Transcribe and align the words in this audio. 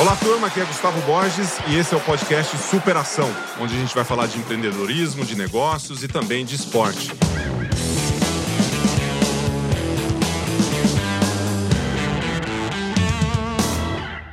Olá, 0.00 0.16
turma, 0.16 0.48
aqui 0.48 0.60
é 0.60 0.64
Gustavo 0.64 1.00
Borges 1.02 1.58
e 1.68 1.76
esse 1.76 1.94
é 1.94 1.96
o 1.96 2.00
podcast 2.00 2.56
Superação, 2.56 3.30
onde 3.60 3.76
a 3.76 3.78
gente 3.78 3.94
vai 3.94 4.02
falar 4.02 4.26
de 4.26 4.38
empreendedorismo, 4.38 5.24
de 5.24 5.36
negócios 5.36 6.02
e 6.02 6.08
também 6.08 6.44
de 6.44 6.56
esporte. 6.56 7.12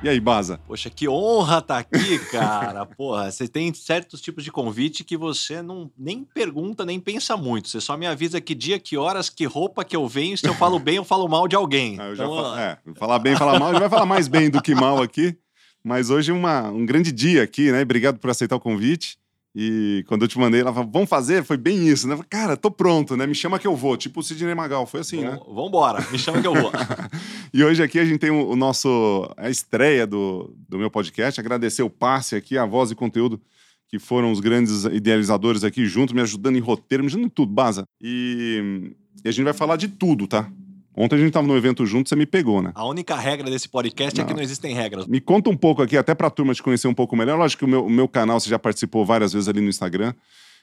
E 0.08 0.10
aí, 0.10 0.22
Baza? 0.22 0.58
Poxa, 0.66 0.90
que 0.90 1.06
honra 1.06 1.58
estar 1.58 1.84
tá 1.84 1.98
aqui, 1.98 2.18
cara. 2.32 2.86
Porra, 2.96 3.30
você 3.30 3.46
tem 3.46 3.74
certos 3.74 4.22
tipos 4.22 4.42
de 4.42 4.50
convite 4.50 5.04
que 5.04 5.18
você 5.18 5.62
não 5.62 5.92
nem 5.98 6.24
pergunta, 6.24 6.86
nem 6.86 6.98
pensa 6.98 7.36
muito. 7.36 7.68
Você 7.68 7.82
só 7.82 7.98
me 7.98 8.08
avisa 8.08 8.40
que 8.40 8.56
dia, 8.56 8.80
que 8.80 8.96
horas, 8.96 9.30
que 9.30 9.44
roupa 9.44 9.84
que 9.84 9.98
eu 9.98 10.08
venho, 10.08 10.38
se 10.38 10.48
eu 10.48 10.54
falo 10.54 10.80
bem 10.80 10.98
ou 10.98 11.04
falo 11.04 11.28
mal 11.28 11.46
de 11.46 11.58
alguém. 11.58 11.98
Ah, 12.00 12.14
então, 12.14 12.34
falo, 12.34 12.58
é, 12.58 12.78
falar 12.96 13.20
bem, 13.20 13.36
falar 13.36 13.60
mal, 13.60 13.68
a 13.68 13.72
gente 13.74 13.82
vai 13.82 13.90
falar 13.90 14.06
mais 14.06 14.30
bem 14.30 14.50
do 14.50 14.62
que 14.62 14.74
mal 14.74 15.04
aqui. 15.04 15.38
Mas 15.84 16.10
hoje 16.10 16.32
é 16.32 16.34
um 16.34 16.86
grande 16.86 17.12
dia 17.12 17.44
aqui, 17.44 17.70
né? 17.70 17.82
Obrigado 17.82 18.18
por 18.18 18.30
aceitar 18.30 18.56
o 18.56 18.62
convite. 18.62 19.18
E 19.60 20.04
quando 20.08 20.22
eu 20.22 20.28
te 20.28 20.38
mandei, 20.38 20.62
ela 20.62 20.72
falou, 20.72 20.88
vamos 20.94 21.10
fazer? 21.10 21.44
Foi 21.44 21.58
bem 21.58 21.88
isso, 21.88 22.08
né? 22.08 22.16
Falei, 22.16 22.30
Cara, 22.30 22.56
tô 22.56 22.70
pronto, 22.70 23.18
né? 23.18 23.26
Me 23.26 23.34
chama 23.34 23.58
que 23.58 23.66
eu 23.66 23.76
vou. 23.76 23.98
Tipo 23.98 24.20
o 24.20 24.24
Sidney 24.24 24.54
Magal, 24.54 24.86
foi 24.86 25.00
assim, 25.00 25.18
Bom, 25.18 25.32
né? 25.32 25.40
Vambora, 25.48 26.08
me 26.12 26.20
chama 26.20 26.40
que 26.40 26.46
eu 26.46 26.54
vou. 26.54 26.72
e 27.52 27.64
hoje 27.64 27.82
aqui 27.82 27.98
a 27.98 28.06
gente 28.06 28.20
tem 28.20 28.30
o, 28.30 28.50
o, 28.50 28.56
nosso, 28.56 29.28
a 29.36 29.50
estreia 29.50 30.06
do, 30.06 30.54
do 30.70 30.78
meu 30.78 30.92
podcast. 30.92 31.40
Agradecer 31.40 31.82
o 31.82 31.90
passe 31.90 32.36
aqui, 32.36 32.56
a 32.56 32.68
voz 32.68 32.92
e 32.92 32.96
conteúdo, 32.96 33.42
que 33.88 33.98
foram 33.98 34.32
os 34.32 34.40
grandes 34.40 34.84
idealizadores 34.84 35.64
aqui 35.64 35.88
junto, 35.88 36.14
me 36.14 36.22
ajudando 36.22 36.56
em 36.56 36.62
roteiro, 36.62 37.04
me 37.04 37.08
ajudando 37.08 37.26
em 37.26 37.30
tudo, 37.30 37.52
Baza. 37.52 37.84
E, 38.00 38.94
e 39.26 39.28
a 39.28 39.32
gente 39.32 39.44
vai 39.44 39.54
falar 39.54 39.78
de 39.78 39.88
tudo, 39.88 40.28
tá? 40.28 40.52
Ontem 41.00 41.16
a 41.16 41.20
gente 41.20 41.28
estava 41.28 41.46
no 41.46 41.56
evento 41.56 41.86
junto, 41.86 42.10
você 42.10 42.16
me 42.16 42.26
pegou, 42.26 42.60
né? 42.60 42.72
A 42.74 42.84
única 42.84 43.16
regra 43.16 43.48
desse 43.52 43.70
podcast 43.70 44.18
não. 44.18 44.26
é 44.26 44.28
que 44.28 44.34
não 44.34 44.42
existem 44.42 44.74
regras. 44.74 45.06
Me 45.06 45.22
conta 45.22 45.48
um 45.48 45.56
pouco 45.56 45.84
aqui, 45.84 45.96
até 45.96 46.16
para 46.16 46.26
a 46.26 46.32
turma 46.32 46.56
te 46.56 46.64
conhecer 46.64 46.88
um 46.88 46.94
pouco 46.94 47.16
melhor. 47.16 47.38
Lógico 47.38 47.60
que 47.60 47.66
o 47.66 47.68
meu, 47.68 47.86
o 47.86 47.90
meu 47.90 48.08
canal 48.08 48.40
você 48.40 48.50
já 48.50 48.58
participou 48.58 49.06
várias 49.06 49.32
vezes 49.32 49.48
ali 49.48 49.62
no 49.62 49.70
Instagram. 49.70 50.12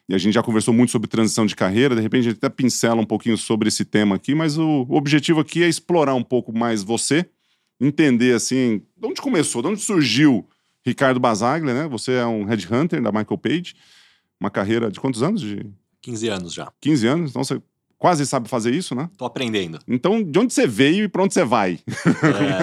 E 0.09 0.15
a 0.15 0.19
gente 0.19 0.35
já 0.35 0.43
conversou 0.43 0.75
muito 0.75 0.91
sobre 0.91 1.09
transição 1.09 1.47
de 1.47 1.55
carreira. 1.55 1.95
De 1.95 2.03
repente 2.03 2.27
a 2.27 2.31
gente 2.31 2.39
até 2.39 2.49
pincela 2.49 3.01
um 3.01 3.07
pouquinho 3.07 3.39
sobre 3.39 3.69
esse 3.69 3.85
tema 3.85 4.17
aqui, 4.17 4.35
mas 4.35 4.59
o, 4.59 4.85
o 4.89 4.97
objetivo 4.97 5.39
aqui 5.39 5.63
é 5.63 5.69
explorar 5.69 6.15
um 6.15 6.23
pouco 6.23 6.53
mais 6.53 6.83
você, 6.83 7.25
entender 7.81 8.35
assim, 8.35 8.83
de 8.97 9.07
onde 9.07 9.23
começou, 9.23 9.63
de 9.63 9.69
onde 9.69 9.81
surgiu 9.81 10.49
Ricardo 10.85 11.21
Basaglia, 11.21 11.73
né? 11.73 11.89
Você 11.89 12.11
é 12.11 12.27
um 12.27 12.45
headhunter 12.45 13.01
da 13.01 13.13
Michael 13.13 13.39
Page, 13.39 13.77
uma 14.41 14.51
carreira 14.51 14.91
de 14.91 14.99
quantos 14.99 15.23
anos? 15.23 15.41
De 15.41 15.65
15 16.03 16.29
anos 16.29 16.53
já. 16.53 16.73
15 16.81 17.07
anos, 17.07 17.31
então 17.31 17.45
você 17.45 17.63
quase 18.05 18.27
sabe 18.27 18.51
fazer 18.51 18.75
isso, 18.75 18.95
né? 18.95 19.09
Tô 19.17 19.25
aprendendo. 19.25 19.79
Então, 19.89 20.23
de 20.23 20.39
onde 20.39 20.53
você 20.53 20.67
veio 20.67 21.05
e 21.05 21.09
para 21.09 21.23
onde 21.23 21.33
você 21.33 21.43
vai? 21.43 21.79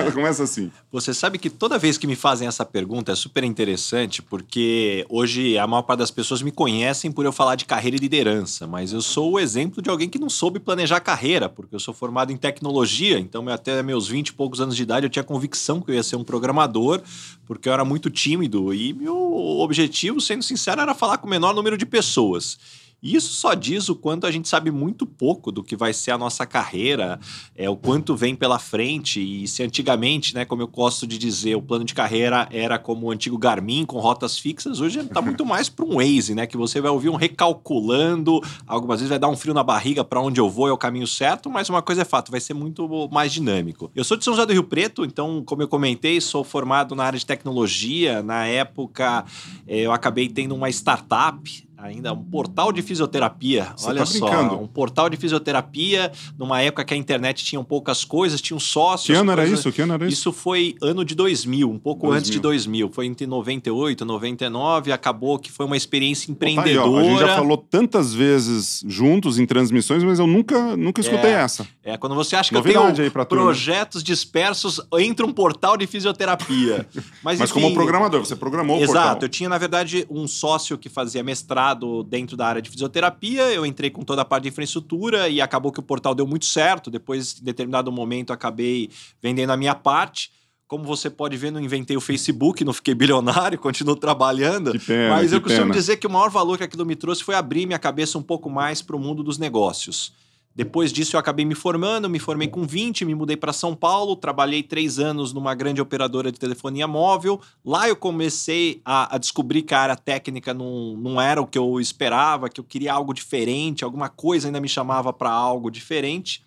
É... 0.05 0.11
Começa 0.13 0.43
assim. 0.43 0.71
Você 0.91 1.15
sabe 1.15 1.39
que 1.39 1.49
toda 1.49 1.79
vez 1.79 1.97
que 1.97 2.05
me 2.05 2.15
fazem 2.15 2.47
essa 2.47 2.63
pergunta 2.63 3.11
é 3.11 3.15
super 3.15 3.43
interessante, 3.43 4.21
porque 4.21 5.03
hoje 5.09 5.57
a 5.57 5.65
maior 5.65 5.81
parte 5.81 5.97
das 5.97 6.11
pessoas 6.11 6.43
me 6.43 6.51
conhecem 6.51 7.11
por 7.11 7.25
eu 7.25 7.31
falar 7.31 7.55
de 7.55 7.65
carreira 7.65 7.97
e 7.97 7.99
liderança, 7.99 8.67
mas 8.67 8.93
eu 8.93 9.01
sou 9.01 9.31
o 9.31 9.39
exemplo 9.39 9.81
de 9.81 9.89
alguém 9.89 10.07
que 10.07 10.19
não 10.19 10.29
soube 10.29 10.59
planejar 10.59 10.99
carreira, 10.99 11.49
porque 11.49 11.73
eu 11.73 11.79
sou 11.79 11.91
formado 11.91 12.31
em 12.31 12.37
tecnologia, 12.37 13.17
então 13.17 13.49
até 13.49 13.81
meus 13.81 14.07
20 14.07 14.27
e 14.27 14.33
poucos 14.33 14.61
anos 14.61 14.75
de 14.75 14.83
idade 14.83 15.07
eu 15.07 15.09
tinha 15.09 15.23
convicção 15.23 15.81
que 15.81 15.89
eu 15.89 15.95
ia 15.95 16.03
ser 16.03 16.17
um 16.17 16.23
programador, 16.23 17.01
porque 17.47 17.67
eu 17.67 17.73
era 17.73 17.83
muito 17.83 18.11
tímido 18.11 18.71
e 18.75 18.93
meu 18.93 19.17
objetivo, 19.59 20.21
sendo 20.21 20.43
sincero, 20.43 20.81
era 20.81 20.93
falar 20.93 21.17
com 21.17 21.25
o 21.25 21.29
menor 21.31 21.55
número 21.55 21.79
de 21.79 21.85
pessoas. 21.87 22.59
E 23.01 23.15
isso 23.15 23.33
só 23.33 23.55
diz 23.55 23.89
o 23.89 23.95
quanto 23.95 24.27
a 24.27 24.31
gente 24.31 24.47
sabe 24.47 24.69
muito 24.69 25.07
pouco 25.07 25.51
do 25.51 25.63
que 25.63 25.75
vai 25.75 25.91
ser 25.91 26.11
a 26.11 26.17
nossa 26.17 26.45
carreira, 26.45 27.19
é 27.55 27.67
o 27.67 27.75
quanto 27.75 28.15
vem 28.15 28.35
pela 28.35 28.59
frente. 28.59 29.19
E 29.19 29.47
se 29.47 29.63
antigamente, 29.63 30.35
né, 30.35 30.45
como 30.45 30.61
eu 30.61 30.67
gosto 30.67 31.07
de 31.07 31.17
dizer, 31.17 31.55
o 31.55 31.61
plano 31.63 31.83
de 31.83 31.95
carreira 31.95 32.47
era 32.51 32.77
como 32.77 33.07
o 33.07 33.11
antigo 33.11 33.39
Garmin 33.39 33.85
com 33.85 33.97
rotas 33.97 34.37
fixas, 34.37 34.79
hoje 34.79 34.99
está 34.99 35.19
muito 35.21 35.43
mais 35.43 35.67
para 35.67 35.83
um 35.83 35.95
Waze, 35.95 36.35
né, 36.35 36.45
que 36.45 36.55
você 36.55 36.79
vai 36.79 36.91
ouvir 36.91 37.09
um 37.09 37.15
recalculando, 37.15 38.39
algumas 38.67 38.99
vezes 38.99 39.09
vai 39.09 39.17
dar 39.17 39.29
um 39.29 39.35
frio 39.35 39.53
na 39.53 39.63
barriga 39.63 40.03
para 40.03 40.21
onde 40.21 40.39
eu 40.39 40.47
vou 40.47 40.67
é 40.67 40.71
o 40.71 40.77
caminho 40.77 41.07
certo, 41.07 41.49
mas 41.49 41.69
uma 41.69 41.81
coisa 41.81 42.03
é 42.03 42.05
fato, 42.05 42.29
vai 42.29 42.39
ser 42.39 42.53
muito 42.53 43.09
mais 43.11 43.33
dinâmico. 43.33 43.89
Eu 43.95 44.03
sou 44.03 44.15
de 44.15 44.23
São 44.23 44.33
José 44.33 44.45
do 44.45 44.53
Rio 44.53 44.63
Preto, 44.63 45.03
então, 45.03 45.41
como 45.43 45.63
eu 45.63 45.67
comentei, 45.67 46.21
sou 46.21 46.43
formado 46.43 46.95
na 46.95 47.03
área 47.03 47.17
de 47.17 47.25
tecnologia. 47.25 48.21
Na 48.21 48.45
época, 48.45 49.25
eh, 49.67 49.81
eu 49.81 49.91
acabei 49.91 50.29
tendo 50.29 50.53
uma 50.53 50.69
startup 50.69 51.70
ainda 51.81 52.13
um 52.13 52.23
portal 52.23 52.71
de 52.71 52.81
fisioterapia. 52.81 53.73
Você 53.75 53.89
Olha 53.89 53.99
tá 53.99 54.05
só, 54.05 54.55
um 54.55 54.67
portal 54.67 55.09
de 55.09 55.17
fisioterapia 55.17 56.11
numa 56.37 56.61
época 56.61 56.85
que 56.85 56.93
a 56.93 56.97
internet 56.97 57.43
tinha 57.43 57.61
poucas 57.63 58.05
coisas, 58.05 58.39
tinha 58.39 58.55
um 58.55 58.59
sócio. 58.59 59.13
Que 59.13 59.19
ano 59.19 59.31
era 59.31 59.45
isso? 59.45 59.71
Que 59.71 59.81
ano 59.81 59.93
era 59.93 60.05
isso? 60.05 60.13
Isso 60.13 60.31
foi 60.31 60.75
ano 60.81 61.03
de 61.03 61.15
2000, 61.15 61.69
um 61.69 61.79
pouco 61.79 62.07
2000. 62.07 62.17
antes 62.17 62.29
de 62.29 62.39
2000. 62.39 62.89
Foi 62.91 63.05
entre 63.05 63.25
98 63.25 64.03
e 64.03 64.07
99, 64.07 64.91
acabou 64.91 65.39
que 65.39 65.51
foi 65.51 65.65
uma 65.65 65.77
experiência 65.77 66.31
empreendedora. 66.31 66.91
Tá 66.91 66.99
aí, 66.99 67.07
a 67.07 67.09
gente 67.09 67.19
já 67.19 67.35
falou 67.35 67.57
tantas 67.57 68.13
vezes 68.13 68.83
juntos 68.87 69.39
em 69.39 69.45
transmissões, 69.45 70.03
mas 70.03 70.19
eu 70.19 70.27
nunca, 70.27 70.77
nunca 70.77 71.01
escutei 71.01 71.31
é, 71.31 71.35
essa. 71.35 71.67
É, 71.83 71.97
quando 71.97 72.15
você 72.15 72.35
acha 72.35 72.49
que 72.49 72.55
Novidade 72.55 73.01
eu 73.01 73.11
tenho 73.11 73.25
projetos 73.25 74.03
dispersos 74.03 74.79
entre 74.99 75.25
um 75.25 75.33
portal 75.33 75.77
de 75.77 75.87
fisioterapia. 75.87 76.87
Mas, 77.23 77.39
mas 77.39 77.51
enfim, 77.51 77.61
como 77.61 77.73
programador, 77.73 78.25
você 78.25 78.35
programou 78.35 78.77
o 78.77 78.79
Exato, 78.79 78.93
portal. 78.93 79.11
Exato, 79.11 79.25
eu 79.25 79.29
tinha 79.29 79.49
na 79.49 79.57
verdade 79.57 80.07
um 80.09 80.27
sócio 80.27 80.77
que 80.77 80.89
fazia 80.89 81.23
mestrado 81.23 81.70
dentro 82.03 82.37
da 82.37 82.47
área 82.47 82.61
de 82.61 82.69
fisioterapia, 82.69 83.51
eu 83.51 83.65
entrei 83.65 83.89
com 83.89 84.03
toda 84.03 84.21
a 84.21 84.25
parte 84.25 84.43
de 84.43 84.49
infraestrutura 84.49 85.29
e 85.29 85.41
acabou 85.41 85.71
que 85.71 85.79
o 85.79 85.83
portal 85.83 86.15
deu 86.15 86.27
muito 86.27 86.45
certo. 86.45 86.89
Depois, 86.89 87.39
em 87.39 87.43
determinado 87.43 87.91
momento, 87.91 88.31
acabei 88.31 88.89
vendendo 89.21 89.51
a 89.51 89.57
minha 89.57 89.75
parte. 89.75 90.31
Como 90.67 90.85
você 90.85 91.09
pode 91.09 91.35
ver, 91.35 91.51
não 91.51 91.59
inventei 91.59 91.97
o 91.97 92.01
Facebook, 92.01 92.63
não 92.63 92.71
fiquei 92.71 92.95
bilionário, 92.95 93.59
continuo 93.59 93.95
trabalhando. 93.95 94.71
Pena, 94.79 95.09
mas 95.15 95.33
eu 95.33 95.41
costumo 95.41 95.65
pena. 95.65 95.73
dizer 95.73 95.97
que 95.97 96.07
o 96.07 96.09
maior 96.09 96.29
valor 96.29 96.57
que 96.57 96.63
aquilo 96.63 96.85
me 96.85 96.95
trouxe 96.95 97.23
foi 97.23 97.35
abrir 97.35 97.65
minha 97.65 97.79
cabeça 97.79 98.17
um 98.17 98.23
pouco 98.23 98.49
mais 98.49 98.81
para 98.81 98.95
o 98.95 98.99
mundo 98.99 99.21
dos 99.21 99.37
negócios. 99.37 100.13
Depois 100.53 100.91
disso, 100.91 101.15
eu 101.15 101.19
acabei 101.19 101.45
me 101.45 101.55
formando, 101.55 102.09
me 102.09 102.19
formei 102.19 102.47
com 102.47 102.63
20, 102.63 103.05
me 103.05 103.15
mudei 103.15 103.37
para 103.37 103.53
São 103.53 103.73
Paulo, 103.73 104.17
trabalhei 104.17 104.61
três 104.61 104.99
anos 104.99 105.31
numa 105.31 105.55
grande 105.55 105.79
operadora 105.79 106.31
de 106.31 106.37
telefonia 106.37 106.87
móvel. 106.87 107.39
Lá 107.63 107.87
eu 107.87 107.95
comecei 107.95 108.81
a, 108.83 109.15
a, 109.15 109.17
descobrir 109.17 109.61
que 109.61 109.73
a 109.73 109.79
área 109.79 109.95
técnica 109.95 110.53
não, 110.53 110.97
não 110.97 111.21
era 111.21 111.41
o 111.41 111.47
que 111.47 111.57
eu 111.57 111.79
esperava, 111.79 112.49
que 112.49 112.59
eu 112.59 112.65
queria 112.65 112.93
algo 112.93 113.13
diferente, 113.13 113.83
alguma 113.83 114.09
coisa 114.09 114.49
ainda 114.49 114.59
me 114.59 114.67
chamava 114.67 115.13
para 115.13 115.29
algo 115.29 115.71
diferente. 115.71 116.43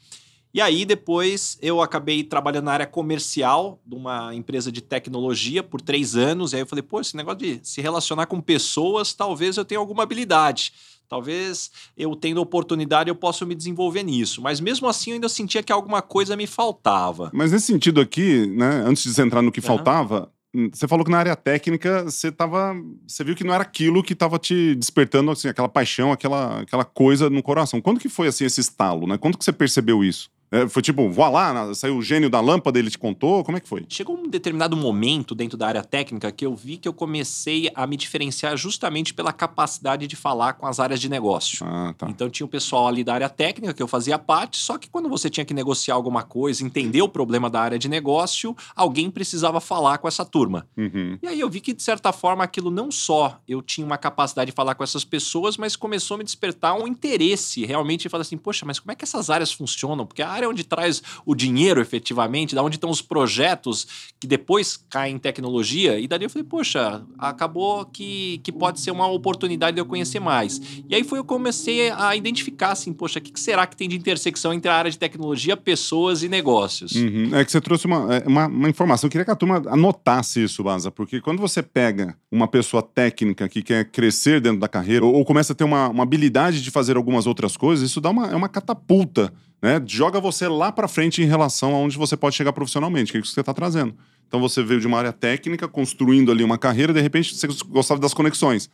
E 0.54 0.60
aí, 0.60 0.84
depois, 0.84 1.58
eu 1.60 1.82
acabei 1.82 2.22
trabalhando 2.22 2.66
na 2.66 2.72
área 2.72 2.86
comercial 2.86 3.82
de 3.84 3.96
uma 3.96 4.32
empresa 4.32 4.70
de 4.70 4.80
tecnologia 4.80 5.64
por 5.64 5.80
três 5.80 6.14
anos. 6.14 6.52
E 6.52 6.56
aí 6.56 6.62
eu 6.62 6.66
falei, 6.66 6.80
pô, 6.80 7.00
esse 7.00 7.16
negócio 7.16 7.40
de 7.40 7.58
se 7.64 7.80
relacionar 7.80 8.26
com 8.26 8.40
pessoas, 8.40 9.12
talvez 9.12 9.56
eu 9.56 9.64
tenha 9.64 9.80
alguma 9.80 10.04
habilidade. 10.04 10.72
Talvez 11.08 11.72
eu 11.96 12.14
tendo 12.14 12.40
oportunidade 12.40 13.10
eu 13.10 13.16
possa 13.16 13.44
me 13.44 13.54
desenvolver 13.54 14.04
nisso, 14.04 14.40
mas 14.40 14.60
mesmo 14.60 14.88
assim 14.88 15.10
eu 15.10 15.14
ainda 15.14 15.28
sentia 15.28 15.62
que 15.62 15.72
alguma 15.72 16.00
coisa 16.00 16.36
me 16.36 16.46
faltava. 16.46 17.30
Mas 17.34 17.52
nesse 17.52 17.66
sentido 17.66 18.00
aqui, 18.00 18.46
né, 18.46 18.84
antes 18.86 19.02
de 19.02 19.12
você 19.12 19.22
entrar 19.22 19.42
no 19.42 19.52
que 19.52 19.60
uhum. 19.60 19.66
faltava, 19.66 20.32
hum, 20.54 20.70
você 20.72 20.88
falou 20.88 21.04
que 21.04 21.10
na 21.10 21.18
área 21.18 21.36
técnica 21.36 22.04
você 22.04 22.32
tava, 22.32 22.74
você 23.06 23.22
viu 23.22 23.34
que 23.34 23.44
não 23.44 23.52
era 23.52 23.62
aquilo 23.62 24.02
que 24.02 24.12
estava 24.12 24.38
te 24.38 24.74
despertando 24.76 25.30
assim 25.30 25.48
aquela 25.48 25.68
paixão, 25.68 26.10
aquela 26.10 26.60
aquela 26.60 26.84
coisa 26.84 27.28
no 27.28 27.42
coração. 27.42 27.80
Quando 27.80 28.00
que 28.00 28.08
foi 28.08 28.28
assim 28.28 28.44
esse 28.44 28.60
estalo, 28.60 29.06
né? 29.06 29.18
Quando 29.18 29.36
que 29.36 29.44
você 29.44 29.52
percebeu 29.52 30.02
isso? 30.02 30.30
É, 30.54 30.68
foi 30.68 30.80
tipo, 30.80 31.10
vá 31.10 31.28
lá, 31.28 31.74
saiu 31.74 31.96
o 31.96 32.02
gênio 32.02 32.30
da 32.30 32.40
lâmpada, 32.40 32.78
ele 32.78 32.88
te 32.88 32.96
contou? 32.96 33.42
Como 33.42 33.58
é 33.58 33.60
que 33.60 33.68
foi? 33.68 33.84
Chegou 33.88 34.16
um 34.16 34.28
determinado 34.28 34.76
momento 34.76 35.34
dentro 35.34 35.58
da 35.58 35.66
área 35.66 35.82
técnica 35.82 36.30
que 36.30 36.46
eu 36.46 36.54
vi 36.54 36.76
que 36.76 36.86
eu 36.86 36.92
comecei 36.92 37.68
a 37.74 37.84
me 37.88 37.96
diferenciar 37.96 38.56
justamente 38.56 39.12
pela 39.12 39.32
capacidade 39.32 40.06
de 40.06 40.14
falar 40.14 40.52
com 40.52 40.64
as 40.64 40.78
áreas 40.78 41.00
de 41.00 41.08
negócio. 41.08 41.66
Ah, 41.66 41.92
tá. 41.98 42.06
Então 42.08 42.30
tinha 42.30 42.46
o 42.46 42.48
pessoal 42.48 42.86
ali 42.86 43.02
da 43.02 43.14
área 43.14 43.28
técnica 43.28 43.74
que 43.74 43.82
eu 43.82 43.88
fazia 43.88 44.16
parte, 44.16 44.58
só 44.58 44.78
que 44.78 44.88
quando 44.88 45.08
você 45.08 45.28
tinha 45.28 45.44
que 45.44 45.52
negociar 45.52 45.94
alguma 45.94 46.22
coisa, 46.22 46.64
entender 46.64 47.02
o 47.02 47.08
problema 47.08 47.50
da 47.50 47.60
área 47.60 47.78
de 47.78 47.88
negócio, 47.88 48.56
alguém 48.76 49.10
precisava 49.10 49.60
falar 49.60 49.98
com 49.98 50.06
essa 50.06 50.24
turma. 50.24 50.68
Uhum. 50.76 51.18
E 51.20 51.26
aí 51.26 51.40
eu 51.40 51.50
vi 51.50 51.60
que, 51.60 51.72
de 51.72 51.82
certa 51.82 52.12
forma, 52.12 52.44
aquilo 52.44 52.70
não 52.70 52.92
só 52.92 53.40
eu 53.48 53.60
tinha 53.60 53.84
uma 53.84 53.98
capacidade 53.98 54.52
de 54.52 54.54
falar 54.54 54.76
com 54.76 54.84
essas 54.84 55.04
pessoas, 55.04 55.56
mas 55.56 55.74
começou 55.74 56.14
a 56.14 56.18
me 56.18 56.24
despertar 56.24 56.74
um 56.74 56.86
interesse 56.86 57.64
realmente 57.64 58.04
e 58.04 58.08
falar 58.08 58.22
assim, 58.22 58.36
poxa, 58.36 58.64
mas 58.64 58.78
como 58.78 58.92
é 58.92 58.94
que 58.94 59.04
essas 59.04 59.30
áreas 59.30 59.52
funcionam? 59.52 60.06
Porque 60.06 60.22
a 60.22 60.28
área 60.28 60.43
área 60.44 60.48
onde 60.48 60.64
traz 60.64 61.02
o 61.24 61.34
dinheiro 61.34 61.80
efetivamente, 61.80 62.54
da 62.54 62.62
onde 62.62 62.76
estão 62.76 62.90
os 62.90 63.02
projetos 63.02 63.86
que 64.20 64.26
depois 64.26 64.76
caem 64.76 65.16
em 65.16 65.18
tecnologia. 65.18 65.98
E 65.98 66.06
dali 66.06 66.24
eu 66.24 66.30
falei, 66.30 66.46
poxa, 66.46 67.02
acabou 67.18 67.84
que, 67.86 68.40
que 68.44 68.52
pode 68.52 68.80
ser 68.80 68.90
uma 68.90 69.06
oportunidade 69.06 69.74
de 69.74 69.80
eu 69.80 69.86
conhecer 69.86 70.20
mais. 70.20 70.60
E 70.88 70.94
aí 70.94 71.02
foi 71.02 71.18
eu 71.18 71.24
comecei 71.24 71.90
a 71.90 72.14
identificar 72.14 72.72
assim, 72.72 72.92
poxa, 72.92 73.18
o 73.18 73.22
que 73.22 73.38
será 73.40 73.66
que 73.66 73.76
tem 73.76 73.88
de 73.88 73.96
intersecção 73.96 74.52
entre 74.52 74.70
a 74.70 74.74
área 74.74 74.90
de 74.90 74.98
tecnologia, 74.98 75.56
pessoas 75.56 76.22
e 76.22 76.28
negócios? 76.28 76.92
Uhum. 76.92 77.30
É 77.34 77.44
que 77.44 77.50
você 77.50 77.60
trouxe 77.60 77.86
uma, 77.86 78.14
é, 78.14 78.24
uma, 78.26 78.46
uma, 78.46 78.68
informação. 78.68 79.08
Eu 79.08 79.10
queria 79.10 79.24
que 79.24 79.30
a 79.30 79.36
turma 79.36 79.62
anotasse 79.66 80.42
isso, 80.42 80.62
Baza, 80.62 80.90
porque 80.90 81.20
quando 81.20 81.40
você 81.40 81.62
pega 81.62 82.16
uma 82.30 82.48
pessoa 82.48 82.82
técnica 82.82 83.48
que 83.48 83.62
quer 83.62 83.90
crescer 83.90 84.40
dentro 84.40 84.60
da 84.60 84.68
carreira 84.68 85.04
ou, 85.04 85.14
ou 85.14 85.24
começa 85.24 85.52
a 85.52 85.56
ter 85.56 85.64
uma, 85.64 85.88
uma 85.88 86.02
habilidade 86.02 86.62
de 86.62 86.70
fazer 86.70 86.96
algumas 86.96 87.26
outras 87.26 87.56
coisas, 87.56 87.88
isso 87.88 88.00
dá 88.00 88.10
uma, 88.10 88.28
é 88.28 88.34
uma 88.34 88.48
catapulta 88.48 89.32
né? 89.64 89.82
Joga 89.86 90.20
você 90.20 90.46
lá 90.46 90.70
para 90.70 90.86
frente 90.86 91.22
em 91.22 91.24
relação 91.24 91.74
a 91.74 91.78
onde 91.78 91.96
você 91.96 92.18
pode 92.18 92.36
chegar 92.36 92.52
profissionalmente, 92.52 93.10
que 93.10 93.16
é 93.16 93.20
isso 93.22 93.30
que 93.30 93.34
você 93.34 93.40
está 93.40 93.54
trazendo. 93.54 93.96
Então 94.28 94.38
você 94.38 94.62
veio 94.62 94.78
de 94.78 94.86
uma 94.86 94.98
área 94.98 95.10
técnica, 95.10 95.66
construindo 95.66 96.30
ali 96.30 96.44
uma 96.44 96.58
carreira, 96.58 96.92
de 96.92 97.00
repente 97.00 97.34
você 97.34 97.46
gostava 97.68 97.98
das 97.98 98.12
conexões. 98.12 98.68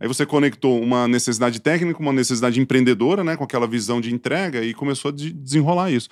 Aí 0.00 0.08
você 0.08 0.26
conectou 0.26 0.82
uma 0.82 1.06
necessidade 1.06 1.60
técnica, 1.60 2.00
uma 2.00 2.12
necessidade 2.12 2.60
empreendedora, 2.60 3.22
né, 3.22 3.36
com 3.36 3.44
aquela 3.44 3.68
visão 3.68 4.00
de 4.00 4.12
entrega 4.12 4.64
e 4.64 4.74
começou 4.74 5.10
a 5.10 5.12
de 5.12 5.32
desenrolar 5.32 5.92
isso. 5.92 6.08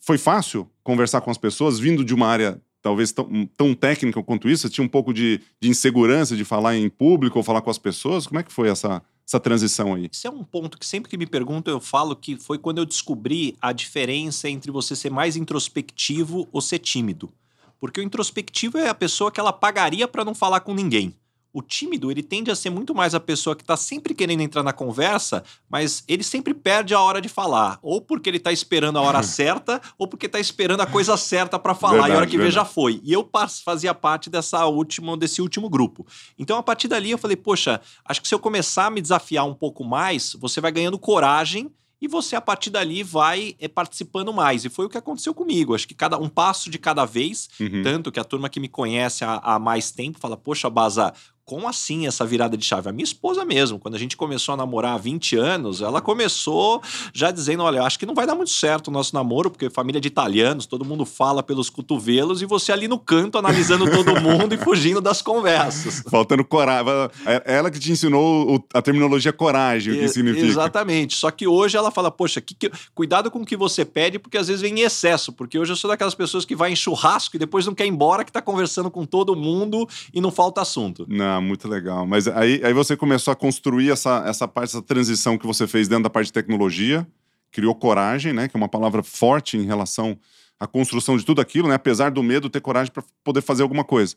Foi 0.00 0.18
fácil 0.18 0.68
conversar 0.82 1.20
com 1.20 1.30
as 1.30 1.38
pessoas 1.38 1.78
vindo 1.78 2.04
de 2.04 2.12
uma 2.12 2.26
área 2.26 2.60
talvez 2.82 3.12
tão, 3.12 3.48
tão 3.56 3.74
técnica 3.74 4.20
quanto 4.24 4.48
isso? 4.48 4.62
Você 4.62 4.70
tinha 4.70 4.84
um 4.84 4.88
pouco 4.88 5.14
de, 5.14 5.40
de 5.60 5.68
insegurança 5.68 6.36
de 6.36 6.44
falar 6.44 6.74
em 6.74 6.88
público 6.88 7.38
ou 7.38 7.44
falar 7.44 7.60
com 7.60 7.70
as 7.70 7.78
pessoas? 7.78 8.26
Como 8.26 8.40
é 8.40 8.42
que 8.42 8.52
foi 8.52 8.68
essa, 8.68 9.00
essa 9.26 9.40
transição 9.40 9.94
aí? 9.94 10.08
Isso 10.10 10.26
é 10.26 10.30
um 10.30 10.44
ponto 10.44 10.78
que 10.78 10.86
sempre 10.86 11.10
que 11.10 11.16
me 11.16 11.26
perguntam 11.26 11.72
eu 11.72 11.80
falo 11.80 12.16
que 12.16 12.36
foi 12.36 12.58
quando 12.58 12.78
eu 12.78 12.84
descobri 12.84 13.56
a 13.60 13.72
diferença 13.72 14.48
entre 14.48 14.70
você 14.70 14.94
ser 14.94 15.10
mais 15.10 15.36
introspectivo 15.36 16.48
ou 16.52 16.60
ser 16.60 16.78
tímido. 16.78 17.32
Porque 17.80 18.00
o 18.00 18.02
introspectivo 18.02 18.78
é 18.78 18.88
a 18.88 18.94
pessoa 18.94 19.30
que 19.30 19.40
ela 19.40 19.52
pagaria 19.52 20.06
para 20.06 20.24
não 20.24 20.34
falar 20.34 20.60
com 20.60 20.74
ninguém. 20.74 21.14
O 21.52 21.60
tímido, 21.60 22.10
ele 22.10 22.22
tende 22.22 22.50
a 22.50 22.56
ser 22.56 22.70
muito 22.70 22.94
mais 22.94 23.14
a 23.14 23.20
pessoa 23.20 23.54
que 23.54 23.62
está 23.62 23.76
sempre 23.76 24.14
querendo 24.14 24.40
entrar 24.40 24.62
na 24.62 24.72
conversa, 24.72 25.44
mas 25.68 26.02
ele 26.08 26.22
sempre 26.22 26.54
perde 26.54 26.94
a 26.94 27.00
hora 27.00 27.20
de 27.20 27.28
falar. 27.28 27.78
Ou 27.82 28.00
porque 28.00 28.30
ele 28.30 28.38
está 28.38 28.50
esperando 28.50 28.98
a 28.98 29.02
hora 29.02 29.22
certa, 29.24 29.80
ou 29.98 30.06
porque 30.06 30.26
está 30.26 30.40
esperando 30.40 30.80
a 30.80 30.86
coisa 30.86 31.16
certa 31.16 31.58
para 31.58 31.74
falar. 31.74 31.92
Verdade, 31.92 32.10
e 32.10 32.14
a 32.14 32.16
hora 32.16 32.26
que 32.26 32.36
verdade. 32.36 32.54
vê 32.54 32.60
já 32.60 32.64
foi. 32.64 33.00
E 33.04 33.12
eu 33.12 33.28
fazia 33.64 33.92
parte 33.92 34.30
dessa 34.30 34.64
última, 34.66 35.16
desse 35.16 35.42
último 35.42 35.68
grupo. 35.68 36.06
Então, 36.38 36.58
a 36.58 36.62
partir 36.62 36.88
dali, 36.88 37.10
eu 37.10 37.18
falei, 37.18 37.36
poxa, 37.36 37.80
acho 38.04 38.22
que 38.22 38.28
se 38.28 38.34
eu 38.34 38.38
começar 38.38 38.86
a 38.86 38.90
me 38.90 39.00
desafiar 39.00 39.46
um 39.46 39.54
pouco 39.54 39.84
mais, 39.84 40.34
você 40.40 40.60
vai 40.60 40.72
ganhando 40.72 40.98
coragem 40.98 41.70
e 42.02 42.08
você 42.08 42.34
a 42.34 42.40
partir 42.40 42.68
dali 42.68 43.04
vai 43.04 43.54
é, 43.60 43.68
participando 43.68 44.32
mais. 44.32 44.64
E 44.64 44.68
foi 44.68 44.86
o 44.86 44.88
que 44.88 44.98
aconteceu 44.98 45.32
comigo. 45.32 45.72
Acho 45.72 45.86
que 45.86 45.94
cada 45.94 46.18
um 46.18 46.28
passo 46.28 46.68
de 46.68 46.76
cada 46.76 47.04
vez, 47.04 47.48
uhum. 47.60 47.82
tanto 47.84 48.10
que 48.10 48.18
a 48.18 48.24
turma 48.24 48.48
que 48.48 48.58
me 48.58 48.68
conhece 48.68 49.24
há, 49.24 49.36
há 49.36 49.58
mais 49.58 49.92
tempo 49.92 50.18
fala: 50.18 50.36
Poxa, 50.36 50.68
Baza, 50.68 51.14
como 51.52 51.68
assim 51.68 52.06
essa 52.06 52.24
virada 52.24 52.56
de 52.56 52.64
chave? 52.64 52.88
A 52.88 52.92
minha 52.92 53.04
esposa 53.04 53.44
mesmo, 53.44 53.78
quando 53.78 53.94
a 53.94 53.98
gente 53.98 54.16
começou 54.16 54.54
a 54.54 54.56
namorar 54.56 54.94
há 54.94 54.96
20 54.96 55.36
anos, 55.36 55.82
ela 55.82 56.00
começou 56.00 56.82
já 57.12 57.30
dizendo: 57.30 57.62
olha, 57.62 57.82
acho 57.82 57.98
que 57.98 58.06
não 58.06 58.14
vai 58.14 58.26
dar 58.26 58.34
muito 58.34 58.50
certo 58.50 58.88
o 58.88 58.90
nosso 58.90 59.14
namoro, 59.14 59.50
porque 59.50 59.68
família 59.68 60.00
de 60.00 60.08
italianos, 60.08 60.64
todo 60.64 60.82
mundo 60.82 61.04
fala 61.04 61.42
pelos 61.42 61.68
cotovelos 61.68 62.40
e 62.40 62.46
você 62.46 62.72
ali 62.72 62.88
no 62.88 62.98
canto 62.98 63.36
analisando 63.36 63.84
todo 63.90 64.18
mundo 64.18 64.54
e 64.54 64.56
fugindo 64.56 64.98
das 64.98 65.20
conversas. 65.20 66.02
Faltando 66.08 66.42
coragem. 66.42 66.90
É 67.26 67.56
ela 67.56 67.70
que 67.70 67.78
te 67.78 67.92
ensinou 67.92 68.64
a 68.72 68.80
terminologia 68.80 69.30
coragem, 69.30 69.92
o 69.92 69.98
que 69.98 70.08
significa. 70.08 70.46
Exatamente. 70.46 71.18
Só 71.18 71.30
que 71.30 71.46
hoje 71.46 71.76
ela 71.76 71.90
fala: 71.90 72.10
poxa, 72.10 72.40
que 72.40 72.54
que... 72.54 72.72
cuidado 72.94 73.30
com 73.30 73.42
o 73.42 73.44
que 73.44 73.58
você 73.58 73.84
pede, 73.84 74.18
porque 74.18 74.38
às 74.38 74.48
vezes 74.48 74.62
vem 74.62 74.80
em 74.80 74.84
excesso. 74.84 75.34
Porque 75.34 75.58
hoje 75.58 75.70
eu 75.72 75.76
sou 75.76 75.90
daquelas 75.90 76.14
pessoas 76.14 76.46
que 76.46 76.56
vai 76.56 76.72
em 76.72 76.76
churrasco 76.76 77.36
e 77.36 77.38
depois 77.38 77.66
não 77.66 77.74
quer 77.74 77.84
ir 77.84 77.90
embora, 77.90 78.24
que 78.24 78.32
tá 78.32 78.40
conversando 78.40 78.90
com 78.90 79.04
todo 79.04 79.36
mundo 79.36 79.86
e 80.14 80.18
não 80.18 80.30
falta 80.30 80.62
assunto. 80.62 81.04
Não, 81.06 81.41
muito 81.42 81.68
legal. 81.68 82.06
Mas 82.06 82.26
aí, 82.28 82.60
aí 82.64 82.72
você 82.72 82.96
começou 82.96 83.32
a 83.32 83.36
construir 83.36 83.90
essa, 83.90 84.24
essa 84.26 84.48
parte, 84.48 84.70
essa 84.70 84.82
transição 84.82 85.36
que 85.36 85.46
você 85.46 85.66
fez 85.66 85.88
dentro 85.88 86.04
da 86.04 86.10
parte 86.10 86.26
de 86.26 86.32
tecnologia, 86.32 87.06
criou 87.50 87.74
coragem, 87.74 88.32
né? 88.32 88.48
Que 88.48 88.56
é 88.56 88.58
uma 88.58 88.68
palavra 88.68 89.02
forte 89.02 89.56
em 89.56 89.64
relação 89.64 90.18
à 90.58 90.66
construção 90.66 91.16
de 91.16 91.24
tudo 91.24 91.40
aquilo, 91.40 91.68
né? 91.68 91.74
Apesar 91.74 92.10
do 92.10 92.22
medo, 92.22 92.48
ter 92.48 92.60
coragem 92.60 92.92
para 92.92 93.02
poder 93.22 93.42
fazer 93.42 93.62
alguma 93.62 93.84
coisa. 93.84 94.16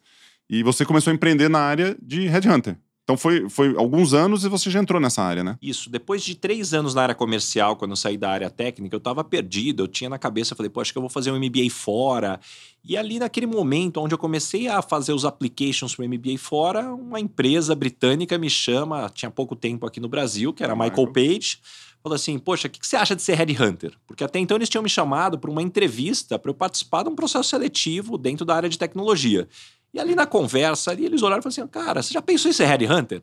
E 0.49 0.63
você 0.63 0.85
começou 0.85 1.11
a 1.11 1.13
empreender 1.13 1.49
na 1.49 1.59
área 1.59 1.97
de 2.01 2.27
headhunter. 2.27 2.77
Então 3.05 3.15
foi, 3.15 3.47
foi 3.47 3.75
alguns 3.77 4.15
anos 4.15 4.43
e 4.43 4.49
você 4.49 4.71
já 4.71 4.79
entrou 4.79 4.99
nessa 4.99 5.21
área, 5.21 5.43
né? 5.43 5.59
Isso. 5.61 5.91
Depois 5.91 6.23
de 6.23 6.33
três 6.33 6.73
anos 6.73 6.95
na 6.95 7.03
área 7.03 7.13
comercial, 7.13 7.75
quando 7.75 7.91
eu 7.91 7.95
saí 7.95 8.17
da 8.17 8.31
área 8.31 8.49
técnica, 8.49 8.95
eu 8.95 8.97
estava 8.97 9.23
perdido. 9.23 9.83
Eu 9.83 9.87
tinha 9.87 10.09
na 10.09 10.17
cabeça, 10.17 10.55
falei, 10.55 10.71
pô, 10.71 10.81
acho 10.81 10.91
que 10.91 10.97
eu 10.97 11.03
vou 11.03 11.09
fazer 11.09 11.31
um 11.31 11.37
MBA 11.37 11.69
fora. 11.69 12.39
E 12.83 12.97
ali 12.97 13.19
naquele 13.19 13.45
momento, 13.45 14.01
onde 14.01 14.15
eu 14.15 14.17
comecei 14.17 14.67
a 14.67 14.81
fazer 14.81 15.13
os 15.13 15.23
applications 15.23 15.95
para 15.95 16.03
o 16.03 16.09
MBA 16.09 16.39
fora, 16.39 16.95
uma 16.95 17.19
empresa 17.19 17.75
britânica 17.75 18.39
me 18.39 18.49
chama, 18.49 19.07
tinha 19.13 19.29
pouco 19.29 19.55
tempo 19.55 19.85
aqui 19.85 19.99
no 19.99 20.09
Brasil, 20.09 20.51
que 20.51 20.63
era 20.63 20.73
a 20.73 20.75
Michael 20.75 21.13
Page 21.13 21.59
falou 22.01 22.15
assim: 22.15 22.37
Poxa, 22.37 22.67
o 22.67 22.71
que, 22.71 22.79
que, 22.79 22.85
você 22.85 22.95
acha 22.95 23.15
de 23.15 23.23
ser 23.23 23.33
headhunter? 23.33 23.93
Porque 24.05 24.23
até 24.23 24.37
então 24.37 24.55
eles 24.57 24.69
tinham 24.69 24.83
me 24.83 24.89
chamado 24.89 25.39
para 25.39 25.49
uma 25.49 25.61
entrevista 25.63 26.37
para 26.37 26.51
eu 26.51 26.53
participar 26.53 27.01
de 27.01 27.09
um 27.09 27.15
processo 27.15 27.49
seletivo 27.49 28.15
dentro 28.15 28.45
da 28.45 28.55
área 28.55 28.69
de 28.69 28.77
tecnologia. 28.77 29.47
E 29.95 29.99
ali 29.99 30.13
na 30.13 30.25
conversa, 30.25 30.91
ali, 30.91 31.05
eles 31.05 31.23
olharam 31.23 31.39
e 31.39 31.43
falaram 31.43 31.63
assim: 31.63 31.67
cara, 31.67 32.03
você 32.03 32.13
já 32.13 32.21
pensou 32.21 32.51
em 32.51 32.53
ser 32.53 32.65
headhunter? 32.65 33.21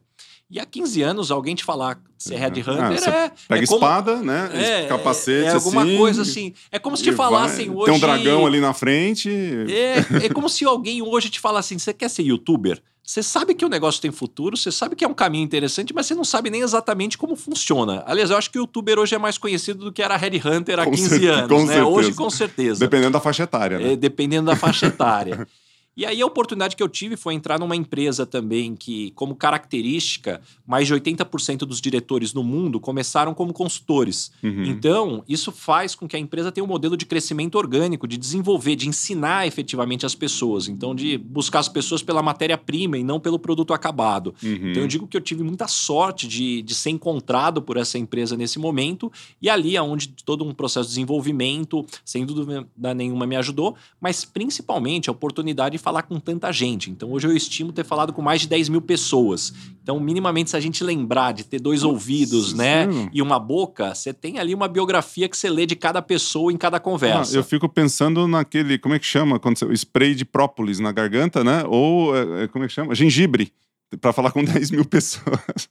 E 0.50 0.58
há 0.58 0.64
15 0.64 1.02
anos, 1.02 1.30
alguém 1.30 1.54
te 1.54 1.64
falar 1.64 2.00
ser 2.18 2.36
headhunter 2.36 3.08
ah, 3.08 3.10
é. 3.10 3.32
Pega 3.48 3.62
é 3.62 3.66
como, 3.66 3.78
espada, 3.78 4.16
né? 4.16 4.50
É, 4.54 4.86
capacete. 4.86 5.48
É, 5.48 5.52
alguma 5.52 5.82
assim, 5.82 5.96
coisa 5.98 6.22
assim. 6.22 6.54
É 6.70 6.78
como 6.78 6.96
se 6.96 7.02
te 7.02 7.12
falassem 7.12 7.66
vai, 7.66 7.76
hoje. 7.76 7.84
Tem 7.86 7.94
um 7.94 7.98
dragão 7.98 8.46
ali 8.46 8.60
na 8.60 8.72
frente. 8.72 9.30
É, 9.68 10.26
é 10.26 10.28
como 10.30 10.48
se 10.48 10.64
alguém 10.64 11.02
hoje 11.02 11.28
te 11.28 11.40
falasse 11.40 11.74
assim: 11.74 11.78
você 11.78 11.92
quer 11.92 12.08
ser 12.08 12.22
youtuber? 12.22 12.80
Você 13.04 13.22
sabe 13.22 13.54
que 13.54 13.64
o 13.64 13.68
negócio 13.68 14.00
tem 14.00 14.12
futuro, 14.12 14.56
você 14.56 14.70
sabe 14.70 14.94
que 14.94 15.04
é 15.04 15.08
um 15.08 15.12
caminho 15.12 15.44
interessante, 15.44 15.92
mas 15.92 16.06
você 16.06 16.14
não 16.14 16.24
sabe 16.24 16.48
nem 16.48 16.62
exatamente 16.62 17.18
como 17.18 17.34
funciona. 17.34 18.02
Aliás, 18.06 18.30
eu 18.30 18.38
acho 18.38 18.50
que 18.50 18.58
o 18.58 18.62
youtuber 18.62 18.98
hoje 18.98 19.14
é 19.14 19.18
mais 19.18 19.36
conhecido 19.36 19.86
do 19.86 19.92
que 19.92 20.02
era 20.02 20.16
Headhunter 20.16 20.78
há 20.78 20.84
com 20.84 20.92
15 20.92 21.26
anos, 21.26 21.64
né? 21.64 21.82
Hoje, 21.82 22.14
com 22.14 22.30
certeza. 22.30 22.78
Dependendo 22.80 23.10
da 23.10 23.20
faixa 23.20 23.42
etária, 23.42 23.78
né? 23.78 23.92
É, 23.92 23.96
dependendo 23.96 24.46
da 24.46 24.56
faixa 24.56 24.86
etária. 24.86 25.46
E 25.96 26.06
aí 26.06 26.22
a 26.22 26.26
oportunidade 26.26 26.74
que 26.74 26.82
eu 26.82 26.88
tive 26.88 27.16
foi 27.16 27.34
entrar 27.34 27.58
numa 27.58 27.76
empresa 27.76 28.24
também 28.24 28.74
que, 28.74 29.10
como 29.10 29.34
característica, 29.34 30.40
mais 30.66 30.86
de 30.86 30.94
80% 30.94 31.58
dos 31.58 31.80
diretores 31.80 32.32
no 32.32 32.42
mundo 32.42 32.80
começaram 32.80 33.34
como 33.34 33.52
consultores. 33.52 34.32
Uhum. 34.42 34.64
Então, 34.64 35.24
isso 35.28 35.52
faz 35.52 35.94
com 35.94 36.08
que 36.08 36.16
a 36.16 36.18
empresa 36.18 36.50
tenha 36.50 36.64
um 36.64 36.68
modelo 36.68 36.96
de 36.96 37.04
crescimento 37.04 37.56
orgânico, 37.56 38.08
de 38.08 38.16
desenvolver, 38.16 38.74
de 38.74 38.88
ensinar 38.88 39.46
efetivamente 39.46 40.06
as 40.06 40.14
pessoas. 40.14 40.66
Então, 40.66 40.94
de 40.94 41.18
buscar 41.18 41.58
as 41.58 41.68
pessoas 41.68 42.02
pela 42.02 42.22
matéria-prima 42.22 42.96
e 42.96 43.04
não 43.04 43.20
pelo 43.20 43.38
produto 43.38 43.74
acabado. 43.74 44.34
Uhum. 44.42 44.70
Então, 44.70 44.82
eu 44.82 44.88
digo 44.88 45.06
que 45.06 45.16
eu 45.16 45.20
tive 45.20 45.42
muita 45.42 45.68
sorte 45.68 46.26
de, 46.26 46.62
de 46.62 46.74
ser 46.74 46.90
encontrado 46.90 47.60
por 47.60 47.76
essa 47.76 47.98
empresa 47.98 48.34
nesse 48.34 48.58
momento 48.58 49.12
e 49.42 49.50
ali 49.50 49.78
onde 49.78 50.08
todo 50.24 50.44
um 50.44 50.54
processo 50.54 50.88
de 50.88 50.94
desenvolvimento, 50.94 51.84
sem 52.04 52.24
dúvida 52.24 52.66
nenhuma, 52.94 53.26
me 53.26 53.36
ajudou, 53.36 53.76
mas 54.00 54.24
principalmente 54.24 55.10
a 55.10 55.12
oportunidade 55.12 55.81
falar 55.82 56.02
com 56.02 56.18
tanta 56.20 56.50
gente. 56.52 56.90
Então 56.90 57.10
hoje 57.10 57.26
eu 57.26 57.36
estimo 57.36 57.72
ter 57.72 57.84
falado 57.84 58.12
com 58.12 58.22
mais 58.22 58.42
de 58.42 58.48
10 58.48 58.68
mil 58.68 58.80
pessoas. 58.80 59.52
Então, 59.82 59.98
minimamente, 59.98 60.50
se 60.50 60.56
a 60.56 60.60
gente 60.60 60.84
lembrar 60.84 61.32
de 61.32 61.44
ter 61.44 61.60
dois 61.60 61.82
Nossa, 61.82 61.92
ouvidos, 61.92 62.54
né? 62.54 62.90
Sim. 62.90 63.10
E 63.12 63.20
uma 63.20 63.38
boca, 63.38 63.92
você 63.94 64.14
tem 64.14 64.38
ali 64.38 64.54
uma 64.54 64.68
biografia 64.68 65.28
que 65.28 65.36
você 65.36 65.50
lê 65.50 65.66
de 65.66 65.74
cada 65.74 66.00
pessoa 66.00 66.52
em 66.52 66.56
cada 66.56 66.78
conversa. 66.78 67.36
Ah, 67.36 67.38
eu 67.38 67.42
fico 67.42 67.68
pensando 67.68 68.28
naquele, 68.28 68.78
como 68.78 68.94
é 68.94 68.98
que 68.98 69.06
chama? 69.06 69.40
Quando 69.40 69.58
você, 69.58 69.66
spray 69.74 70.14
de 70.14 70.24
própolis 70.24 70.78
na 70.78 70.92
garganta, 70.92 71.42
né? 71.42 71.64
Ou, 71.66 72.16
é, 72.16 72.44
é 72.44 72.48
como 72.48 72.64
é 72.64 72.68
que 72.68 72.74
chama? 72.74 72.94
Gengibre 72.94 73.52
para 74.00 74.12
falar 74.12 74.30
com 74.30 74.42
10 74.44 74.70
mil 74.70 74.84
pessoas. 74.84 75.68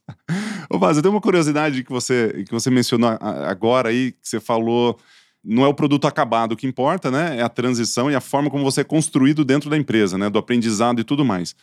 Ô, 0.68 0.78
Vaz, 0.78 0.96
eu 0.96 1.02
tenho 1.02 1.14
uma 1.14 1.20
curiosidade 1.20 1.82
que 1.82 1.90
você, 1.90 2.44
que 2.46 2.52
você 2.52 2.70
mencionou 2.70 3.16
agora 3.20 3.88
aí, 3.88 4.12
que 4.12 4.28
você 4.28 4.38
falou 4.38 4.98
não 5.44 5.64
é 5.64 5.68
o 5.68 5.74
produto 5.74 6.06
acabado 6.06 6.56
que 6.56 6.66
importa, 6.66 7.10
né? 7.10 7.38
É 7.38 7.42
a 7.42 7.48
transição 7.48 8.10
e 8.10 8.14
a 8.14 8.20
forma 8.20 8.48
como 8.48 8.62
você 8.62 8.82
é 8.82 8.84
construído 8.84 9.44
dentro 9.44 9.68
da 9.68 9.76
empresa, 9.76 10.16
né? 10.16 10.30
Do 10.30 10.38
aprendizado 10.38 11.00
e 11.00 11.04
tudo 11.04 11.24
mais. 11.24 11.54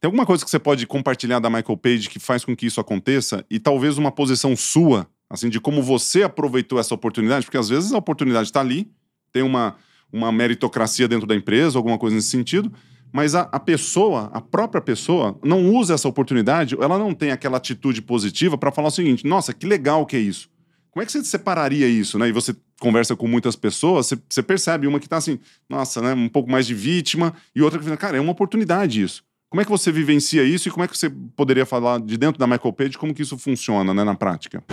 Tem 0.00 0.08
alguma 0.08 0.26
coisa 0.26 0.44
que 0.44 0.50
você 0.50 0.58
pode 0.58 0.86
compartilhar 0.86 1.38
da 1.38 1.48
Michael 1.48 1.76
Page 1.76 2.08
que 2.08 2.18
faz 2.18 2.44
com 2.44 2.54
que 2.54 2.66
isso 2.66 2.80
aconteça? 2.80 3.44
E 3.50 3.58
talvez 3.58 3.98
uma 3.98 4.10
posição 4.10 4.54
sua, 4.56 5.06
assim, 5.28 5.48
de 5.48 5.60
como 5.60 5.82
você 5.82 6.22
aproveitou 6.22 6.78
essa 6.78 6.94
oportunidade? 6.94 7.46
Porque 7.46 7.58
às 7.58 7.68
vezes 7.68 7.92
a 7.92 7.98
oportunidade 7.98 8.48
está 8.48 8.60
ali, 8.60 8.90
tem 9.32 9.42
uma, 9.42 9.76
uma 10.12 10.30
meritocracia 10.30 11.08
dentro 11.08 11.26
da 11.26 11.34
empresa, 11.34 11.78
alguma 11.78 11.98
coisa 11.98 12.16
nesse 12.16 12.28
sentido, 12.28 12.72
mas 13.12 13.34
a, 13.34 13.42
a, 13.52 13.60
pessoa, 13.60 14.30
a 14.32 14.40
própria 14.40 14.80
pessoa, 14.80 15.38
não 15.42 15.70
usa 15.74 15.94
essa 15.94 16.08
oportunidade, 16.08 16.76
ela 16.78 16.98
não 16.98 17.14
tem 17.14 17.30
aquela 17.30 17.56
atitude 17.56 18.02
positiva 18.02 18.58
para 18.58 18.70
falar 18.70 18.88
o 18.88 18.90
seguinte: 18.90 19.26
nossa, 19.26 19.54
que 19.54 19.66
legal 19.66 20.04
que 20.04 20.16
é 20.16 20.20
isso. 20.20 20.50
Como 20.96 21.02
é 21.02 21.04
que 21.04 21.12
você 21.12 21.22
separaria 21.22 21.86
isso, 21.86 22.18
né? 22.18 22.26
E 22.26 22.32
você 22.32 22.56
conversa 22.80 23.14
com 23.14 23.28
muitas 23.28 23.54
pessoas, 23.54 24.06
você, 24.06 24.18
você 24.30 24.42
percebe 24.42 24.86
uma 24.86 24.98
que 24.98 25.04
está 25.04 25.18
assim, 25.18 25.38
nossa, 25.68 26.00
né, 26.00 26.14
um 26.14 26.26
pouco 26.26 26.50
mais 26.50 26.66
de 26.66 26.74
vítima, 26.74 27.34
e 27.54 27.60
outra 27.60 27.78
que 27.78 27.84
fala, 27.84 27.98
cara, 27.98 28.16
é 28.16 28.20
uma 28.20 28.32
oportunidade 28.32 29.02
isso. 29.02 29.22
Como 29.50 29.60
é 29.60 29.64
que 29.66 29.70
você 29.70 29.92
vivencia 29.92 30.42
isso 30.42 30.68
e 30.68 30.70
como 30.70 30.84
é 30.84 30.88
que 30.88 30.96
você 30.96 31.10
poderia 31.36 31.66
falar 31.66 32.00
de 32.00 32.16
dentro 32.16 32.38
da 32.38 32.46
Michael 32.46 32.72
Page 32.72 32.96
como 32.96 33.12
que 33.12 33.20
isso 33.20 33.36
funciona, 33.36 33.92
né, 33.92 34.04
na 34.04 34.14
prática? 34.14 34.64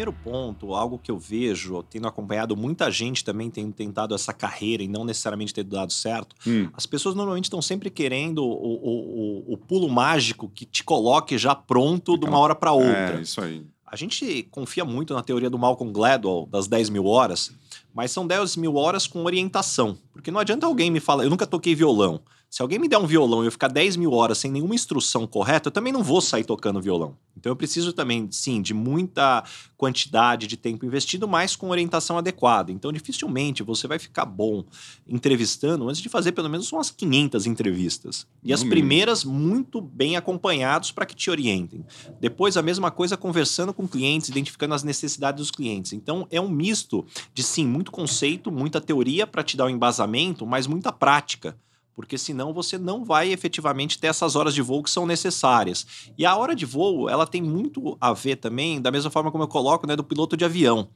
Primeiro 0.00 0.12
ponto, 0.12 0.74
algo 0.74 0.98
que 0.98 1.10
eu 1.10 1.18
vejo, 1.18 1.82
tendo 1.82 2.08
acompanhado 2.08 2.56
muita 2.56 2.90
gente 2.90 3.22
também 3.22 3.50
tendo 3.50 3.72
tentado 3.72 4.14
essa 4.14 4.32
carreira 4.32 4.82
e 4.82 4.88
não 4.88 5.04
necessariamente 5.04 5.52
ter 5.52 5.64
dado 5.64 5.92
certo, 5.92 6.34
hum. 6.46 6.68
as 6.72 6.86
pessoas 6.86 7.14
normalmente 7.14 7.44
estão 7.44 7.60
sempre 7.60 7.90
querendo 7.90 8.42
o, 8.42 8.50
o, 8.50 9.50
o, 9.50 9.54
o, 9.54 9.56
pulo 9.58 9.88
mágico 9.88 10.48
que 10.48 10.64
te 10.64 10.82
coloque 10.82 11.36
já 11.36 11.54
pronto 11.54 12.16
de 12.16 12.24
uma 12.24 12.38
hora 12.38 12.54
para 12.54 12.72
outra. 12.72 13.18
É, 13.18 13.20
isso 13.20 13.40
aí. 13.40 13.62
A 13.86 13.96
gente 13.96 14.44
confia 14.50 14.84
muito 14.84 15.12
na 15.12 15.22
teoria 15.22 15.50
do 15.50 15.58
Malcolm 15.58 15.92
Gladwell, 15.92 16.48
das 16.50 16.66
10 16.66 16.90
mil 16.90 17.06
horas, 17.06 17.52
mas 17.92 18.10
são 18.10 18.26
10 18.26 18.56
mil 18.56 18.76
horas 18.76 19.06
com 19.06 19.24
orientação. 19.24 19.98
Porque 20.12 20.30
não 20.30 20.40
adianta 20.40 20.66
alguém 20.66 20.90
me 20.90 21.00
falar, 21.00 21.24
eu 21.24 21.30
nunca 21.30 21.46
toquei 21.46 21.74
violão. 21.74 22.20
Se 22.50 22.62
alguém 22.62 22.80
me 22.80 22.88
der 22.88 22.98
um 22.98 23.06
violão 23.06 23.44
e 23.44 23.46
eu 23.46 23.52
ficar 23.52 23.68
10 23.68 23.94
mil 23.94 24.12
horas 24.12 24.38
sem 24.38 24.50
nenhuma 24.50 24.74
instrução 24.74 25.24
correta, 25.24 25.68
eu 25.68 25.72
também 25.72 25.92
não 25.92 26.02
vou 26.02 26.20
sair 26.20 26.42
tocando 26.42 26.82
violão. 26.82 27.16
Então 27.36 27.52
eu 27.52 27.54
preciso 27.54 27.92
também, 27.92 28.26
sim, 28.32 28.60
de 28.60 28.74
muita 28.74 29.44
quantidade 29.76 30.48
de 30.48 30.56
tempo 30.56 30.84
investido, 30.84 31.28
mas 31.28 31.54
com 31.54 31.70
orientação 31.70 32.18
adequada. 32.18 32.72
Então 32.72 32.92
dificilmente 32.92 33.62
você 33.62 33.86
vai 33.86 34.00
ficar 34.00 34.24
bom 34.24 34.64
entrevistando 35.06 35.88
antes 35.88 36.02
de 36.02 36.08
fazer 36.08 36.32
pelo 36.32 36.50
menos 36.50 36.72
umas 36.72 36.90
500 36.90 37.46
entrevistas. 37.46 38.26
E 38.42 38.52
as 38.52 38.64
primeiras 38.64 39.22
muito 39.22 39.80
bem 39.80 40.16
acompanhados 40.16 40.90
para 40.90 41.06
que 41.06 41.14
te 41.14 41.30
orientem. 41.30 41.86
Depois 42.20 42.56
a 42.56 42.62
mesma 42.62 42.90
coisa 42.90 43.16
conversando 43.16 43.72
com 43.72 43.86
clientes, 43.86 44.28
identificando 44.28 44.74
as 44.74 44.82
necessidades 44.82 45.38
dos 45.40 45.52
clientes. 45.52 45.92
Então 45.92 46.26
é 46.32 46.40
um 46.40 46.50
misto 46.50 47.06
de 47.32 47.44
sim, 47.44 47.64
muito 47.64 47.92
conceito, 47.92 48.50
muita 48.50 48.80
teoria 48.80 49.24
para 49.24 49.44
te 49.44 49.56
dar 49.56 49.66
o 49.66 49.68
um 49.68 49.70
embasamento, 49.70 50.44
mas 50.44 50.66
muita 50.66 50.90
prática 50.90 51.56
porque 52.00 52.16
senão 52.16 52.54
você 52.54 52.78
não 52.78 53.04
vai 53.04 53.30
efetivamente 53.30 53.98
ter 53.98 54.06
essas 54.06 54.34
horas 54.34 54.54
de 54.54 54.62
voo 54.62 54.82
que 54.82 54.88
são 54.88 55.04
necessárias. 55.04 55.86
E 56.16 56.24
a 56.24 56.34
hora 56.34 56.56
de 56.56 56.64
voo, 56.64 57.10
ela 57.10 57.26
tem 57.26 57.42
muito 57.42 57.94
a 58.00 58.14
ver 58.14 58.36
também, 58.36 58.80
da 58.80 58.90
mesma 58.90 59.10
forma 59.10 59.30
como 59.30 59.44
eu 59.44 59.48
coloco, 59.48 59.86
né, 59.86 59.94
do 59.94 60.02
piloto 60.02 60.34
de 60.34 60.42
avião. 60.42 60.88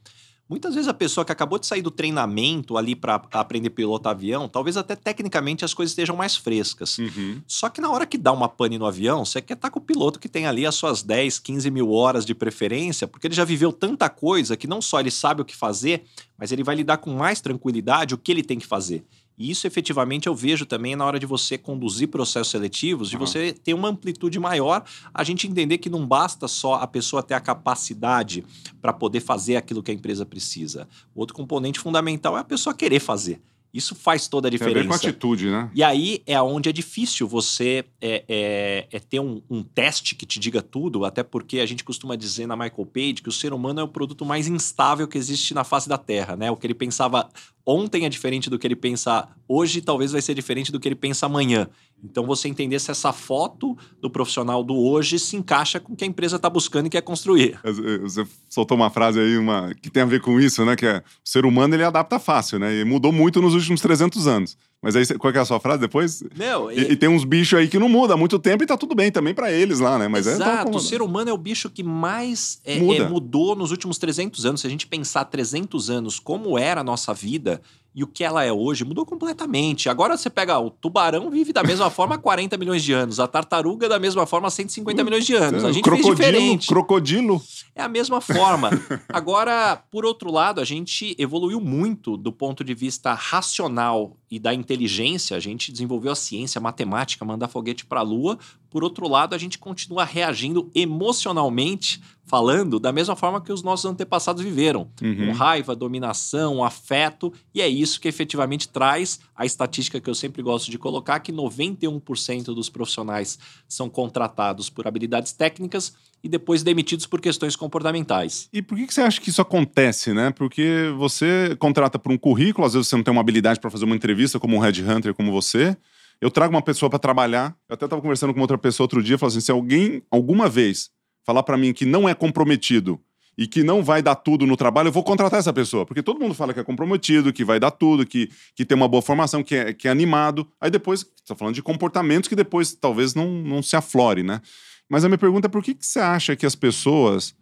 Muitas 0.49 0.73
vezes 0.73 0.87
a 0.87 0.95
pessoa 0.95 1.23
que 1.23 1.31
acabou 1.31 1.59
de 1.59 1.67
sair 1.67 1.83
do 1.83 1.91
treinamento 1.91 2.75
ali 2.75 2.95
para 2.95 3.21
aprender 3.33 3.67
a 3.67 3.71
pilotar 3.71 4.13
avião, 4.13 4.49
talvez 4.49 4.77
até 4.77 4.95
tecnicamente 4.95 5.63
as 5.63 5.75
coisas 5.75 5.91
estejam 5.91 6.15
mais 6.15 6.35
frescas. 6.35 6.97
Uhum. 6.97 7.39
Só 7.47 7.69
que 7.69 7.79
na 7.79 7.91
hora 7.91 8.07
que 8.07 8.17
dá 8.17 8.31
uma 8.31 8.49
pane 8.49 8.79
no 8.79 8.87
avião, 8.87 9.23
você 9.23 9.41
quer 9.41 9.53
estar 9.53 9.67
tá 9.67 9.71
com 9.71 9.79
o 9.79 9.81
piloto 9.83 10.19
que 10.19 10.27
tem 10.27 10.47
ali 10.47 10.65
as 10.65 10.73
suas 10.73 11.03
10, 11.03 11.37
15 11.37 11.69
mil 11.69 11.91
horas 11.91 12.25
de 12.25 12.33
preferência, 12.33 13.07
porque 13.07 13.27
ele 13.27 13.35
já 13.35 13.43
viveu 13.45 13.71
tanta 13.71 14.09
coisa 14.09 14.57
que 14.57 14.65
não 14.65 14.81
só 14.81 14.99
ele 14.99 15.11
sabe 15.11 15.43
o 15.43 15.45
que 15.45 15.55
fazer, 15.55 16.03
mas 16.35 16.51
ele 16.51 16.63
vai 16.63 16.75
lidar 16.75 16.97
com 16.97 17.11
mais 17.11 17.41
tranquilidade 17.41 18.15
o 18.15 18.17
que 18.17 18.31
ele 18.31 18.43
tem 18.43 18.57
que 18.57 18.65
fazer. 18.65 19.03
E 19.37 19.51
isso 19.51 19.67
efetivamente 19.67 20.27
eu 20.27 20.35
vejo 20.35 20.65
também 20.65 20.95
na 20.95 21.05
hora 21.05 21.19
de 21.19 21.25
você 21.25 21.57
conduzir 21.57 22.07
processos 22.07 22.49
seletivos, 22.49 23.09
de 23.09 23.15
uhum. 23.15 23.25
você 23.25 23.53
ter 23.53 23.73
uma 23.73 23.89
amplitude 23.89 24.39
maior, 24.39 24.83
a 25.13 25.23
gente 25.23 25.47
entender 25.47 25.77
que 25.77 25.89
não 25.89 26.05
basta 26.05 26.47
só 26.47 26.75
a 26.75 26.87
pessoa 26.87 27.21
ter 27.21 27.33
a 27.33 27.39
capacidade 27.39 28.45
para 28.81 28.93
poder 28.93 29.19
fazer 29.19 29.57
aquilo 29.57 29.83
que 29.83 29.91
a 29.91 29.93
empresa 29.93 30.25
precisa. 30.25 30.87
Outro 31.13 31.35
componente 31.35 31.79
fundamental 31.79 32.37
é 32.37 32.39
a 32.39 32.45
pessoa 32.45 32.73
querer 32.73 32.99
fazer. 32.99 33.41
Isso 33.75 33.93
faz 33.93 34.25
toda 34.29 34.47
a 34.47 34.51
diferença. 34.51 34.75
Tem 34.79 34.87
a 34.87 34.93
ver 34.93 35.01
com 35.01 35.07
atitude, 35.09 35.49
né? 35.49 35.69
E 35.75 35.83
aí 35.83 36.23
é 36.25 36.41
onde 36.41 36.69
é 36.69 36.71
difícil 36.71 37.27
você 37.27 37.83
é, 37.99 38.23
é, 38.25 38.87
é 38.89 38.99
ter 38.99 39.19
um, 39.19 39.41
um, 39.49 39.61
teste 39.61 40.15
que 40.15 40.25
te 40.25 40.39
diga 40.39 40.61
tudo, 40.61 41.03
até 41.03 41.23
porque 41.23 41.59
a 41.59 41.65
gente 41.65 41.83
costuma 41.83 42.15
dizer 42.15 42.47
na 42.47 42.55
Michael 42.55 42.85
Page 42.85 43.15
que 43.15 43.27
o 43.27 43.33
ser 43.33 43.51
humano 43.51 43.81
é 43.81 43.83
o 43.83 43.87
produto 43.89 44.23
mais 44.23 44.47
instável 44.47 45.09
que 45.09 45.17
existe 45.17 45.53
na 45.53 45.65
face 45.65 45.89
da 45.89 45.97
Terra, 45.97 46.37
né? 46.37 46.49
O 46.49 46.55
que 46.55 46.65
ele 46.65 46.73
pensava 46.73 47.29
ontem 47.65 48.05
é 48.05 48.09
diferente 48.09 48.49
do 48.49 48.59
que 48.59 48.67
ele 48.67 48.75
pensa 48.75 49.27
hoje, 49.47 49.81
talvez 49.81 50.11
vai 50.11 50.21
ser 50.21 50.33
diferente 50.33 50.71
do 50.71 50.79
que 50.79 50.87
ele 50.87 50.95
pensa 50.95 51.25
amanhã. 51.25 51.67
Então 52.03 52.25
você 52.25 52.47
entender 52.47 52.79
se 52.79 52.91
essa 52.91 53.11
foto 53.11 53.77
do 53.99 54.09
profissional 54.09 54.63
do 54.63 54.75
hoje 54.75 55.17
se 55.17 55.35
encaixa 55.35 55.79
com 55.79 55.93
o 55.93 55.95
que 55.95 56.03
a 56.03 56.07
empresa 56.07 56.35
está 56.35 56.49
buscando 56.49 56.87
e 56.87 56.89
quer 56.89 57.01
construir. 57.01 57.59
Você 58.01 58.25
soltou 58.49 58.77
uma 58.77 58.89
frase 58.89 59.19
aí 59.19 59.37
uma, 59.37 59.73
que 59.73 59.89
tem 59.89 60.03
a 60.03 60.05
ver 60.05 60.21
com 60.21 60.39
isso, 60.39 60.63
né? 60.63 60.75
Que 60.75 60.85
é 60.85 60.97
o 60.97 61.03
ser 61.23 61.45
humano 61.45 61.73
ele 61.73 61.83
adapta 61.83 62.19
fácil, 62.19 62.59
né? 62.59 62.79
E 62.79 62.85
mudou 62.85 63.11
muito 63.11 63.41
nos 63.41 63.53
últimos 63.55 63.81
300 63.81 64.27
anos. 64.27 64.57
Mas 64.81 64.95
aí, 64.95 65.05
qual 65.17 65.33
é 65.33 65.39
a 65.39 65.45
sua 65.45 65.59
frase 65.59 65.79
depois? 65.79 66.23
Meu, 66.35 66.71
e, 66.71 66.91
e... 66.91 66.95
tem 66.95 67.09
uns 67.09 67.23
bichos 67.23 67.57
aí 67.57 67.67
que 67.67 67.79
não 67.79 67.89
mudam 67.89 68.15
há 68.15 68.19
muito 68.19 68.37
tempo 68.37 68.63
e 68.63 68.67
tá 68.67 68.77
tudo 68.77 68.93
bem 68.93 69.11
também 69.11 69.33
para 69.33 69.51
eles 69.51 69.79
lá, 69.79 69.97
né? 69.97 70.07
Mas 70.07 70.27
é 70.27 70.33
Exato, 70.33 70.71
é 70.71 70.75
o 70.75 70.79
ser 70.79 71.01
humano 71.01 71.29
é 71.29 71.33
o 71.33 71.37
bicho 71.37 71.69
que 71.69 71.81
mais 71.81 72.59
é, 72.63 72.77
é, 72.77 73.09
mudou 73.09 73.55
nos 73.55 73.71
últimos 73.71 73.97
300 73.97 74.45
anos. 74.45 74.61
Se 74.61 74.67
a 74.67 74.69
gente 74.69 74.85
pensar 74.85 75.25
300 75.25 75.89
anos 75.89 76.19
como 76.19 76.57
era 76.59 76.81
a 76.81 76.83
nossa 76.83 77.13
vida, 77.13 77.61
e 77.95 78.03
o 78.03 78.07
que 78.07 78.25
ela 78.25 78.43
é 78.43 78.51
hoje 78.51 78.83
mudou 78.83 79.05
completamente. 79.05 79.87
Agora 79.87 80.17
você 80.17 80.29
pega 80.29 80.59
o 80.59 80.69
tubarão 80.69 81.31
vive 81.31 81.53
da 81.53 81.63
mesma 81.63 81.89
forma 81.89 82.15
há 82.15 82.17
40 82.17 82.57
milhões 82.57 82.83
de 82.83 82.91
anos, 82.91 83.21
a 83.21 83.27
tartaruga 83.27 83.87
da 83.87 83.97
mesma 83.97 84.25
forma 84.25 84.49
há 84.49 84.51
150 84.51 85.01
hum, 85.01 85.05
milhões 85.05 85.25
de 85.25 85.33
anos. 85.33 85.63
A 85.63 85.71
gente 85.71 85.85
crocodilo, 85.85 86.17
fez 86.17 86.27
diferente. 86.27 86.67
Crocodilo. 86.67 87.41
É 87.73 87.81
a 87.81 87.87
mesma 87.87 88.19
forma. 88.19 88.69
Agora, 89.07 89.81
por 89.89 90.03
outro 90.03 90.29
lado, 90.29 90.59
a 90.59 90.65
gente 90.65 91.15
evoluiu 91.17 91.61
muito 91.61 92.17
do 92.17 92.33
ponto 92.33 92.65
de 92.65 92.73
vista 92.73 93.13
racional 93.13 94.17
e 94.29 94.39
da 94.39 94.53
inteligência. 94.53 95.37
A 95.37 95.39
gente 95.39 95.71
desenvolveu 95.71 96.11
a 96.11 96.15
ciência, 96.15 96.59
a 96.59 96.61
matemática, 96.61 97.25
mandar 97.25 97.47
foguete 97.47 97.85
para 97.85 97.99
a 97.99 98.03
Lua. 98.03 98.37
Por 98.69 98.83
outro 98.83 99.07
lado, 99.07 99.33
a 99.33 99.37
gente 99.37 99.57
continua 99.57 100.03
reagindo 100.03 100.69
emocionalmente 100.75 102.01
falando 102.25 102.79
da 102.79 102.91
mesma 102.91 103.15
forma 103.15 103.39
que 103.39 103.53
os 103.53 103.61
nossos 103.61 103.85
antepassados 103.85 104.43
viveram, 104.43 104.89
uhum. 105.01 105.27
com 105.27 105.31
raiva, 105.31 105.75
dominação, 105.75 106.63
afeto, 106.63 107.31
e 107.53 107.61
é 107.61 107.67
isso 107.67 108.01
que 108.01 108.07
efetivamente 108.07 108.67
traz 108.67 109.19
a 109.35 109.45
estatística 109.45 110.01
que 110.01 110.09
eu 110.09 110.15
sempre 110.15 110.41
gosto 110.41 110.71
de 110.71 110.77
colocar, 110.77 111.19
que 111.19 111.31
91% 111.31 112.45
dos 112.45 112.67
profissionais 112.67 113.37
são 113.67 113.89
contratados 113.89 114.69
por 114.69 114.87
habilidades 114.87 115.33
técnicas 115.33 115.93
e 116.25 116.27
depois 116.27 116.63
demitidos 116.63 117.05
por 117.05 117.21
questões 117.21 117.55
comportamentais. 117.55 118.49
E 118.51 118.59
por 118.59 118.75
que 118.75 118.91
você 118.91 119.01
acha 119.01 119.21
que 119.21 119.29
isso 119.29 119.43
acontece, 119.43 120.11
né? 120.11 120.31
Porque 120.31 120.91
você 120.97 121.55
contrata 121.59 121.99
por 121.99 122.11
um 122.11 122.17
currículo, 122.17 122.65
às 122.65 122.73
vezes 122.73 122.87
você 122.87 122.95
não 122.95 123.03
tem 123.03 123.11
uma 123.11 123.21
habilidade 123.21 123.59
para 123.59 123.69
fazer 123.69 123.85
uma 123.85 123.95
entrevista 123.95 124.39
como 124.39 124.57
um 124.57 124.59
headhunter 124.59 125.13
como 125.13 125.31
você, 125.31 125.77
eu 126.19 126.31
trago 126.31 126.51
uma 126.51 126.63
pessoa 126.63 126.89
para 126.89 126.97
trabalhar. 126.97 127.55
Eu 127.69 127.75
até 127.75 127.85
estava 127.85 128.01
conversando 128.01 128.33
com 128.33 128.41
outra 128.41 128.57
pessoa 128.57 128.85
outro 128.85 129.03
dia, 129.03 129.19
falando 129.19 129.33
assim: 129.33 129.45
se 129.45 129.51
alguém 129.51 130.01
alguma 130.09 130.49
vez 130.49 130.89
falar 131.23 131.43
para 131.43 131.57
mim 131.57 131.71
que 131.71 131.85
não 131.85 132.09
é 132.09 132.15
comprometido 132.15 132.99
e 133.37 133.45
que 133.45 133.63
não 133.63 133.83
vai 133.83 134.01
dar 134.01 134.15
tudo 134.15 134.47
no 134.47 134.57
trabalho, 134.57 134.87
eu 134.87 134.91
vou 134.91 135.03
contratar 135.03 135.39
essa 135.39 135.53
pessoa. 135.53 135.85
Porque 135.85 136.01
todo 136.01 136.19
mundo 136.19 136.33
fala 136.33 136.55
que 136.55 136.59
é 136.59 136.63
comprometido, 136.63 137.31
que 137.31 137.45
vai 137.45 137.59
dar 137.59 137.69
tudo, 137.69 138.03
que, 138.03 138.31
que 138.55 138.65
tem 138.65 138.75
uma 138.75 138.87
boa 138.87 139.01
formação, 139.03 139.43
que 139.43 139.53
é, 139.53 139.73
que 139.73 139.87
é 139.87 139.91
animado. 139.91 140.47
Aí 140.59 140.71
depois, 140.71 141.05
está 141.17 141.35
falando 141.35 141.53
de 141.53 141.61
comportamentos 141.61 142.27
que 142.27 142.35
depois 142.35 142.73
talvez 142.73 143.13
não, 143.13 143.29
não 143.29 143.61
se 143.61 143.75
aflore, 143.75 144.23
né? 144.23 144.41
Mas 144.89 145.03
a 145.03 145.09
minha 145.09 145.17
pergunta 145.17 145.47
é 145.47 145.49
por 145.49 145.63
que, 145.63 145.73
que 145.73 145.85
você 145.85 145.99
acha 145.99 146.35
que 146.35 146.45
as 146.45 146.55
pessoas, 146.55 147.35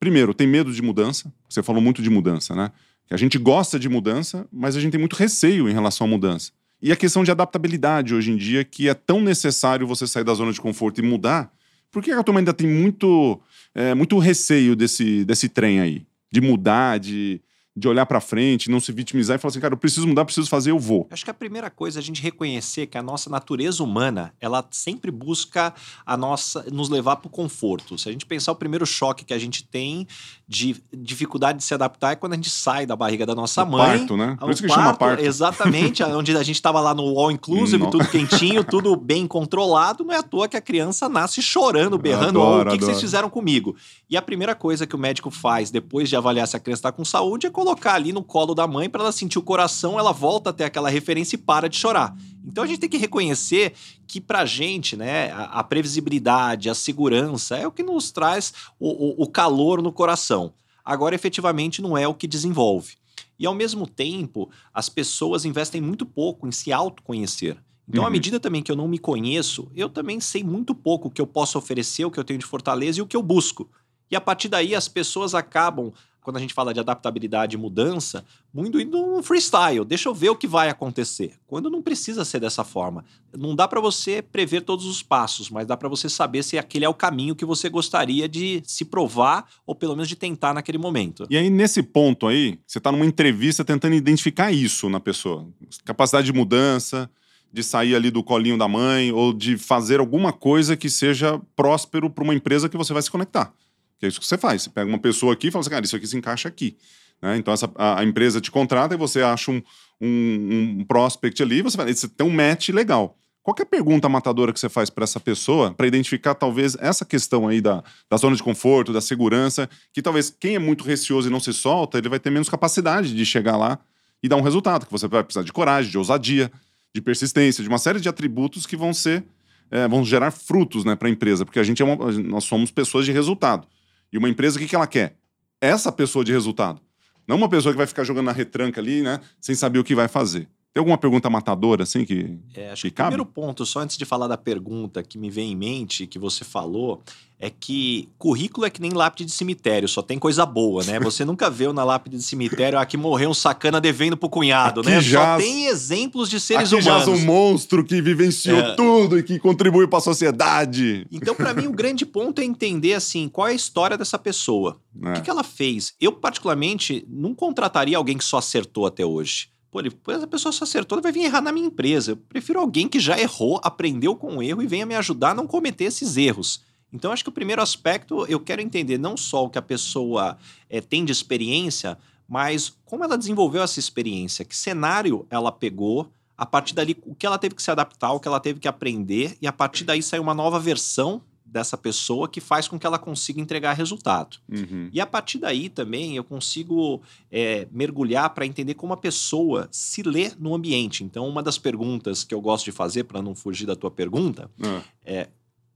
primeiro, 0.00 0.34
têm 0.34 0.46
medo 0.46 0.72
de 0.72 0.82
mudança? 0.82 1.32
Você 1.48 1.62
falou 1.62 1.80
muito 1.80 2.02
de 2.02 2.10
mudança, 2.10 2.54
né? 2.54 2.70
Que 3.06 3.14
a 3.14 3.16
gente 3.16 3.38
gosta 3.38 3.78
de 3.78 3.88
mudança, 3.88 4.46
mas 4.52 4.76
a 4.76 4.80
gente 4.80 4.92
tem 4.92 5.00
muito 5.00 5.16
receio 5.16 5.68
em 5.68 5.72
relação 5.72 6.06
à 6.06 6.10
mudança. 6.10 6.52
E 6.80 6.92
a 6.92 6.96
questão 6.96 7.24
de 7.24 7.30
adaptabilidade 7.30 8.14
hoje 8.14 8.30
em 8.30 8.36
dia, 8.36 8.64
que 8.64 8.88
é 8.88 8.94
tão 8.94 9.20
necessário 9.20 9.86
você 9.86 10.06
sair 10.06 10.24
da 10.24 10.34
zona 10.34 10.52
de 10.52 10.60
conforto 10.60 11.00
e 11.00 11.02
mudar, 11.02 11.52
por 11.90 12.02
que 12.02 12.10
a 12.10 12.22
turma 12.22 12.40
ainda 12.40 12.52
tem 12.52 12.68
muito, 12.68 13.40
é, 13.74 13.94
muito 13.94 14.18
receio 14.18 14.76
desse, 14.76 15.24
desse 15.24 15.48
trem 15.48 15.80
aí? 15.80 16.06
De 16.30 16.40
mudar, 16.40 16.98
de, 16.98 17.40
de 17.78 17.86
olhar 17.86 18.04
para 18.06 18.20
frente, 18.20 18.70
não 18.70 18.80
se 18.80 18.90
vitimizar 18.90 19.36
e 19.36 19.38
falar 19.38 19.50
assim, 19.50 19.60
cara, 19.60 19.74
eu 19.74 19.78
preciso 19.78 20.06
mudar, 20.06 20.24
preciso 20.24 20.48
fazer, 20.48 20.72
eu 20.72 20.78
vou. 20.78 21.06
Acho 21.10 21.24
que 21.24 21.30
a 21.30 21.34
primeira 21.34 21.70
coisa 21.70 21.98
é 21.98 22.00
a 22.00 22.02
gente 22.02 22.20
reconhecer 22.20 22.86
que 22.86 22.98
a 22.98 23.02
nossa 23.02 23.30
natureza 23.30 23.82
humana, 23.84 24.34
ela 24.40 24.66
sempre 24.70 25.10
busca 25.10 25.72
a 26.04 26.16
nossa 26.16 26.64
nos 26.72 26.88
levar 26.88 27.16
para 27.16 27.28
o 27.28 27.30
conforto. 27.30 27.96
Se 27.96 28.08
a 28.08 28.12
gente 28.12 28.26
pensar 28.26 28.50
o 28.50 28.56
primeiro 28.56 28.84
choque 28.84 29.24
que 29.24 29.32
a 29.32 29.38
gente 29.38 29.62
tem 29.62 30.06
de 30.48 30.76
dificuldade 30.92 31.58
de 31.58 31.64
se 31.64 31.72
adaptar 31.72 32.12
é 32.12 32.16
quando 32.16 32.32
a 32.32 32.36
gente 32.36 32.50
sai 32.50 32.84
da 32.84 32.96
barriga 32.96 33.24
da 33.24 33.34
nossa 33.34 33.62
o 33.62 33.70
mãe. 33.70 33.98
Parto, 33.98 34.16
né? 34.16 34.36
Por 34.40 34.50
isso 34.50 34.62
que 34.62 34.68
parto, 34.68 34.82
chama 34.82 34.96
parto. 34.96 35.22
Exatamente, 35.22 36.02
onde 36.04 36.36
a 36.36 36.42
gente 36.42 36.56
estava 36.56 36.80
lá 36.80 36.92
no 36.92 37.18
all 37.18 37.30
inclusive, 37.30 37.90
tudo 37.90 38.08
quentinho, 38.08 38.64
tudo 38.64 38.96
bem 38.96 39.26
controlado, 39.26 40.04
não 40.04 40.14
é 40.14 40.18
à 40.18 40.22
toa 40.22 40.48
que 40.48 40.56
a 40.56 40.60
criança 40.60 41.08
nasce 41.08 41.40
chorando, 41.40 41.96
berrando, 41.96 42.40
adoro, 42.40 42.70
o 42.70 42.72
que, 42.72 42.78
que 42.78 42.84
vocês 42.84 43.00
fizeram 43.00 43.30
comigo? 43.30 43.76
E 44.10 44.16
a 44.16 44.22
primeira 44.22 44.54
coisa 44.54 44.86
que 44.86 44.96
o 44.96 44.98
médico 44.98 45.30
faz 45.30 45.70
depois 45.70 46.08
de 46.08 46.16
avaliar 46.16 46.48
se 46.48 46.56
a 46.56 46.60
criança 46.60 46.80
está 46.80 46.92
com 46.92 47.04
saúde 47.04 47.46
é 47.46 47.50
colocar 47.50 47.67
colocar 47.68 47.94
ali 47.94 48.12
no 48.12 48.22
colo 48.22 48.54
da 48.54 48.66
mãe 48.66 48.88
para 48.88 49.02
ela 49.02 49.12
sentir 49.12 49.38
o 49.38 49.42
coração, 49.42 49.98
ela 49.98 50.10
volta 50.10 50.48
até 50.48 50.64
aquela 50.64 50.88
referência 50.88 51.36
e 51.36 51.38
para 51.38 51.68
de 51.68 51.76
chorar. 51.76 52.16
Então 52.46 52.64
a 52.64 52.66
gente 52.66 52.78
tem 52.80 52.88
que 52.88 52.96
reconhecer 52.96 53.74
que 54.06 54.22
pra 54.22 54.46
gente, 54.46 54.96
né, 54.96 55.30
a, 55.32 55.60
a 55.60 55.64
previsibilidade, 55.64 56.70
a 56.70 56.74
segurança 56.74 57.58
é 57.58 57.66
o 57.66 57.72
que 57.72 57.82
nos 57.82 58.10
traz 58.10 58.54
o, 58.80 58.88
o, 58.88 59.24
o 59.24 59.26
calor 59.28 59.82
no 59.82 59.92
coração. 59.92 60.54
Agora, 60.82 61.14
efetivamente, 61.14 61.82
não 61.82 61.98
é 61.98 62.08
o 62.08 62.14
que 62.14 62.26
desenvolve. 62.26 62.96
E 63.38 63.44
ao 63.44 63.54
mesmo 63.54 63.86
tempo, 63.86 64.50
as 64.72 64.88
pessoas 64.88 65.44
investem 65.44 65.82
muito 65.82 66.06
pouco 66.06 66.48
em 66.48 66.52
se 66.52 66.72
autoconhecer. 66.72 67.58
Então, 67.86 68.02
uhum. 68.02 68.08
à 68.08 68.10
medida 68.10 68.40
também 68.40 68.62
que 68.62 68.72
eu 68.72 68.76
não 68.76 68.88
me 68.88 68.98
conheço, 68.98 69.70
eu 69.74 69.90
também 69.90 70.20
sei 70.20 70.42
muito 70.42 70.74
pouco 70.74 71.08
o 71.08 71.10
que 71.10 71.20
eu 71.20 71.26
posso 71.26 71.58
oferecer, 71.58 72.06
o 72.06 72.10
que 72.10 72.18
eu 72.18 72.24
tenho 72.24 72.38
de 72.38 72.46
fortaleza 72.46 72.98
e 72.98 73.02
o 73.02 73.06
que 73.06 73.16
eu 73.16 73.22
busco. 73.22 73.68
E 74.10 74.16
a 74.16 74.20
partir 74.20 74.48
daí 74.48 74.74
as 74.74 74.88
pessoas 74.88 75.34
acabam 75.34 75.92
quando 76.28 76.36
a 76.36 76.40
gente 76.40 76.52
fala 76.52 76.74
de 76.74 76.80
adaptabilidade 76.80 77.56
e 77.56 77.58
mudança, 77.58 78.22
muito 78.52 78.78
indo 78.78 78.98
no 78.98 79.22
freestyle. 79.22 79.82
Deixa 79.82 80.10
eu 80.10 80.14
ver 80.14 80.28
o 80.28 80.36
que 80.36 80.46
vai 80.46 80.68
acontecer. 80.68 81.32
Quando 81.46 81.70
não 81.70 81.80
precisa 81.80 82.22
ser 82.22 82.38
dessa 82.38 82.62
forma. 82.62 83.02
Não 83.34 83.56
dá 83.56 83.66
para 83.66 83.80
você 83.80 84.20
prever 84.20 84.60
todos 84.60 84.84
os 84.84 85.02
passos, 85.02 85.48
mas 85.48 85.66
dá 85.66 85.74
para 85.74 85.88
você 85.88 86.06
saber 86.06 86.42
se 86.42 86.58
aquele 86.58 86.84
é 86.84 86.88
o 86.88 86.92
caminho 86.92 87.34
que 87.34 87.46
você 87.46 87.70
gostaria 87.70 88.28
de 88.28 88.62
se 88.66 88.84
provar 88.84 89.46
ou 89.66 89.74
pelo 89.74 89.94
menos 89.94 90.06
de 90.06 90.16
tentar 90.16 90.52
naquele 90.52 90.76
momento. 90.76 91.26
E 91.30 91.36
aí, 91.38 91.48
nesse 91.48 91.82
ponto 91.82 92.26
aí, 92.26 92.58
você 92.66 92.76
está 92.76 92.92
numa 92.92 93.06
entrevista 93.06 93.64
tentando 93.64 93.94
identificar 93.94 94.52
isso 94.52 94.90
na 94.90 95.00
pessoa. 95.00 95.48
Capacidade 95.82 96.26
de 96.26 96.32
mudança, 96.34 97.10
de 97.50 97.62
sair 97.62 97.94
ali 97.94 98.10
do 98.10 98.22
colinho 98.22 98.58
da 98.58 98.68
mãe 98.68 99.10
ou 99.12 99.32
de 99.32 99.56
fazer 99.56 99.98
alguma 99.98 100.30
coisa 100.30 100.76
que 100.76 100.90
seja 100.90 101.40
próspero 101.56 102.10
para 102.10 102.22
uma 102.22 102.34
empresa 102.34 102.68
que 102.68 102.76
você 102.76 102.92
vai 102.92 103.00
se 103.00 103.10
conectar. 103.10 103.50
Que 103.98 104.06
é 104.06 104.08
isso 104.08 104.20
que 104.20 104.26
você 104.26 104.38
faz. 104.38 104.62
Você 104.62 104.70
pega 104.70 104.88
uma 104.88 104.98
pessoa 104.98 105.32
aqui 105.32 105.48
e 105.48 105.50
fala 105.50 105.60
assim, 105.60 105.70
cara, 105.70 105.84
isso 105.84 105.96
aqui 105.96 106.06
se 106.06 106.16
encaixa 106.16 106.48
aqui. 106.48 106.76
Né? 107.20 107.36
Então 107.36 107.52
essa, 107.52 107.70
a, 107.74 108.00
a, 108.00 108.04
empresa 108.04 108.40
te 108.40 108.50
contrata 108.50 108.94
e 108.94 108.98
você 108.98 109.22
acha 109.22 109.50
um, 109.50 109.62
um, 110.00 110.76
um 110.80 110.84
prospect 110.84 111.42
ali, 111.42 111.62
você, 111.62 111.76
você 111.76 112.08
tem 112.08 112.26
um 112.26 112.30
match 112.30 112.68
legal. 112.68 113.16
Qual 113.42 113.56
é 113.58 113.62
a 113.62 113.66
pergunta 113.66 114.08
matadora 114.08 114.52
que 114.52 114.60
você 114.60 114.68
faz 114.68 114.90
para 114.90 115.04
essa 115.04 115.18
pessoa 115.18 115.72
para 115.72 115.86
identificar 115.86 116.34
talvez 116.34 116.76
essa 116.80 117.04
questão 117.04 117.48
aí 117.48 117.60
da, 117.60 117.82
da 118.08 118.16
zona 118.16 118.36
de 118.36 118.42
conforto, 118.42 118.92
da 118.92 119.00
segurança, 119.00 119.68
que 119.92 120.02
talvez 120.02 120.34
quem 120.38 120.54
é 120.54 120.58
muito 120.58 120.84
receoso 120.84 121.28
e 121.28 121.32
não 121.32 121.40
se 121.40 121.52
solta, 121.54 121.96
ele 121.96 122.10
vai 122.10 122.20
ter 122.20 122.30
menos 122.30 122.48
capacidade 122.48 123.14
de 123.14 123.24
chegar 123.24 123.56
lá 123.56 123.78
e 124.22 124.28
dar 124.28 124.36
um 124.36 124.42
resultado, 124.42 124.84
que 124.84 124.92
você 124.92 125.08
vai 125.08 125.24
precisar 125.24 125.44
de 125.44 125.52
coragem, 125.52 125.90
de 125.90 125.96
ousadia, 125.96 126.52
de 126.94 127.00
persistência, 127.00 127.62
de 127.62 127.68
uma 127.68 127.78
série 127.78 128.00
de 128.00 128.08
atributos 128.08 128.66
que 128.66 128.76
vão 128.76 128.92
ser 128.92 129.24
é, 129.70 129.86
vão 129.86 130.04
gerar 130.04 130.30
frutos 130.30 130.84
né, 130.84 130.96
para 130.96 131.08
a 131.08 131.10
empresa, 131.10 131.44
porque 131.44 131.58
a 131.58 131.62
gente 131.62 131.82
é 131.82 131.84
uma, 131.84 132.10
nós 132.12 132.44
somos 132.44 132.70
pessoas 132.70 133.04
de 133.04 133.12
resultado. 133.12 133.66
E 134.12 134.18
uma 134.18 134.28
empresa, 134.28 134.56
o 134.56 134.60
que, 134.60 134.68
que 134.68 134.74
ela 134.74 134.86
quer? 134.86 135.16
Essa 135.60 135.92
pessoa 135.92 136.24
de 136.24 136.32
resultado. 136.32 136.80
Não 137.26 137.36
uma 137.36 137.48
pessoa 137.48 137.72
que 137.72 137.76
vai 137.76 137.86
ficar 137.86 138.04
jogando 138.04 138.26
na 138.26 138.32
retranca 138.32 138.80
ali, 138.80 139.02
né, 139.02 139.20
sem 139.40 139.54
saber 139.54 139.78
o 139.78 139.84
que 139.84 139.94
vai 139.94 140.08
fazer. 140.08 140.48
Tem 140.78 140.80
alguma 140.80 140.96
pergunta 140.96 141.28
matadora, 141.28 141.82
assim, 141.82 142.04
que, 142.04 142.38
é, 142.54 142.70
acho 142.70 142.82
que, 142.82 142.92
que 142.92 143.02
o 143.02 143.04
primeiro 143.04 143.26
ponto, 143.26 143.66
só 143.66 143.80
antes 143.80 143.96
de 143.96 144.04
falar 144.04 144.28
da 144.28 144.36
pergunta 144.36 145.02
que 145.02 145.18
me 145.18 145.28
vem 145.28 145.50
em 145.50 145.56
mente, 145.56 146.06
que 146.06 146.20
você 146.20 146.44
falou, 146.44 147.02
é 147.36 147.50
que 147.50 148.08
currículo 148.16 148.64
é 148.64 148.70
que 148.70 148.80
nem 148.80 148.92
lápide 148.92 149.24
de 149.24 149.32
cemitério, 149.32 149.88
só 149.88 150.02
tem 150.02 150.20
coisa 150.20 150.46
boa, 150.46 150.84
né? 150.84 151.00
Você 151.02 151.24
nunca 151.24 151.50
vê 151.50 151.72
na 151.72 151.82
lápide 151.82 152.16
de 152.16 152.22
cemitério, 152.22 152.78
aqui 152.78 152.96
morreu 152.96 153.30
um 153.30 153.34
sacana 153.34 153.80
devendo 153.80 154.16
pro 154.16 154.28
cunhado, 154.28 154.82
aqui 154.82 154.90
né? 154.90 155.00
Já... 155.00 155.36
Só 155.36 155.42
tem 155.42 155.66
exemplos 155.66 156.30
de 156.30 156.38
seres 156.38 156.72
aqui 156.72 156.80
humanos. 156.80 157.04
já 157.06 157.10
um 157.10 157.24
monstro 157.24 157.84
que 157.84 158.00
vivenciou 158.00 158.60
é... 158.60 158.76
tudo 158.76 159.18
e 159.18 159.24
que 159.24 159.36
contribuiu 159.40 159.88
para 159.88 159.98
a 159.98 160.02
sociedade. 160.02 161.08
Então, 161.10 161.34
para 161.34 161.52
mim, 161.54 161.66
o 161.66 161.72
grande 161.74 162.06
ponto 162.06 162.40
é 162.40 162.44
entender, 162.44 162.94
assim, 162.94 163.28
qual 163.28 163.48
é 163.48 163.50
a 163.50 163.54
história 163.54 163.98
dessa 163.98 164.16
pessoa. 164.16 164.80
É. 165.02 165.10
O 165.10 165.14
que, 165.14 165.22
que 165.22 165.30
ela 165.30 165.42
fez? 165.42 165.94
Eu, 166.00 166.12
particularmente, 166.12 167.04
não 167.08 167.34
contrataria 167.34 167.96
alguém 167.96 168.16
que 168.16 168.24
só 168.24 168.38
acertou 168.38 168.86
até 168.86 169.04
hoje. 169.04 169.48
Pô, 169.70 169.80
a 169.80 170.26
pessoa 170.26 170.50
só 170.50 170.64
acertou, 170.64 171.00
vai 171.02 171.12
vir 171.12 171.24
errar 171.24 171.42
na 171.42 171.52
minha 171.52 171.66
empresa. 171.66 172.12
Eu 172.12 172.16
prefiro 172.16 172.58
alguém 172.58 172.88
que 172.88 172.98
já 172.98 173.18
errou, 173.18 173.60
aprendeu 173.62 174.16
com 174.16 174.38
o 174.38 174.42
erro 174.42 174.62
e 174.62 174.66
venha 174.66 174.86
me 174.86 174.94
ajudar 174.94 175.30
a 175.30 175.34
não 175.34 175.46
cometer 175.46 175.84
esses 175.84 176.16
erros. 176.16 176.62
Então, 176.92 177.12
acho 177.12 177.22
que 177.22 177.28
o 177.28 177.32
primeiro 177.32 177.60
aspecto, 177.60 178.24
eu 178.26 178.40
quero 178.40 178.62
entender 178.62 178.96
não 178.96 179.16
só 179.16 179.44
o 179.44 179.50
que 179.50 179.58
a 179.58 179.62
pessoa 179.62 180.38
é, 180.70 180.80
tem 180.80 181.04
de 181.04 181.12
experiência, 181.12 181.98
mas 182.26 182.74
como 182.86 183.04
ela 183.04 183.18
desenvolveu 183.18 183.62
essa 183.62 183.78
experiência, 183.78 184.44
que 184.44 184.56
cenário 184.56 185.26
ela 185.28 185.52
pegou, 185.52 186.10
a 186.36 186.46
partir 186.46 186.74
dali, 186.74 186.96
o 187.04 187.14
que 187.14 187.26
ela 187.26 187.36
teve 187.36 187.54
que 187.54 187.62
se 187.62 187.70
adaptar, 187.70 188.12
o 188.12 188.20
que 188.20 188.28
ela 188.28 188.40
teve 188.40 188.58
que 188.60 188.68
aprender, 188.68 189.36
e 189.42 189.46
a 189.46 189.52
partir 189.52 189.84
daí 189.84 190.02
saiu 190.02 190.22
uma 190.22 190.34
nova 190.34 190.58
versão 190.58 191.20
dessa 191.50 191.76
pessoa 191.76 192.28
que 192.28 192.40
faz 192.40 192.68
com 192.68 192.78
que 192.78 192.86
ela 192.86 192.98
consiga 192.98 193.40
entregar 193.40 193.72
resultado. 193.72 194.38
Uhum. 194.48 194.90
E 194.92 195.00
a 195.00 195.06
partir 195.06 195.38
daí 195.38 195.68
também 195.68 196.16
eu 196.16 196.24
consigo 196.24 197.02
é, 197.30 197.66
mergulhar 197.70 198.30
para 198.30 198.46
entender 198.46 198.74
como 198.74 198.92
a 198.92 198.96
pessoa 198.96 199.68
se 199.70 200.02
lê 200.02 200.30
no 200.38 200.54
ambiente. 200.54 201.02
Então, 201.02 201.26
uma 201.26 201.42
das 201.42 201.58
perguntas 201.58 202.22
que 202.24 202.34
eu 202.34 202.40
gosto 202.40 202.66
de 202.66 202.72
fazer, 202.72 203.04
para 203.04 203.22
não 203.22 203.34
fugir 203.34 203.66
da 203.66 203.74
tua 203.74 203.90
pergunta, 203.90 204.50
uhum. 204.58 204.80
é 205.04 205.28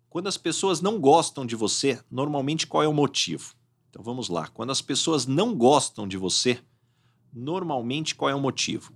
quando 0.09 0.27
as 0.27 0.37
pessoas 0.37 0.83
não 0.83 1.01
gostam 1.01 1.47
de 1.47 1.57
você, 1.57 1.99
normalmente 2.11 2.67
qual 2.67 2.83
é 2.83 2.89
o 2.89 2.93
motivo? 2.93 3.55
Então 3.89 4.03
vamos 4.03 4.29
lá. 4.29 4.47
Quando 4.49 4.71
as 4.71 4.83
pessoas 4.83 5.27
não 5.27 5.55
gostam 5.55 6.07
de 6.07 6.19
você, 6.19 6.59
normalmente 7.33 8.15
qual 8.15 8.31
é 8.31 8.35
o 8.35 8.41
motivo? 8.41 8.93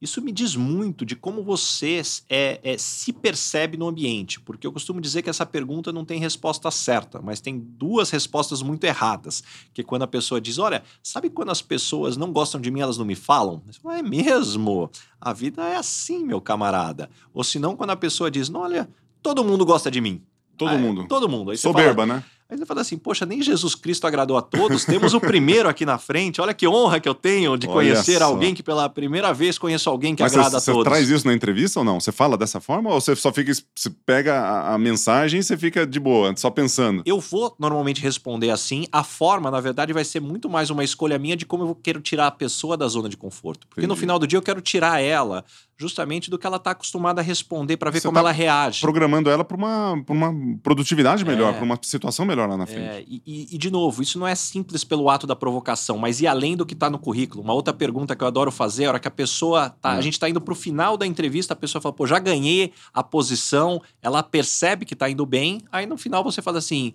Isso 0.00 0.22
me 0.22 0.32
diz 0.32 0.56
muito 0.56 1.04
de 1.04 1.14
como 1.14 1.42
você 1.42 2.00
é, 2.28 2.58
é, 2.62 2.78
se 2.78 3.12
percebe 3.12 3.76
no 3.76 3.86
ambiente, 3.86 4.40
porque 4.40 4.66
eu 4.66 4.72
costumo 4.72 4.98
dizer 4.98 5.20
que 5.20 5.28
essa 5.28 5.44
pergunta 5.44 5.92
não 5.92 6.06
tem 6.06 6.18
resposta 6.18 6.70
certa, 6.70 7.20
mas 7.20 7.40
tem 7.40 7.58
duas 7.58 8.08
respostas 8.08 8.62
muito 8.62 8.84
erradas. 8.84 9.42
Que 9.74 9.82
é 9.82 9.84
quando 9.84 10.02
a 10.02 10.06
pessoa 10.06 10.40
diz: 10.40 10.58
Olha, 10.58 10.82
sabe 11.02 11.28
quando 11.28 11.50
as 11.50 11.60
pessoas 11.60 12.16
não 12.16 12.32
gostam 12.32 12.58
de 12.60 12.70
mim, 12.70 12.80
elas 12.80 12.96
não 12.96 13.04
me 13.04 13.14
falam? 13.14 13.62
Falo, 13.82 13.94
é 13.94 14.02
mesmo? 14.02 14.90
A 15.20 15.34
vida 15.34 15.62
é 15.64 15.76
assim, 15.76 16.24
meu 16.24 16.40
camarada. 16.40 17.10
Ou 17.34 17.44
se 17.44 17.58
não, 17.58 17.76
quando 17.76 17.90
a 17.90 17.96
pessoa 17.96 18.30
diz: 18.30 18.50
Olha, 18.54 18.88
todo 19.22 19.44
mundo 19.44 19.66
gosta 19.66 19.90
de 19.90 20.00
mim. 20.00 20.22
Todo 20.56 20.78
mundo. 20.78 21.06
Todo 21.08 21.28
mundo. 21.28 21.50
Aí 21.50 21.58
Soberba, 21.58 22.06
fala, 22.06 22.16
né? 22.16 22.24
Aí 22.50 22.58
você 22.58 22.66
fala 22.66 22.80
assim, 22.80 22.98
poxa, 22.98 23.24
nem 23.24 23.40
Jesus 23.40 23.76
Cristo 23.76 24.08
agradou 24.08 24.36
a 24.36 24.42
todos, 24.42 24.84
temos 24.84 25.14
o 25.14 25.20
primeiro 25.20 25.68
aqui 25.68 25.86
na 25.86 25.98
frente, 25.98 26.40
olha 26.40 26.52
que 26.52 26.66
honra 26.66 26.98
que 26.98 27.08
eu 27.08 27.14
tenho 27.14 27.56
de 27.56 27.68
Olha 27.68 27.74
conhecer 27.74 28.18
só. 28.18 28.24
alguém 28.24 28.54
que 28.54 28.62
pela 28.62 28.88
primeira 28.88 29.32
vez 29.32 29.56
conheço 29.56 29.88
alguém 29.88 30.16
que 30.16 30.22
Mas 30.22 30.32
agrada 30.32 30.58
você, 30.58 30.70
a 30.70 30.74
todos. 30.74 30.84
Você 30.84 30.90
traz 30.90 31.10
isso 31.10 31.26
na 31.26 31.32
entrevista 31.32 31.78
ou 31.78 31.84
não? 31.84 32.00
Você 32.00 32.10
fala 32.10 32.36
dessa 32.36 32.60
forma 32.60 32.90
ou 32.90 33.00
você 33.00 33.14
só 33.14 33.32
fica, 33.32 33.52
você 33.52 33.90
pega 34.04 34.34
a, 34.34 34.74
a, 34.74 34.78
mensagem 34.78 35.38
e 35.38 35.42
você 35.44 35.56
fica 35.56 35.86
de 35.86 36.00
boa, 36.00 36.34
só 36.36 36.50
pensando? 36.50 37.02
Eu 37.06 37.20
vou 37.20 37.54
normalmente 37.56 38.00
responder 38.00 38.50
assim, 38.50 38.86
a 38.90 39.04
forma, 39.04 39.48
na 39.48 39.60
verdade, 39.60 39.92
vai 39.92 40.04
ser 40.04 40.20
muito 40.20 40.48
mais 40.48 40.70
uma 40.70 40.82
escolha 40.82 41.20
minha 41.20 41.36
de 41.36 41.46
como 41.46 41.64
eu 41.64 41.74
quero 41.74 42.00
tirar 42.00 42.26
a 42.26 42.32
pessoa 42.32 42.76
da 42.76 42.88
zona 42.88 43.08
de 43.08 43.16
conforto. 43.16 43.68
Porque 43.68 43.82
Entendi. 43.82 43.88
no 43.88 43.96
final 43.96 44.18
do 44.18 44.26
dia 44.26 44.38
eu 44.38 44.42
quero 44.42 44.60
tirar 44.60 45.00
ela 45.00 45.44
justamente 45.80 46.28
do 46.28 46.38
que 46.38 46.46
ela 46.46 46.58
está 46.58 46.72
acostumada 46.72 47.22
a 47.22 47.24
responder 47.24 47.78
para 47.78 47.90
ver 47.90 48.00
Você 48.00 48.06
como 48.06 48.16
tá 48.16 48.20
ela 48.20 48.30
reage. 48.30 48.82
Programando 48.82 49.30
ela 49.30 49.42
para 49.42 49.56
uma, 49.56 49.92
uma 50.06 50.58
produtividade 50.62 51.24
melhor, 51.24 51.54
é, 51.54 51.56
para 51.56 51.64
uma 51.64 51.78
situação 51.80 52.26
melhor 52.26 52.46
lá 52.46 52.54
na 52.54 52.66
frente. 52.66 52.82
É, 52.82 53.02
e, 53.08 53.48
e, 53.50 53.56
de 53.56 53.70
novo, 53.70 54.02
isso 54.02 54.18
não 54.18 54.26
é 54.26 54.34
simples 54.34 54.84
pelo 54.84 55.08
ato 55.08 55.26
da 55.26 55.34
provocação, 55.34 55.96
mas 55.96 56.20
e 56.20 56.26
além 56.26 56.54
do 56.54 56.66
que 56.66 56.74
está 56.74 56.90
no 56.90 56.98
currículo. 56.98 57.42
Uma 57.42 57.54
outra 57.54 57.72
pergunta 57.72 58.14
que 58.14 58.22
eu 58.22 58.28
adoro 58.28 58.52
fazer, 58.52 58.84
a 58.84 58.88
hora 58.90 59.00
que 59.00 59.08
a 59.08 59.10
pessoa 59.10 59.70
tá, 59.70 59.94
hum. 59.94 59.98
a 59.98 60.00
gente 60.02 60.12
está 60.12 60.28
indo 60.28 60.40
para 60.40 60.52
o 60.52 60.54
final 60.54 60.98
da 60.98 61.06
entrevista, 61.06 61.54
a 61.54 61.56
pessoa 61.56 61.80
fala, 61.80 61.94
pô, 61.94 62.06
já 62.06 62.18
ganhei 62.18 62.74
a 62.92 63.02
posição, 63.02 63.80
ela 64.02 64.22
percebe 64.22 64.84
que 64.84 64.92
está 64.92 65.08
indo 65.08 65.24
bem, 65.24 65.62
aí 65.72 65.86
no 65.86 65.96
final 65.96 66.22
você 66.22 66.42
fala 66.42 66.58
assim, 66.58 66.92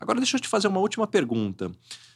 agora 0.00 0.18
deixa 0.18 0.36
eu 0.36 0.40
te 0.40 0.48
fazer 0.48 0.66
uma 0.66 0.80
última 0.80 1.06
pergunta. 1.06 1.70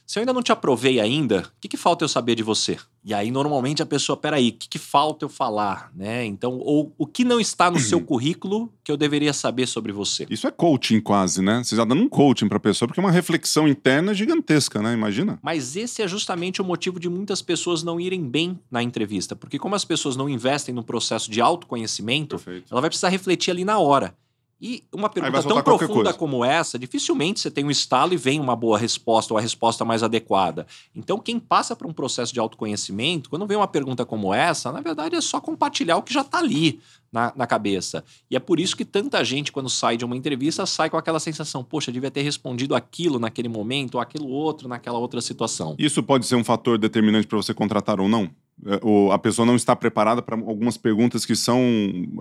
Se 0.09 0.17
eu 0.17 0.21
ainda 0.21 0.33
não 0.33 0.41
te 0.41 0.51
aprovei 0.51 0.99
ainda, 0.99 1.41
o 1.41 1.61
que, 1.61 1.67
que 1.67 1.77
falta 1.77 2.03
eu 2.03 2.09
saber 2.09 2.33
de 2.33 2.41
você? 2.41 2.79
E 3.05 3.13
aí, 3.13 3.29
normalmente, 3.29 3.83
a 3.83 3.85
pessoa, 3.85 4.17
peraí, 4.17 4.49
o 4.49 4.53
que, 4.53 4.67
que 4.67 4.79
falta 4.79 5.23
eu 5.23 5.29
falar? 5.29 5.91
Né? 5.95 6.25
Então, 6.25 6.57
ou 6.57 6.91
o 6.97 7.05
que 7.05 7.23
não 7.23 7.39
está 7.39 7.69
no 7.69 7.79
seu 7.79 8.01
currículo 8.01 8.73
que 8.83 8.91
eu 8.91 8.97
deveria 8.97 9.31
saber 9.33 9.67
sobre 9.67 9.91
você? 9.91 10.25
Isso 10.27 10.47
é 10.47 10.51
coaching 10.51 10.99
quase, 10.99 11.43
né? 11.43 11.63
Você 11.63 11.75
já 11.75 11.85
dando 11.85 12.01
um 12.01 12.09
coaching 12.09 12.47
para 12.47 12.57
a 12.57 12.59
pessoa, 12.59 12.87
porque 12.87 12.99
é 12.99 13.03
uma 13.03 13.11
reflexão 13.11 13.67
interna 13.67 14.11
gigantesca, 14.11 14.81
né? 14.81 14.95
Imagina. 14.95 15.37
Mas 15.43 15.75
esse 15.75 16.01
é 16.01 16.07
justamente 16.07 16.59
o 16.59 16.65
motivo 16.65 16.99
de 16.99 17.07
muitas 17.07 17.43
pessoas 17.43 17.83
não 17.83 17.99
irem 17.99 18.27
bem 18.27 18.59
na 18.71 18.81
entrevista. 18.81 19.35
Porque 19.35 19.59
como 19.59 19.75
as 19.75 19.85
pessoas 19.85 20.15
não 20.15 20.27
investem 20.27 20.73
no 20.73 20.83
processo 20.83 21.29
de 21.29 21.39
autoconhecimento, 21.39 22.37
Perfeito. 22.37 22.65
ela 22.71 22.81
vai 22.81 22.89
precisar 22.89 23.09
refletir 23.09 23.51
ali 23.51 23.63
na 23.63 23.77
hora. 23.77 24.15
E 24.61 24.83
uma 24.93 25.09
pergunta 25.09 25.41
tão 25.41 25.61
profunda 25.63 26.13
como 26.13 26.43
essa, 26.43 26.77
dificilmente 26.77 27.39
você 27.39 27.49
tem 27.49 27.63
um 27.63 27.71
estalo 27.71 28.13
e 28.13 28.17
vem 28.17 28.41
uma 28.41 28.57
boa 28.57 28.77
resposta 28.77 29.33
ou 29.33 29.37
a 29.37 29.41
resposta 29.41 29.85
mais 29.85 30.03
adequada. 30.03 30.67
Então, 30.93 31.17
quem 31.17 31.39
passa 31.39 31.75
por 31.75 31.87
um 31.87 31.93
processo 31.93 32.33
de 32.33 32.41
autoconhecimento, 32.41 33.29
quando 33.29 33.47
vem 33.47 33.55
uma 33.55 33.67
pergunta 33.67 34.05
como 34.05 34.33
essa, 34.33 34.69
na 34.71 34.81
verdade 34.81 35.15
é 35.15 35.21
só 35.21 35.39
compartilhar 35.39 35.95
o 35.95 36.03
que 36.03 36.13
já 36.13 36.21
está 36.21 36.39
ali 36.39 36.81
na, 37.11 37.31
na, 37.35 37.47
cabeça. 37.47 38.03
E 38.29 38.35
é 38.35 38.39
por 38.39 38.59
isso 38.59 38.75
que 38.75 38.83
tanta 38.83 39.23
gente, 39.23 39.51
quando 39.51 39.69
sai 39.69 39.95
de 39.95 40.03
uma 40.03 40.15
entrevista, 40.15 40.65
sai 40.65 40.89
com 40.89 40.97
aquela 40.97 41.21
sensação: 41.21 41.63
poxa, 41.63 41.91
devia 41.91 42.11
ter 42.11 42.21
respondido 42.21 42.75
aquilo 42.75 43.17
naquele 43.17 43.47
momento, 43.47 43.95
ou 43.95 44.01
aquilo 44.01 44.27
outro 44.27 44.67
naquela 44.67 44.99
outra 44.99 45.21
situação. 45.21 45.75
Isso 45.79 46.03
pode 46.03 46.25
ser 46.25 46.35
um 46.35 46.43
fator 46.43 46.77
determinante 46.77 47.27
para 47.27 47.37
você 47.37 47.53
contratar 47.53 47.99
ou 47.99 48.09
não? 48.09 48.29
É, 48.65 48.79
ou 48.83 49.11
a 49.11 49.17
pessoa 49.17 49.45
não 49.45 49.55
está 49.55 49.73
preparada 49.73 50.21
para 50.21 50.35
algumas 50.35 50.77
perguntas 50.77 51.25
que 51.25 51.35
são 51.35 51.61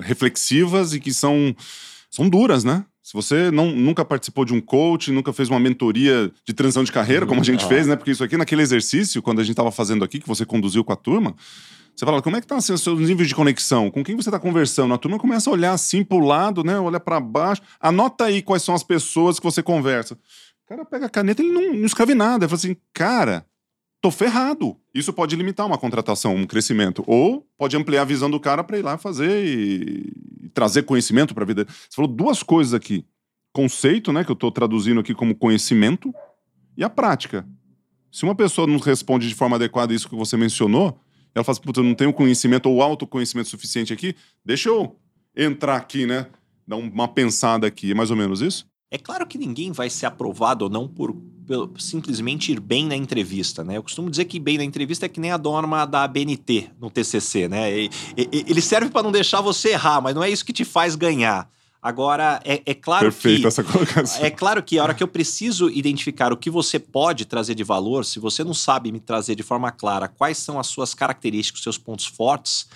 reflexivas 0.01 0.95
e 0.95 1.01
que 1.01 1.13
são 1.13 1.55
são 2.11 2.29
duras, 2.29 2.65
né? 2.65 2.85
Se 3.03 3.15
você 3.15 3.51
não, 3.51 3.73
nunca 3.73 4.05
participou 4.05 4.45
de 4.45 4.53
um 4.53 4.61
coach, 4.61 5.11
nunca 5.11 5.33
fez 5.33 5.49
uma 5.49 5.59
mentoria 5.59 6.31
de 6.47 6.53
transição 6.53 6.85
de 6.85 6.93
carreira, 6.93 7.27
como 7.27 7.41
a 7.41 7.45
gente 7.45 7.65
ah. 7.65 7.69
fez, 7.69 7.87
né? 7.87 7.97
Porque 7.97 8.11
isso 8.11 8.23
aqui, 8.23 8.37
naquele 8.37 8.61
exercício, 8.63 9.23
quando 9.23 9.41
a 9.41 9.43
gente 9.43 9.53
estava 9.53 9.71
fazendo 9.71 10.05
aqui, 10.05 10.21
que 10.21 10.29
você 10.29 10.45
conduziu 10.45 10.85
com 10.85 10.93
a 10.93 10.97
turma, 10.97 11.35
você 11.99 12.05
fala, 12.05 12.23
como 12.23 12.37
é 12.37 12.41
que 12.41 12.47
tá 12.47 12.57
assim, 12.57 12.73
o 12.73 12.79
seu 12.79 12.95
nível 12.95 13.27
de 13.27 13.35
conexão? 13.35 13.91
Com 13.91 14.05
quem 14.05 14.15
você 14.15 14.29
está 14.29 14.39
conversando? 14.39 14.95
A 14.95 14.99
turma 14.99 15.19
começa 15.19 15.51
a 15.51 15.53
olhar 15.53 15.73
assim 15.73 16.05
pro 16.05 16.21
lado, 16.21 16.63
né? 16.63 16.79
Olha 16.79 17.01
para 17.01 17.19
baixo. 17.19 17.61
Anota 17.81 18.27
aí 18.27 18.41
quais 18.41 18.63
são 18.63 18.75
as 18.75 18.85
pessoas 18.85 19.41
que 19.41 19.45
você 19.45 19.63
conversa. 19.63 20.15
O 20.15 20.69
cara 20.69 20.85
pega 20.85 21.07
a 21.07 21.11
caneta 21.11 21.43
e 21.43 21.47
ele 21.47 21.53
não, 21.55 21.75
não 21.75 21.87
escreve 21.87 22.15
nada. 22.15 22.45
Ele 22.45 22.49
fala 22.49 22.59
assim, 22.59 22.77
cara, 22.93 23.45
tô 24.01 24.11
ferrado. 24.13 24.77
Isso 24.95 25.13
pode 25.13 25.35
limitar 25.35 25.67
uma 25.67 25.77
contratação, 25.77 26.37
um 26.37 26.47
crescimento. 26.47 27.03
Ou 27.05 27.45
pode 27.57 27.77
ampliar 27.77 28.03
a 28.03 28.05
visão 28.05 28.31
do 28.31 28.39
cara 28.39 28.63
para 28.63 28.79
ir 28.79 28.83
lá 28.83 28.97
fazer 28.97 29.45
e 29.45 30.13
trazer 30.59 30.83
conhecimento 30.83 31.37
para 31.37 31.45
a 31.45 31.47
vida. 31.47 31.65
Você 31.69 31.95
falou 31.95 32.11
duas 32.11 32.43
coisas 32.43 32.75
aqui. 32.75 33.05
Conceito, 33.53 34.13
né, 34.13 34.25
que 34.25 34.31
eu 34.31 34.35
estou 34.35 34.51
traduzindo 34.51 34.99
aqui 34.99 35.15
como 35.15 35.37
conhecimento, 35.37 36.13
e 36.77 36.83
a 36.83 36.91
prática. 36.91 37.47
Se 38.11 38.25
uma 38.25 38.35
pessoa 38.35 38.67
não 38.67 38.77
responde 38.79 39.29
de 39.29 39.37
forma 39.37 39.55
adequada 39.55 39.95
isso 39.95 40.09
que 40.09 40.17
você 40.17 40.37
mencionou, 40.37 40.99
ela 41.33 41.45
fala 41.45 41.53
assim, 41.53 41.63
puta, 41.63 41.79
eu 41.79 41.85
não 41.85 41.95
tenho 41.95 42.13
conhecimento 42.13 42.69
ou 42.69 42.83
autoconhecimento 42.83 43.49
suficiente 43.49 43.93
aqui, 43.93 44.17
deixa 44.45 44.69
eu 44.69 44.97
entrar 45.37 45.77
aqui, 45.77 46.07
né? 46.07 46.27
Dar 46.67 46.75
uma 46.75 47.07
pensada 47.07 47.65
aqui. 47.65 47.93
É 47.93 47.95
mais 47.95 48.11
ou 48.11 48.17
menos 48.17 48.41
isso? 48.41 48.67
É 48.91 48.99
claro 48.99 49.29
que 49.29 49.39
ninguém 49.39 49.71
vai 49.71 49.89
ser 49.89 50.07
aprovado 50.07 50.65
ou 50.65 50.71
não 50.71 50.89
por, 50.89 51.15
por, 51.15 51.23
simplesmente 51.79 52.53
ir 52.53 52.61
bem 52.61 52.87
na 52.87 52.97
entrevista, 52.97 53.65
né? 53.65 53.77
Eu 53.77 53.83
costumo 53.83 54.11
dizer 54.11 54.25
que 54.27 54.39
bem 54.39 54.59
na 54.59 54.65
entrevista 54.65 55.07
é 55.07 55.09
que 55.09 55.21
nem 55.21 55.31
a 55.31 55.39
norma 55.39 55.85
da 55.85 56.07
BNT 56.07 56.71
no 56.81 56.91
TCC, 56.91 57.49
né? 57.49 57.79
E, 57.79 57.91
e, 58.17 58.45
ele 58.47 58.61
serve 58.61 58.91
para 58.91 59.03
não 59.03 59.13
deixar 59.13 59.41
você 59.41 59.71
errar, 59.71 60.01
mas 60.01 60.15
não 60.15 60.23
é 60.23 60.31
isso 60.31 60.45
que 60.45 60.53
te 60.53 60.65
faz 60.65 60.95
ganhar. 60.95 61.49
Agora, 61.81 62.41
é, 62.45 62.61
é 62.67 62.75
claro 62.75 63.05
Perfeito 63.05 63.43
que... 63.43 63.47
essa 63.47 63.63
colocação. 63.63 64.25
É 64.25 64.31
claro 64.31 64.63
que 64.63 64.79
a 64.79 64.83
hora 64.83 64.95
que 64.95 65.03
eu 65.03 65.09
preciso 65.09 65.71
identificar 65.71 66.33
o 66.33 66.37
que 66.37 66.51
você 66.51 66.79
pode 66.79 67.25
trazer 67.25 67.55
de 67.55 67.63
valor, 67.63 68.05
se 68.05 68.19
você 68.19 68.43
não 68.43 68.53
sabe 68.53 68.91
me 68.91 68.99
trazer 68.99 69.37
de 69.37 69.45
forma 69.45 69.71
clara 69.71 70.09
quais 70.09 70.39
são 70.39 70.59
as 70.59 70.67
suas 70.67 70.93
características, 70.93 71.63
seus 71.63 71.79
pontos 71.79 72.07
fortes, 72.07 72.67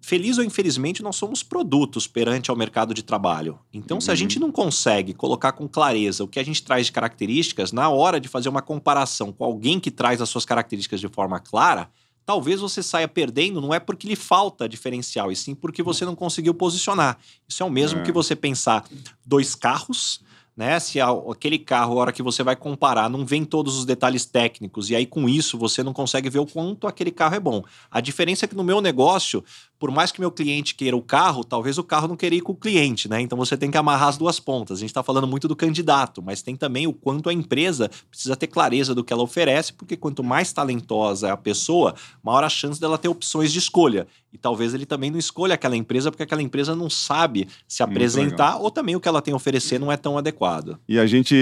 feliz 0.00 0.38
ou 0.38 0.44
infelizmente, 0.44 1.02
nós 1.02 1.16
somos 1.16 1.42
produtos 1.42 2.06
perante 2.06 2.50
ao 2.50 2.56
mercado 2.56 2.94
de 2.94 3.02
trabalho. 3.02 3.58
Então, 3.72 3.96
uhum. 3.96 4.00
se 4.00 4.10
a 4.10 4.14
gente 4.14 4.38
não 4.38 4.50
consegue 4.50 5.12
colocar 5.12 5.52
com 5.52 5.68
clareza 5.68 6.24
o 6.24 6.28
que 6.28 6.40
a 6.40 6.44
gente 6.44 6.62
traz 6.62 6.86
de 6.86 6.92
características, 6.92 7.72
na 7.72 7.88
hora 7.88 8.20
de 8.20 8.28
fazer 8.28 8.48
uma 8.48 8.62
comparação 8.62 9.32
com 9.32 9.44
alguém 9.44 9.78
que 9.78 9.90
traz 9.90 10.20
as 10.20 10.28
suas 10.28 10.44
características 10.44 11.00
de 11.00 11.08
forma 11.08 11.38
clara, 11.38 11.90
talvez 12.24 12.60
você 12.60 12.82
saia 12.82 13.08
perdendo, 13.08 13.60
não 13.60 13.74
é 13.74 13.80
porque 13.80 14.06
lhe 14.06 14.16
falta 14.16 14.68
diferencial, 14.68 15.30
e 15.30 15.36
sim 15.36 15.54
porque 15.54 15.82
você 15.82 16.04
não 16.04 16.14
conseguiu 16.14 16.54
posicionar. 16.54 17.18
Isso 17.48 17.62
é 17.62 17.66
o 17.66 17.70
mesmo 17.70 18.00
é. 18.00 18.02
que 18.02 18.12
você 18.12 18.36
pensar 18.36 18.84
dois 19.26 19.54
carros 19.54 20.20
né? 20.60 20.78
Se 20.78 21.00
aquele 21.00 21.58
carro, 21.58 21.94
a 21.94 22.02
hora 22.02 22.12
que 22.12 22.22
você 22.22 22.42
vai 22.42 22.54
comparar, 22.54 23.08
não 23.08 23.24
vem 23.24 23.46
todos 23.46 23.78
os 23.78 23.86
detalhes 23.86 24.26
técnicos, 24.26 24.90
e 24.90 24.94
aí 24.94 25.06
com 25.06 25.26
isso 25.26 25.56
você 25.56 25.82
não 25.82 25.94
consegue 25.94 26.28
ver 26.28 26.38
o 26.38 26.44
quanto 26.44 26.86
aquele 26.86 27.10
carro 27.10 27.34
é 27.34 27.40
bom. 27.40 27.62
A 27.90 27.98
diferença 27.98 28.44
é 28.44 28.48
que 28.48 28.54
no 28.54 28.62
meu 28.62 28.82
negócio, 28.82 29.42
por 29.78 29.90
mais 29.90 30.12
que 30.12 30.20
meu 30.20 30.30
cliente 30.30 30.74
queira 30.74 30.94
o 30.94 31.00
carro, 31.00 31.42
talvez 31.42 31.78
o 31.78 31.82
carro 31.82 32.06
não 32.06 32.14
queira 32.14 32.34
ir 32.34 32.42
com 32.42 32.52
o 32.52 32.54
cliente, 32.54 33.08
né? 33.08 33.22
Então 33.22 33.38
você 33.38 33.56
tem 33.56 33.70
que 33.70 33.78
amarrar 33.78 34.08
as 34.08 34.18
duas 34.18 34.38
pontas. 34.38 34.76
A 34.76 34.80
gente 34.80 34.90
está 34.90 35.02
falando 35.02 35.26
muito 35.26 35.48
do 35.48 35.56
candidato, 35.56 36.20
mas 36.20 36.42
tem 36.42 36.54
também 36.54 36.86
o 36.86 36.92
quanto 36.92 37.30
a 37.30 37.32
empresa 37.32 37.90
precisa 38.10 38.36
ter 38.36 38.46
clareza 38.46 38.94
do 38.94 39.02
que 39.02 39.14
ela 39.14 39.22
oferece, 39.22 39.72
porque 39.72 39.96
quanto 39.96 40.22
mais 40.22 40.52
talentosa 40.52 41.28
é 41.28 41.30
a 41.30 41.38
pessoa, 41.38 41.94
maior 42.22 42.44
a 42.44 42.50
chance 42.50 42.78
dela 42.78 42.98
ter 42.98 43.08
opções 43.08 43.50
de 43.50 43.58
escolha. 43.58 44.06
E 44.30 44.36
talvez 44.36 44.74
ele 44.74 44.84
também 44.84 45.10
não 45.10 45.18
escolha 45.18 45.54
aquela 45.54 45.74
empresa 45.74 46.10
porque 46.10 46.22
aquela 46.22 46.42
empresa 46.42 46.76
não 46.76 46.90
sabe 46.90 47.48
se 47.66 47.82
apresentar 47.82 48.58
ou 48.58 48.70
também 48.70 48.94
o 48.94 49.00
que 49.00 49.08
ela 49.08 49.22
tem 49.22 49.32
a 49.32 49.36
oferecer 49.36 49.80
não 49.80 49.90
é 49.90 49.96
tão 49.96 50.18
adequado. 50.18 50.49
E 50.88 50.98
a 50.98 51.06
gente, 51.06 51.34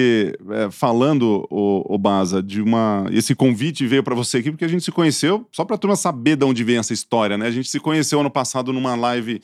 é, 0.50 0.70
falando, 0.70 1.46
o, 1.50 1.94
o 1.94 1.98
Baza, 1.98 2.42
de 2.42 2.60
uma. 2.60 3.06
Esse 3.10 3.34
convite 3.34 3.86
veio 3.86 4.02
para 4.02 4.14
você 4.14 4.38
aqui 4.38 4.50
porque 4.50 4.64
a 4.64 4.68
gente 4.68 4.84
se 4.84 4.92
conheceu, 4.92 5.46
só 5.52 5.64
para 5.64 5.76
a 5.76 5.78
turma 5.78 5.96
saber 5.96 6.36
de 6.36 6.44
onde 6.44 6.62
vem 6.64 6.78
essa 6.78 6.92
história, 6.92 7.38
né? 7.38 7.46
A 7.46 7.50
gente 7.50 7.68
se 7.68 7.80
conheceu 7.80 8.20
ano 8.20 8.30
passado 8.30 8.72
numa 8.72 8.94
live, 8.94 9.40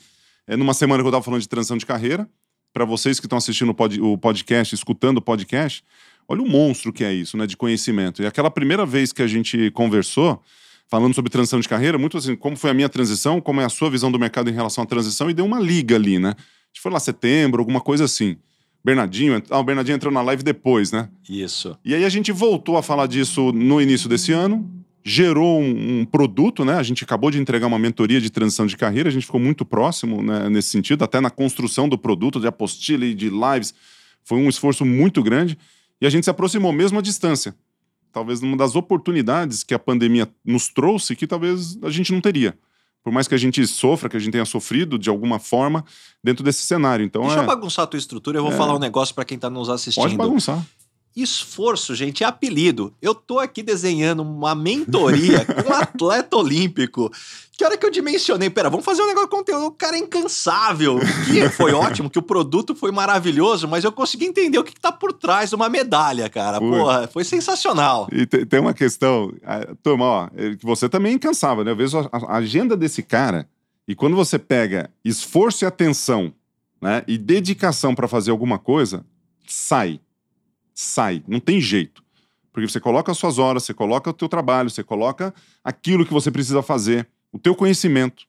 é, 0.47 0.55
numa 0.55 0.73
semana 0.73 1.01
que 1.01 1.07
eu 1.07 1.09
estava 1.09 1.23
falando 1.23 1.41
de 1.41 1.49
transição 1.49 1.77
de 1.77 1.85
carreira. 1.85 2.29
Para 2.73 2.85
vocês 2.85 3.19
que 3.19 3.25
estão 3.25 3.37
assistindo 3.37 3.69
o, 3.69 3.73
pod, 3.73 4.01
o 4.01 4.17
podcast, 4.17 4.75
escutando 4.75 5.19
o 5.19 5.21
podcast, 5.21 5.81
olha 6.27 6.41
o 6.41 6.47
monstro 6.47 6.91
que 6.91 7.05
é 7.05 7.13
isso, 7.13 7.37
né? 7.37 7.47
De 7.47 7.55
conhecimento. 7.55 8.21
E 8.21 8.25
aquela 8.25 8.51
primeira 8.51 8.85
vez 8.85 9.13
que 9.13 9.21
a 9.21 9.27
gente 9.27 9.71
conversou 9.71 10.41
falando 10.87 11.13
sobre 11.13 11.31
transição 11.31 11.59
de 11.59 11.67
carreira, 11.67 11.97
muito 11.97 12.17
assim, 12.17 12.35
como 12.35 12.55
foi 12.55 12.69
a 12.69 12.73
minha 12.73 12.89
transição, 12.89 13.41
como 13.41 13.61
é 13.61 13.65
a 13.65 13.69
sua 13.69 13.89
visão 13.89 14.11
do 14.11 14.19
mercado 14.19 14.49
em 14.49 14.53
relação 14.53 14.83
à 14.83 14.87
transição, 14.87 15.29
e 15.29 15.33
deu 15.33 15.45
uma 15.45 15.59
liga 15.59 15.95
ali, 15.95 16.19
né? 16.19 16.29
A 16.29 16.67
gente 16.73 16.81
foi 16.81 16.91
lá 16.91 16.99
setembro, 16.99 17.59
alguma 17.61 17.81
coisa 17.81 18.03
assim. 18.05 18.37
Bernardinho, 18.85 19.41
ah, 19.49 19.57
o 19.57 19.63
Bernardinho 19.63 19.95
entrou 19.95 20.13
na 20.13 20.21
live 20.21 20.43
depois, 20.43 20.91
né? 20.91 21.09
Isso. 21.27 21.75
E 21.83 21.95
aí 21.95 22.05
a 22.05 22.09
gente 22.09 22.31
voltou 22.31 22.77
a 22.77 22.83
falar 22.83 23.07
disso 23.07 23.51
no 23.51 23.81
início 23.81 24.07
desse 24.07 24.31
ano, 24.31 24.69
gerou 25.03 25.59
um, 25.59 26.01
um, 26.01 26.05
produto, 26.05 26.63
né? 26.63 26.75
A 26.75 26.83
gente 26.83 27.03
acabou 27.03 27.31
de 27.31 27.39
entregar 27.39 27.65
uma 27.65 27.79
mentoria 27.79 28.21
de 28.21 28.29
transição 28.29 28.67
de 28.67 28.77
carreira, 28.77 29.09
a 29.09 29.11
gente 29.11 29.25
ficou 29.25 29.39
muito 29.39 29.65
próximo 29.65 30.21
né, 30.21 30.47
nesse 30.49 30.69
sentido, 30.69 31.03
até 31.03 31.19
na 31.19 31.31
construção 31.31 31.89
do 31.89 31.97
produto, 31.97 32.39
de 32.39 32.45
apostila 32.45 33.03
e 33.05 33.15
de 33.15 33.27
lives. 33.27 33.73
Foi 34.23 34.37
um 34.37 34.47
esforço 34.47 34.85
muito 34.85 35.23
grande 35.23 35.57
e 35.99 36.05
a 36.05 36.09
gente 36.11 36.25
se 36.25 36.29
aproximou 36.29 36.71
mesmo 36.71 36.99
à 36.99 37.01
distância 37.01 37.55
talvez 38.15 38.41
uma 38.41 38.55
das 38.55 38.77
oportunidades 38.77 39.61
que 39.61 39.73
a 39.73 39.79
pandemia 39.79 40.25
nos 40.45 40.69
trouxe 40.69 41.17
que 41.17 41.27
talvez 41.27 41.77
a 41.83 41.89
gente 41.89 42.13
não 42.13 42.21
teria. 42.21 42.57
Por 43.05 43.13
mais 43.13 43.27
que 43.27 43.35
a 43.35 43.37
gente 43.37 43.65
sofra, 43.67 44.09
que 44.09 44.17
a 44.17 44.19
gente 44.19 44.31
tenha 44.31 44.45
sofrido 44.45 44.97
de 44.97 45.11
alguma 45.11 45.37
forma 45.37 45.85
dentro 46.23 46.43
desse 46.43 46.65
cenário. 46.65 47.05
Então, 47.05 47.21
Deixa 47.21 47.37
é... 47.37 47.43
eu 47.43 47.45
bagunçar 47.45 47.83
a 47.83 47.87
tua 47.87 47.99
estrutura, 47.99 48.39
eu 48.39 48.43
vou 48.43 48.51
é... 48.51 48.57
falar 48.57 48.75
um 48.75 48.79
negócio 48.79 49.13
para 49.13 49.23
quem 49.23 49.35
está 49.35 49.47
nos 49.47 49.69
assistindo. 49.69 50.01
Pode 50.01 50.17
bagunçar. 50.17 50.65
Esforço, 51.15 51.95
gente, 51.95 52.25
é 52.25 52.27
apelido. 52.27 52.93
Eu 53.01 53.15
tô 53.15 53.39
aqui 53.39 53.63
desenhando 53.63 54.21
uma 54.21 54.53
mentoria 54.53 55.45
com 55.63 55.69
um 55.69 55.73
atleta 55.73 56.35
olímpico. 56.35 57.09
Que 57.53 57.63
hora 57.63 57.77
que 57.77 57.85
eu 57.85 57.89
dimensionei, 57.89 58.49
pera, 58.49 58.69
vamos 58.69 58.83
fazer 58.83 59.01
um 59.01 59.07
negócio 59.07 59.29
de 59.29 59.35
conteúdo, 59.35 59.67
o 59.67 59.71
cara 59.71 59.95
é 59.95 59.99
incansável. 59.99 60.99
Que 61.25 61.47
foi 61.49 61.71
ótimo, 61.73 62.09
que 62.09 62.19
o 62.19 62.21
produto 62.21 62.75
foi 62.75 62.91
maravilhoso, 62.91 63.65
mas 63.65 63.85
eu 63.85 63.93
consegui 63.93 64.25
entender 64.25 64.57
o 64.57 64.63
que, 64.63 64.73
que 64.73 64.81
tá 64.81 64.91
por 64.91 65.13
trás 65.13 65.51
de 65.51 65.55
uma 65.55 65.69
medalha, 65.69 66.29
cara. 66.29 66.59
Porra, 66.59 67.07
foi 67.07 67.23
sensacional. 67.23 68.09
E 68.11 68.25
tem 68.25 68.59
uma 68.59 68.73
questão, 68.73 69.31
turma, 69.81 70.05
ó, 70.05 70.27
que 70.27 70.65
você 70.65 70.89
também 70.89 71.13
é 71.13 71.15
incansável, 71.15 71.63
né? 71.63 71.71
Eu 71.71 71.77
vejo 71.77 71.97
a, 71.97 72.09
a 72.11 72.35
agenda 72.35 72.75
desse 72.75 73.01
cara, 73.01 73.47
e 73.87 73.95
quando 73.95 74.17
você 74.17 74.37
pega 74.37 74.89
esforço 75.03 75.63
e 75.63 75.65
atenção, 75.65 76.33
né, 76.81 77.03
e 77.07 77.17
dedicação 77.17 77.95
para 77.95 78.07
fazer 78.07 78.31
alguma 78.31 78.59
coisa, 78.59 79.05
sai 79.47 80.01
sai, 80.75 81.23
não 81.27 81.39
tem 81.39 81.59
jeito. 81.59 82.03
Porque 82.51 82.69
você 82.69 82.79
coloca 82.79 83.11
as 83.11 83.17
suas 83.17 83.39
horas, 83.39 83.63
você 83.63 83.73
coloca 83.73 84.09
o 84.09 84.13
teu 84.13 84.29
trabalho, 84.29 84.69
você 84.69 84.83
coloca 84.83 85.33
aquilo 85.63 86.05
que 86.05 86.13
você 86.13 86.29
precisa 86.29 86.61
fazer, 86.61 87.07
o 87.31 87.39
teu 87.39 87.55
conhecimento. 87.55 88.25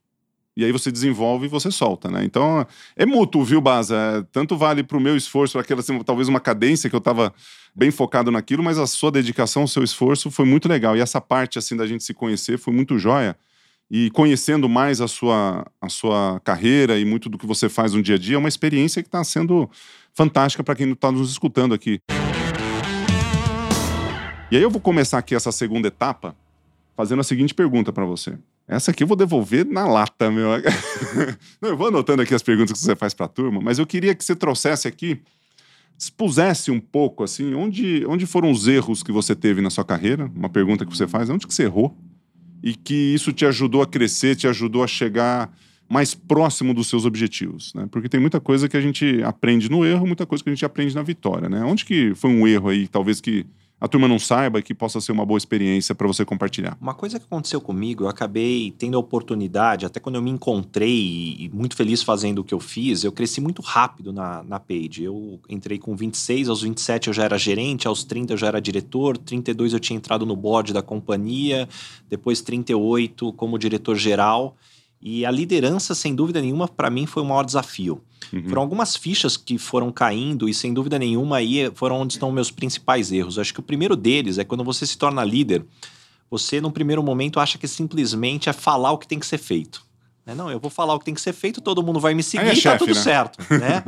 E 0.56 0.64
aí 0.64 0.72
você 0.72 0.90
desenvolve 0.90 1.44
e 1.44 1.48
você 1.48 1.70
solta, 1.70 2.10
né? 2.10 2.24
Então, 2.24 2.66
é 2.96 3.04
mútuo, 3.04 3.44
viu, 3.44 3.60
Baza? 3.60 3.94
É, 3.94 4.26
tanto 4.32 4.56
vale 4.56 4.82
para 4.82 4.96
o 4.96 5.00
meu 5.00 5.14
esforço, 5.14 5.58
aquela 5.58 5.80
assim, 5.80 6.02
talvez 6.02 6.28
uma 6.28 6.40
cadência 6.40 6.88
que 6.88 6.96
eu 6.96 6.98
estava 6.98 7.32
bem 7.74 7.90
focado 7.90 8.30
naquilo, 8.30 8.62
mas 8.62 8.78
a 8.78 8.86
sua 8.86 9.10
dedicação, 9.10 9.64
o 9.64 9.68
seu 9.68 9.84
esforço 9.84 10.30
foi 10.30 10.46
muito 10.46 10.66
legal. 10.66 10.96
E 10.96 11.00
essa 11.00 11.20
parte, 11.20 11.58
assim, 11.58 11.76
da 11.76 11.86
gente 11.86 12.02
se 12.02 12.14
conhecer 12.14 12.58
foi 12.58 12.72
muito 12.72 12.98
jóia. 12.98 13.36
E 13.90 14.10
conhecendo 14.10 14.68
mais 14.68 15.00
a 15.00 15.06
sua, 15.06 15.64
a 15.80 15.88
sua 15.90 16.40
carreira 16.42 16.98
e 16.98 17.04
muito 17.04 17.28
do 17.28 17.36
que 17.38 17.46
você 17.46 17.68
faz 17.68 17.92
no 17.92 18.02
dia 18.02 18.16
a 18.16 18.18
dia, 18.18 18.36
é 18.36 18.38
uma 18.38 18.48
experiência 18.48 19.02
que 19.02 19.08
está 19.08 19.22
sendo 19.22 19.70
fantástica 20.14 20.64
para 20.64 20.74
quem 20.74 20.90
está 20.90 21.12
nos 21.12 21.30
escutando 21.30 21.74
aqui. 21.74 22.00
E 24.48 24.56
aí 24.56 24.62
eu 24.62 24.70
vou 24.70 24.80
começar 24.80 25.18
aqui 25.18 25.34
essa 25.34 25.50
segunda 25.50 25.88
etapa 25.88 26.36
fazendo 26.96 27.20
a 27.20 27.24
seguinte 27.24 27.52
pergunta 27.52 27.92
para 27.92 28.04
você. 28.04 28.38
Essa 28.68 28.92
aqui 28.92 29.02
eu 29.02 29.06
vou 29.06 29.16
devolver 29.16 29.66
na 29.66 29.86
lata, 29.86 30.30
meu. 30.30 30.50
Não, 31.60 31.70
eu 31.70 31.76
vou 31.76 31.88
anotando 31.88 32.22
aqui 32.22 32.32
as 32.32 32.44
perguntas 32.44 32.78
que 32.78 32.84
você 32.84 32.94
faz 32.94 33.12
para 33.12 33.26
a 33.26 33.28
turma, 33.28 33.60
mas 33.60 33.80
eu 33.80 33.86
queria 33.86 34.14
que 34.14 34.24
você 34.24 34.36
trouxesse 34.36 34.86
aqui, 34.86 35.20
expusesse 35.98 36.70
um 36.70 36.78
pouco, 36.78 37.24
assim, 37.24 37.54
onde, 37.54 38.04
onde 38.06 38.24
foram 38.24 38.50
os 38.50 38.68
erros 38.68 39.02
que 39.02 39.10
você 39.10 39.34
teve 39.34 39.60
na 39.60 39.68
sua 39.68 39.84
carreira, 39.84 40.30
uma 40.34 40.48
pergunta 40.48 40.86
que 40.86 40.96
você 40.96 41.08
faz, 41.08 41.28
onde 41.28 41.44
que 41.44 41.52
você 41.52 41.64
errou, 41.64 41.96
e 42.62 42.74
que 42.74 42.94
isso 42.94 43.32
te 43.32 43.44
ajudou 43.44 43.82
a 43.82 43.86
crescer, 43.86 44.36
te 44.36 44.46
ajudou 44.46 44.84
a 44.84 44.86
chegar 44.86 45.52
mais 45.88 46.14
próximo 46.14 46.72
dos 46.72 46.88
seus 46.88 47.04
objetivos, 47.04 47.74
né? 47.74 47.88
Porque 47.90 48.08
tem 48.08 48.20
muita 48.20 48.40
coisa 48.40 48.68
que 48.68 48.76
a 48.76 48.80
gente 48.80 49.22
aprende 49.24 49.68
no 49.68 49.84
erro, 49.84 50.06
muita 50.06 50.26
coisa 50.26 50.42
que 50.42 50.50
a 50.50 50.54
gente 50.54 50.64
aprende 50.64 50.94
na 50.94 51.02
vitória, 51.02 51.48
né? 51.48 51.64
Onde 51.64 51.84
que 51.84 52.14
foi 52.14 52.30
um 52.30 52.46
erro 52.46 52.68
aí, 52.68 52.88
talvez 52.88 53.20
que 53.20 53.44
a 53.78 53.86
turma 53.86 54.08
não 54.08 54.18
saiba 54.18 54.62
que 54.62 54.74
possa 54.74 55.00
ser 55.00 55.12
uma 55.12 55.26
boa 55.26 55.36
experiência 55.36 55.94
para 55.94 56.06
você 56.06 56.24
compartilhar. 56.24 56.78
Uma 56.80 56.94
coisa 56.94 57.18
que 57.18 57.26
aconteceu 57.26 57.60
comigo, 57.60 58.04
eu 58.04 58.08
acabei 58.08 58.70
tendo 58.78 58.96
a 58.96 59.00
oportunidade, 59.00 59.84
até 59.84 60.00
quando 60.00 60.14
eu 60.14 60.22
me 60.22 60.30
encontrei 60.30 61.36
e 61.38 61.50
muito 61.52 61.76
feliz 61.76 62.02
fazendo 62.02 62.38
o 62.38 62.44
que 62.44 62.54
eu 62.54 62.60
fiz, 62.60 63.04
eu 63.04 63.12
cresci 63.12 63.38
muito 63.38 63.60
rápido 63.60 64.14
na, 64.14 64.42
na 64.42 64.58
Page. 64.58 65.04
Eu 65.04 65.38
entrei 65.48 65.78
com 65.78 65.94
26, 65.94 66.48
aos 66.48 66.62
27 66.62 67.08
eu 67.08 67.14
já 67.14 67.24
era 67.24 67.36
gerente, 67.36 67.86
aos 67.86 68.02
30 68.02 68.32
eu 68.32 68.36
já 68.38 68.46
era 68.46 68.60
diretor, 68.60 69.18
32 69.18 69.74
eu 69.74 69.80
tinha 69.80 69.96
entrado 69.96 70.24
no 70.24 70.34
board 70.34 70.72
da 70.72 70.80
companhia, 70.80 71.68
depois 72.08 72.40
38 72.40 73.30
como 73.34 73.58
diretor 73.58 73.96
geral. 73.96 74.56
E 75.00 75.24
a 75.24 75.30
liderança, 75.30 75.94
sem 75.94 76.14
dúvida 76.14 76.40
nenhuma, 76.40 76.66
para 76.66 76.90
mim 76.90 77.06
foi 77.06 77.22
o 77.22 77.26
maior 77.26 77.44
desafio. 77.44 78.02
Uhum. 78.32 78.48
Foram 78.48 78.62
algumas 78.62 78.96
fichas 78.96 79.36
que 79.36 79.58
foram 79.58 79.92
caindo 79.92 80.48
e, 80.48 80.54
sem 80.54 80.72
dúvida 80.72 80.98
nenhuma, 80.98 81.36
aí 81.36 81.70
foram 81.74 82.00
onde 82.00 82.14
estão 82.14 82.32
meus 82.32 82.50
principais 82.50 83.12
erros. 83.12 83.38
Acho 83.38 83.54
que 83.54 83.60
o 83.60 83.62
primeiro 83.62 83.94
deles 83.94 84.38
é 84.38 84.44
quando 84.44 84.64
você 84.64 84.86
se 84.86 84.98
torna 84.98 85.24
líder, 85.24 85.64
você, 86.30 86.60
num 86.60 86.70
primeiro 86.70 87.02
momento, 87.02 87.38
acha 87.38 87.56
que 87.56 87.68
simplesmente 87.68 88.48
é 88.48 88.52
falar 88.52 88.90
o 88.90 88.98
que 88.98 89.06
tem 89.06 89.18
que 89.18 89.26
ser 89.26 89.38
feito. 89.38 89.84
Né? 90.24 90.34
Não, 90.34 90.50
eu 90.50 90.58
vou 90.58 90.70
falar 90.70 90.94
o 90.94 90.98
que 90.98 91.04
tem 91.04 91.14
que 91.14 91.20
ser 91.20 91.32
feito, 91.32 91.60
todo 91.60 91.82
mundo 91.82 92.00
vai 92.00 92.14
me 92.14 92.22
seguir 92.22 92.48
é 92.48 92.54
e 92.54 92.60
tá 92.60 92.76
tudo 92.76 92.94
né? 92.94 93.00
certo. 93.00 93.38
Né? 93.54 93.84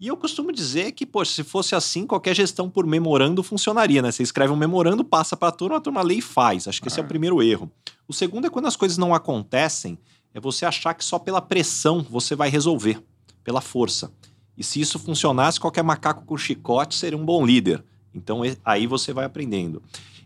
E 0.00 0.06
eu 0.06 0.16
costumo 0.16 0.52
dizer 0.52 0.92
que, 0.92 1.04
pô, 1.04 1.24
se 1.24 1.42
fosse 1.42 1.74
assim, 1.74 2.06
qualquer 2.06 2.32
gestão 2.32 2.70
por 2.70 2.86
memorando 2.86 3.42
funcionaria, 3.42 4.00
né? 4.00 4.12
Você 4.12 4.22
escreve 4.22 4.52
um 4.52 4.56
memorando, 4.56 5.02
lê 5.02 5.36
para 5.36 5.48
a 5.48 5.50
turma, 5.50 5.78
a 5.78 5.80
turma 5.80 6.02
lê 6.02 6.14
e 6.14 6.20
faz. 6.20 6.68
Acho 6.68 6.80
que 6.80 6.86
esse 6.86 7.00
é 7.00 7.02
o 7.02 7.06
primeiro 7.06 7.42
erro. 7.42 7.68
O 8.06 8.12
segundo 8.12 8.46
é 8.46 8.50
quando 8.50 8.66
as 8.66 8.76
coisas 8.76 8.96
não 8.96 9.12
acontecem, 9.12 9.98
é 10.34 10.40
você 10.40 10.64
achar 10.64 10.94
que 10.94 11.04
só 11.04 11.18
pela 11.18 11.40
pressão 11.40 12.04
você 12.08 12.34
vai 12.34 12.48
resolver, 12.48 13.02
pela 13.42 13.60
força. 13.60 14.12
E 14.56 14.64
se 14.64 14.80
isso 14.80 14.98
funcionasse, 14.98 15.60
qualquer 15.60 15.84
macaco 15.84 16.24
com 16.24 16.36
chicote 16.36 16.94
seria 16.94 17.16
um 17.16 17.24
bom 17.24 17.46
líder. 17.46 17.82
Então 18.14 18.40
aí 18.64 18.86
você 18.86 19.12
vai 19.12 19.24
aprendendo. 19.24 19.82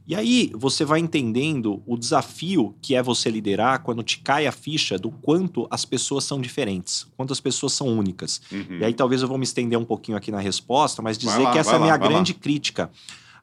E 0.07 0.17
aí 0.17 0.51
você 0.55 0.85
vai 0.85 0.99
entendendo 0.99 1.81
o 1.87 1.97
desafio 1.97 2.75
que 2.83 2.95
é 2.95 3.03
você 3.03 3.31
liderar 3.31 3.83
quando 3.83 4.03
te 4.03 4.19
cai 4.19 4.47
a 4.47 4.53
ficha 4.53 4.99
do 4.99 5.11
quanto 5.11 5.67
as 5.71 5.85
pessoas 5.85 6.25
são 6.25 6.41
diferentes, 6.41 7.07
quanto 7.17 7.33
as 7.33 7.41
pessoas 7.41 7.73
são 7.73 7.87
únicas. 7.87 8.41
Uhum. 8.51 8.79
E 8.81 8.85
aí 8.85 8.95
talvez 8.95 9.23
eu 9.23 9.29
vou 9.29 9.38
me 9.38 9.45
estender 9.45 9.79
um 9.79 9.85
pouquinho 9.85 10.17
aqui 10.19 10.33
na 10.33 10.41
resposta, 10.41 11.01
mas 11.01 11.17
dizer 11.17 11.43
lá, 11.43 11.53
que 11.53 11.59
essa 11.59 11.73
é 11.73 11.77
a 11.77 11.79
minha 11.79 11.93
lá, 11.93 11.99
grande 11.99 12.35
crítica. 12.35 12.91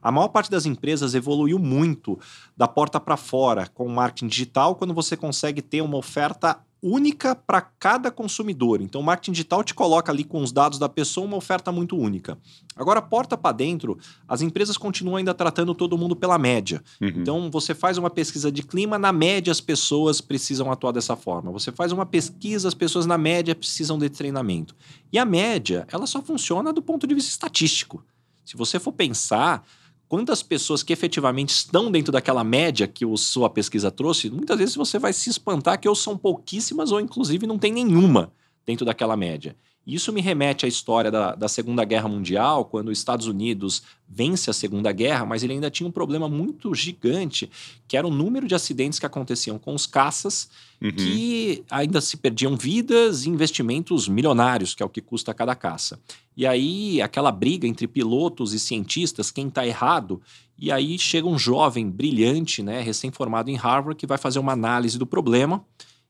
A 0.01 0.11
maior 0.11 0.29
parte 0.29 0.49
das 0.49 0.65
empresas 0.65 1.13
evoluiu 1.13 1.59
muito 1.59 2.17
da 2.55 2.67
porta 2.67 2.99
para 2.99 3.17
fora 3.17 3.67
com 3.67 3.85
o 3.85 3.89
marketing 3.89 4.27
digital 4.27 4.75
quando 4.75 4.93
você 4.93 5.17
consegue 5.17 5.61
ter 5.61 5.81
uma 5.81 5.97
oferta 5.97 6.59
única 6.81 7.35
para 7.35 7.61
cada 7.61 8.09
consumidor. 8.09 8.81
Então, 8.81 9.01
o 9.01 9.03
marketing 9.03 9.33
digital 9.33 9.63
te 9.63 9.73
coloca 9.73 10.11
ali 10.11 10.23
com 10.23 10.41
os 10.41 10.51
dados 10.51 10.79
da 10.79 10.87
pessoa 10.87 11.27
uma 11.27 11.37
oferta 11.37 11.71
muito 11.71 11.97
única. 11.97 12.37
Agora, 12.75 13.01
porta 13.01 13.37
para 13.37 13.51
dentro, 13.55 13.97
as 14.27 14.41
empresas 14.41 14.77
continuam 14.77 15.17
ainda 15.17 15.33
tratando 15.33 15.75
todo 15.75 15.97
mundo 15.97 16.15
pela 16.15 16.37
média. 16.37 16.81
Uhum. 17.01 17.07
Então, 17.09 17.51
você 17.51 17.75
faz 17.75 17.97
uma 17.97 18.09
pesquisa 18.09 18.51
de 18.51 18.63
clima, 18.63 18.97
na 18.97 19.11
média 19.11 19.51
as 19.51 19.59
pessoas 19.59 20.21
precisam 20.21 20.71
atuar 20.71 20.93
dessa 20.93 21.15
forma. 21.15 21.51
Você 21.51 21.71
faz 21.71 21.91
uma 21.91 22.05
pesquisa, 22.05 22.67
as 22.67 22.73
pessoas 22.73 23.05
na 23.05 23.17
média 23.17 23.53
precisam 23.53 23.97
de 23.97 24.09
treinamento. 24.09 24.73
E 25.11 25.19
a 25.19 25.25
média, 25.25 25.85
ela 25.91 26.07
só 26.07 26.21
funciona 26.21 26.71
do 26.71 26.81
ponto 26.81 27.05
de 27.05 27.13
vista 27.13 27.29
estatístico. 27.29 28.03
Se 28.45 28.55
você 28.55 28.79
for 28.79 28.93
pensar, 28.93 29.63
quantas 30.09 30.41
pessoas 30.41 30.81
que 30.81 30.91
efetivamente 30.91 31.51
estão 31.51 31.91
dentro 31.91 32.11
daquela 32.11 32.43
média 32.43 32.87
que 32.87 33.05
a 33.05 33.15
sua 33.15 33.49
pesquisa 33.49 33.91
trouxe, 33.91 34.29
muitas 34.29 34.57
vezes 34.57 34.75
você 34.75 34.97
vai 34.97 35.13
se 35.13 35.29
espantar 35.29 35.79
que 35.79 35.87
ou 35.87 35.95
são 35.95 36.17
pouquíssimas 36.17 36.91
ou 36.91 36.99
inclusive 36.99 37.45
não 37.45 37.59
tem 37.59 37.71
nenhuma 37.71 38.33
dentro 38.65 38.83
daquela 38.83 39.15
média. 39.15 39.55
Isso 39.85 40.13
me 40.13 40.21
remete 40.21 40.65
à 40.65 40.69
história 40.69 41.09
da, 41.09 41.33
da 41.33 41.47
Segunda 41.47 41.83
Guerra 41.83 42.07
Mundial, 42.07 42.65
quando 42.65 42.89
os 42.89 42.97
Estados 42.97 43.25
Unidos 43.25 43.81
vence 44.07 44.49
a 44.49 44.53
Segunda 44.53 44.91
Guerra, 44.91 45.25
mas 45.25 45.43
ele 45.43 45.53
ainda 45.53 45.69
tinha 45.69 45.87
um 45.87 45.91
problema 45.91 46.29
muito 46.29 46.73
gigante, 46.75 47.49
que 47.87 47.97
era 47.97 48.05
o 48.05 48.11
número 48.11 48.47
de 48.47 48.53
acidentes 48.53 48.99
que 48.99 49.05
aconteciam 49.05 49.57
com 49.57 49.73
os 49.73 49.87
caças, 49.87 50.49
uhum. 50.81 50.91
que 50.91 51.63
ainda 51.69 52.01
se 52.01 52.17
perdiam 52.17 52.55
vidas 52.55 53.25
e 53.25 53.29
investimentos 53.29 54.07
milionários, 54.07 54.75
que 54.75 54.83
é 54.83 54.85
o 54.85 54.89
que 54.89 55.01
custa 55.01 55.33
cada 55.33 55.55
caça. 55.55 55.99
E 56.37 56.45
aí, 56.45 57.01
aquela 57.01 57.31
briga 57.31 57.67
entre 57.67 57.87
pilotos 57.87 58.53
e 58.53 58.59
cientistas, 58.59 59.31
quem 59.31 59.47
está 59.47 59.65
errado, 59.65 60.21
e 60.57 60.71
aí 60.71 60.99
chega 60.99 61.27
um 61.27 61.39
jovem 61.39 61.89
brilhante, 61.89 62.61
né, 62.61 62.81
recém-formado 62.81 63.49
em 63.49 63.55
Harvard, 63.55 63.97
que 63.97 64.05
vai 64.05 64.17
fazer 64.17 64.39
uma 64.39 64.53
análise 64.53 64.99
do 64.99 65.05
problema 65.05 65.65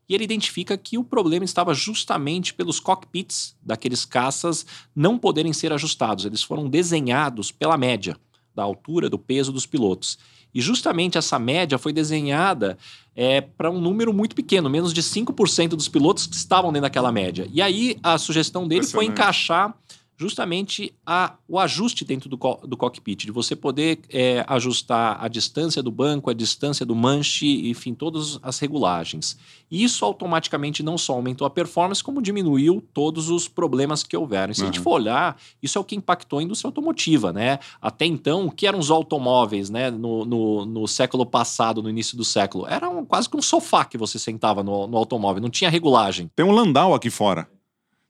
e 0.10 0.15
ele 0.15 0.24
identifica 0.24 0.76
que 0.76 0.98
o 0.98 1.04
problema 1.04 1.45
estava 1.45 1.72
justamente 1.74 2.52
pelos 2.54 2.80
cockpits 2.80 3.56
daqueles 3.62 4.04
caças 4.04 4.65
não 4.95 5.19
poderem 5.19 5.54
ser 5.54 5.72
ajustados. 5.72 6.26
Eles 6.26 6.41
foram 6.41 6.67
desenhados 6.67 7.52
pela 7.52 7.78
média 7.78 8.17
da 8.56 8.63
altura, 8.63 9.08
do 9.08 9.19
peso 9.19 9.52
dos 9.52 9.67
pilotos. 9.67 10.17
E 10.54 10.60
justamente 10.62 11.15
essa 11.15 11.38
média 11.38 11.78
foi 11.78 11.93
desenhada 11.93 12.76
é, 13.15 13.39
para 13.39 13.69
um 13.69 13.80
número 13.80 14.12
muito 14.12 14.36
pequeno, 14.36 14.67
menos 14.67 14.93
de 14.93 15.04
5% 15.04 15.69
dos 15.69 15.88
pilotos 15.88 16.26
que 16.26 16.36
estavam 16.36 16.72
dentro 16.72 16.88
daquela 16.88 17.12
média. 17.12 17.48
E 17.54 17.62
aí 17.62 17.95
a 18.02 18.17
sugestão 18.17 18.67
dele 18.67 18.88
foi 18.88 19.06
encaixar 19.06 19.78
justamente 20.19 20.93
a, 21.05 21.36
o 21.47 21.58
ajuste 21.58 22.03
dentro 22.03 22.27
do, 22.27 22.36
do 22.36 22.75
cockpit, 22.75 23.23
de 23.23 23.32
você 23.32 23.55
poder 23.55 23.99
é, 24.10 24.43
ajustar 24.49 25.17
a 25.23 25.29
distância 25.29 25.82
do 25.82 25.89
banco, 25.89 26.29
a 26.29 26.34
distância 26.34 26.86
do 26.86 26.93
manche, 26.93 27.69
enfim, 27.69 27.93
todas 27.93 28.38
as 28.43 28.60
regulagens. 28.60 29.38
E 29.71 29.82
isso 29.82 30.03
automaticamente 30.03 30.84
não 30.84 30.97
só 30.97 31.13
aumentou 31.13 31.47
a 31.47 31.49
performance, 31.49 32.03
como 32.03 32.21
diminuiu 32.21 32.84
todos 32.93 33.29
os 33.29 33.47
problemas 33.47 34.03
que 34.03 34.17
houveram. 34.17 34.51
E 34.51 34.55
se 34.55 34.62
uhum. 34.62 34.67
a 34.67 34.71
gente 34.71 34.82
for 34.82 34.95
olhar, 34.95 35.38
isso 35.63 35.77
é 35.77 35.82
o 35.82 35.86
que 35.86 35.95
impactou 35.95 36.39
a 36.39 36.43
indústria 36.43 36.67
automotiva, 36.67 37.32
né? 37.32 37.60
Até 37.82 38.05
então, 38.05 38.47
o 38.47 38.51
que 38.51 38.67
eram 38.67 38.79
os 38.79 38.91
automóveis, 38.91 39.69
né? 39.69 39.89
No, 39.89 40.25
no, 40.25 40.65
no 40.65 40.86
século 40.86 41.25
passado, 41.25 41.82
no 41.82 41.89
início 41.89 42.17
do 42.17 42.25
século, 42.25 42.67
era 42.67 42.89
um, 42.89 43.05
quase 43.05 43.29
que 43.29 43.38
um 43.38 43.41
sofá 43.41 43.86
que 43.86 43.97
você 43.97 44.19
sentava 44.19 44.62
no, 44.63 44.86
no 44.86 44.97
automóvel, 44.97 45.41
não 45.41 45.49
tinha 45.49 45.69
regulagem. 45.69 46.29
Tem 46.36 46.45
um 46.45 46.51
Landau 46.51 46.93
aqui 46.93 47.10
fora. 47.10 47.47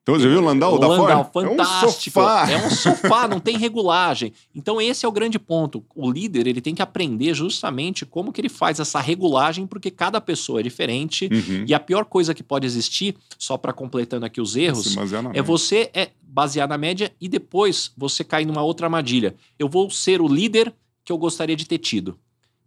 Então, 0.09 0.21
você 0.21 0.27
viu 0.27 0.39
o 0.39 0.43
Landau 0.43 0.75
o 0.75 0.77
da 0.77 0.87
Landau, 0.87 1.29
Ford? 1.31 1.47
fantástico. 1.47 2.19
É 2.19 2.23
um 2.23 2.35
sofá. 2.35 2.51
É 2.51 2.65
um 2.65 2.69
sofá, 2.69 3.27
não 3.27 3.39
tem 3.39 3.57
regulagem. 3.57 4.33
Então, 4.53 4.81
esse 4.81 5.05
é 5.05 5.09
o 5.09 5.11
grande 5.11 5.37
ponto. 5.39 5.83
O 5.95 6.09
líder, 6.09 6.47
ele 6.47 6.61
tem 6.61 6.75
que 6.75 6.81
aprender 6.81 7.33
justamente 7.33 8.05
como 8.05 8.31
que 8.31 8.41
ele 8.41 8.49
faz 8.49 8.79
essa 8.79 8.99
regulagem, 8.99 9.67
porque 9.67 9.91
cada 9.91 10.19
pessoa 10.19 10.59
é 10.59 10.63
diferente. 10.63 11.29
Uhum. 11.31 11.65
E 11.67 11.73
a 11.73 11.79
pior 11.79 12.05
coisa 12.05 12.33
que 12.33 12.43
pode 12.43 12.65
existir, 12.65 13.15
só 13.37 13.57
para 13.57 13.73
completando 13.73 14.25
aqui 14.25 14.41
os 14.41 14.55
erros, 14.55 14.97
é 14.97 15.21
média. 15.21 15.43
você 15.43 15.89
é 15.93 16.09
basear 16.21 16.67
na 16.67 16.77
média 16.77 17.11
e 17.19 17.27
depois 17.27 17.91
você 17.97 18.23
cair 18.23 18.45
numa 18.45 18.61
outra 18.61 18.87
armadilha. 18.87 19.35
Eu 19.57 19.67
vou 19.67 19.89
ser 19.89 20.21
o 20.21 20.27
líder 20.27 20.73
que 21.03 21.11
eu 21.11 21.17
gostaria 21.17 21.55
de 21.55 21.65
ter 21.65 21.79
tido. 21.79 22.17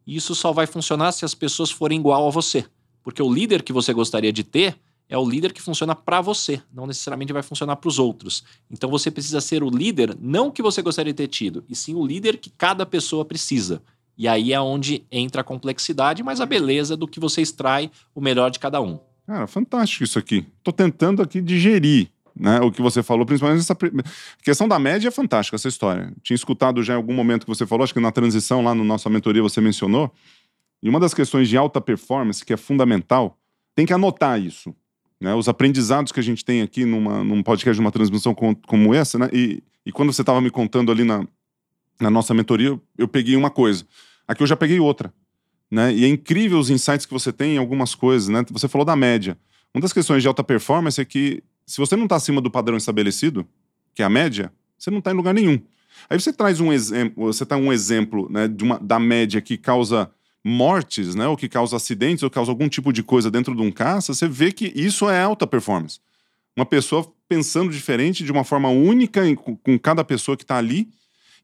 E 0.06 0.16
isso 0.16 0.34
só 0.34 0.52
vai 0.52 0.66
funcionar 0.66 1.12
se 1.12 1.24
as 1.24 1.34
pessoas 1.34 1.70
forem 1.70 1.98
igual 1.98 2.26
a 2.26 2.30
você. 2.30 2.64
Porque 3.02 3.22
o 3.22 3.32
líder 3.32 3.62
que 3.62 3.72
você 3.72 3.92
gostaria 3.92 4.32
de 4.32 4.44
ter 4.44 4.76
é 5.08 5.18
o 5.18 5.28
líder 5.28 5.52
que 5.52 5.60
funciona 5.60 5.94
para 5.94 6.20
você, 6.20 6.62
não 6.72 6.86
necessariamente 6.86 7.32
vai 7.32 7.42
funcionar 7.42 7.76
para 7.76 7.88
os 7.88 7.98
outros. 7.98 8.44
Então 8.70 8.90
você 8.90 9.10
precisa 9.10 9.40
ser 9.40 9.62
o 9.62 9.70
líder, 9.70 10.16
não 10.20 10.50
que 10.50 10.62
você 10.62 10.80
gostaria 10.80 11.12
de 11.12 11.16
ter 11.16 11.28
tido, 11.28 11.64
e 11.68 11.74
sim 11.74 11.94
o 11.94 12.06
líder 12.06 12.38
que 12.38 12.50
cada 12.50 12.86
pessoa 12.86 13.24
precisa. 13.24 13.82
E 14.16 14.28
aí 14.28 14.52
é 14.52 14.60
onde 14.60 15.04
entra 15.10 15.40
a 15.40 15.44
complexidade, 15.44 16.22
mas 16.22 16.40
a 16.40 16.46
beleza 16.46 16.96
do 16.96 17.08
que 17.08 17.20
você 17.20 17.42
extrai 17.42 17.90
o 18.14 18.20
melhor 18.20 18.50
de 18.50 18.58
cada 18.58 18.80
um. 18.80 18.98
Cara, 19.26 19.46
fantástico 19.46 20.04
isso 20.04 20.18
aqui. 20.18 20.46
Tô 20.62 20.72
tentando 20.72 21.22
aqui 21.22 21.40
digerir 21.40 22.08
né, 22.34 22.60
o 22.60 22.70
que 22.70 22.82
você 22.82 23.02
falou, 23.02 23.26
principalmente 23.26 23.60
essa 23.60 23.72
a 23.72 24.42
questão 24.42 24.66
da 24.66 24.78
média 24.78 25.08
é 25.08 25.10
fantástica 25.10 25.54
essa 25.54 25.68
história. 25.68 26.12
Tinha 26.22 26.34
escutado 26.34 26.82
já 26.82 26.94
em 26.94 26.96
algum 26.96 27.14
momento 27.14 27.44
que 27.44 27.48
você 27.48 27.66
falou, 27.66 27.84
acho 27.84 27.94
que 27.94 28.00
na 28.00 28.12
transição 28.12 28.62
lá 28.62 28.74
no 28.74 28.84
nossa 28.84 29.08
mentoria 29.08 29.42
você 29.42 29.60
mencionou. 29.60 30.12
E 30.82 30.88
uma 30.88 30.98
das 30.98 31.14
questões 31.14 31.48
de 31.48 31.56
alta 31.56 31.80
performance 31.80 32.44
que 32.44 32.52
é 32.52 32.56
fundamental, 32.56 33.38
tem 33.74 33.86
que 33.86 33.92
anotar 33.92 34.40
isso. 34.40 34.74
Né, 35.22 35.32
os 35.36 35.48
aprendizados 35.48 36.10
que 36.10 36.18
a 36.18 36.22
gente 36.22 36.44
tem 36.44 36.62
aqui 36.62 36.84
numa, 36.84 37.22
num 37.22 37.44
podcast, 37.44 37.80
numa 37.80 37.92
transmissão 37.92 38.34
com, 38.34 38.56
como 38.56 38.92
essa, 38.92 39.16
né? 39.20 39.30
E, 39.32 39.62
e 39.86 39.92
quando 39.92 40.12
você 40.12 40.20
estava 40.20 40.40
me 40.40 40.50
contando 40.50 40.90
ali 40.90 41.04
na, 41.04 41.24
na 42.00 42.10
nossa 42.10 42.34
mentoria, 42.34 42.76
eu, 42.98 43.06
peguei 43.06 43.36
uma 43.36 43.48
coisa. 43.48 43.86
Aqui 44.26 44.42
eu 44.42 44.48
já 44.48 44.56
peguei 44.56 44.80
outra. 44.80 45.14
Né? 45.70 45.94
E 45.94 46.04
é 46.04 46.08
incrível 46.08 46.58
os 46.58 46.70
insights 46.70 47.06
que 47.06 47.12
você 47.12 47.32
tem 47.32 47.54
em 47.54 47.58
algumas 47.58 47.94
coisas. 47.94 48.28
Né? 48.28 48.44
Você 48.50 48.66
falou 48.66 48.84
da 48.84 48.96
média. 48.96 49.38
Uma 49.72 49.80
das 49.80 49.92
questões 49.92 50.22
de 50.22 50.28
alta 50.28 50.42
performance 50.42 51.00
é 51.00 51.04
que 51.04 51.40
se 51.64 51.78
você 51.78 51.94
não 51.94 52.04
está 52.04 52.16
acima 52.16 52.40
do 52.40 52.50
padrão 52.50 52.76
estabelecido, 52.76 53.46
que 53.94 54.02
é 54.02 54.04
a 54.04 54.10
média, 54.10 54.52
você 54.76 54.90
não 54.90 54.98
está 54.98 55.12
em 55.12 55.14
lugar 55.14 55.32
nenhum. 55.32 55.62
Aí 56.10 56.20
você 56.20 56.32
traz 56.32 56.58
um 56.58 56.72
exemplo, 56.72 57.26
você 57.26 57.46
tá 57.46 57.56
um 57.56 57.72
exemplo 57.72 58.28
né, 58.28 58.48
de 58.48 58.64
uma, 58.64 58.76
da 58.80 58.98
média 58.98 59.40
que 59.40 59.56
causa 59.56 60.10
mortes, 60.44 61.14
né, 61.14 61.26
ou 61.28 61.36
que 61.36 61.48
causa 61.48 61.76
acidentes, 61.76 62.22
ou 62.22 62.30
causa 62.30 62.50
algum 62.50 62.68
tipo 62.68 62.92
de 62.92 63.02
coisa 63.02 63.30
dentro 63.30 63.54
de 63.54 63.62
um 63.62 63.70
caça, 63.70 64.12
você 64.12 64.26
vê 64.26 64.50
que 64.50 64.72
isso 64.74 65.08
é 65.08 65.22
alta 65.22 65.46
performance. 65.46 66.00
Uma 66.56 66.66
pessoa 66.66 67.10
pensando 67.28 67.72
diferente, 67.72 68.24
de 68.24 68.32
uma 68.32 68.44
forma 68.44 68.68
única 68.68 69.26
em, 69.26 69.34
com 69.34 69.78
cada 69.78 70.04
pessoa 70.04 70.36
que 70.36 70.44
está 70.44 70.58
ali. 70.58 70.88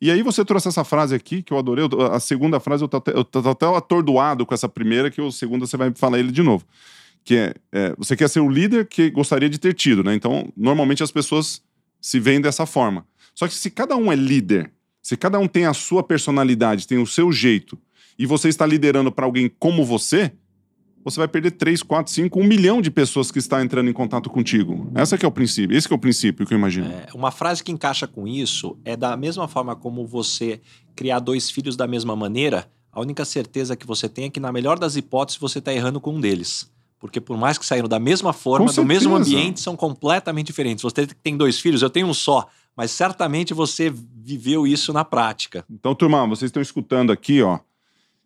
E 0.00 0.10
aí 0.10 0.22
você 0.22 0.44
trouxe 0.44 0.68
essa 0.68 0.84
frase 0.84 1.14
aqui, 1.14 1.42
que 1.42 1.52
eu 1.52 1.58
adorei. 1.58 1.84
A 2.12 2.20
segunda 2.20 2.60
frase 2.60 2.84
eu 2.84 2.88
tô 2.88 2.98
até, 2.98 3.12
eu 3.12 3.24
tô 3.24 3.38
até 3.48 3.66
atordoado 3.66 4.44
com 4.44 4.52
essa 4.52 4.68
primeira, 4.68 5.10
que 5.10 5.20
o 5.20 5.32
segunda 5.32 5.66
você 5.66 5.76
vai 5.76 5.90
falar 5.94 6.18
ele 6.18 6.30
de 6.30 6.42
novo. 6.42 6.64
Que 7.24 7.36
é, 7.36 7.54
é, 7.72 7.94
você 7.96 8.14
quer 8.16 8.28
ser 8.28 8.40
o 8.40 8.50
líder 8.50 8.86
que 8.86 9.10
gostaria 9.10 9.48
de 9.48 9.58
ter 9.58 9.74
tido, 9.74 10.04
né? 10.04 10.14
Então, 10.14 10.52
normalmente 10.56 11.02
as 11.02 11.10
pessoas 11.10 11.62
se 12.00 12.20
veem 12.20 12.40
dessa 12.40 12.66
forma. 12.66 13.06
Só 13.34 13.48
que 13.48 13.54
se 13.54 13.70
cada 13.70 13.96
um 13.96 14.12
é 14.12 14.16
líder, 14.16 14.70
se 15.00 15.16
cada 15.16 15.38
um 15.38 15.48
tem 15.48 15.64
a 15.64 15.72
sua 15.72 16.02
personalidade, 16.02 16.86
tem 16.86 16.98
o 16.98 17.06
seu 17.06 17.32
jeito, 17.32 17.78
e 18.18 18.26
você 18.26 18.48
está 18.48 18.66
liderando 18.66 19.12
para 19.12 19.24
alguém 19.24 19.50
como 19.58 19.84
você, 19.84 20.32
você 21.04 21.20
vai 21.20 21.28
perder 21.28 21.52
3, 21.52 21.82
4, 21.82 22.12
5, 22.12 22.38
1 22.40 22.44
milhão 22.44 22.82
de 22.82 22.90
pessoas 22.90 23.30
que 23.30 23.38
está 23.38 23.62
entrando 23.62 23.88
em 23.88 23.92
contato 23.92 24.28
contigo. 24.28 24.90
Essa 24.94 25.16
que 25.16 25.24
é 25.24 25.28
o 25.28 25.32
princípio, 25.32 25.76
esse 25.76 25.90
é 25.90 25.94
o 25.94 25.98
princípio 25.98 26.46
que 26.46 26.52
eu 26.52 26.58
imagino. 26.58 26.86
É, 26.86 27.06
uma 27.14 27.30
frase 27.30 27.62
que 27.62 27.72
encaixa 27.72 28.06
com 28.06 28.26
isso 28.26 28.76
é 28.84 28.96
da 28.96 29.16
mesma 29.16 29.46
forma 29.48 29.74
como 29.76 30.06
você 30.06 30.60
criar 30.94 31.20
dois 31.20 31.50
filhos 31.50 31.76
da 31.76 31.86
mesma 31.86 32.16
maneira, 32.16 32.68
a 32.92 33.00
única 33.00 33.24
certeza 33.24 33.76
que 33.76 33.86
você 33.86 34.08
tem 34.08 34.24
é 34.24 34.30
que 34.30 34.40
na 34.40 34.52
melhor 34.52 34.78
das 34.78 34.96
hipóteses 34.96 35.40
você 35.40 35.60
está 35.60 35.72
errando 35.72 36.00
com 36.00 36.14
um 36.14 36.20
deles. 36.20 36.70
Porque 36.98 37.20
por 37.20 37.36
mais 37.36 37.56
que 37.56 37.64
saíram 37.64 37.88
da 37.88 38.00
mesma 38.00 38.32
forma, 38.32 38.72
do 38.72 38.84
mesmo 38.84 39.14
ambiente, 39.14 39.60
são 39.60 39.76
completamente 39.76 40.48
diferentes. 40.48 40.82
Você 40.82 41.06
tem 41.06 41.36
dois 41.36 41.60
filhos, 41.60 41.80
eu 41.80 41.88
tenho 41.88 42.08
um 42.08 42.14
só, 42.14 42.48
mas 42.76 42.90
certamente 42.90 43.54
você 43.54 43.88
viveu 43.90 44.66
isso 44.66 44.92
na 44.92 45.04
prática. 45.04 45.64
Então, 45.70 45.94
turma, 45.94 46.26
vocês 46.26 46.48
estão 46.48 46.60
escutando 46.60 47.12
aqui, 47.12 47.40
ó. 47.40 47.60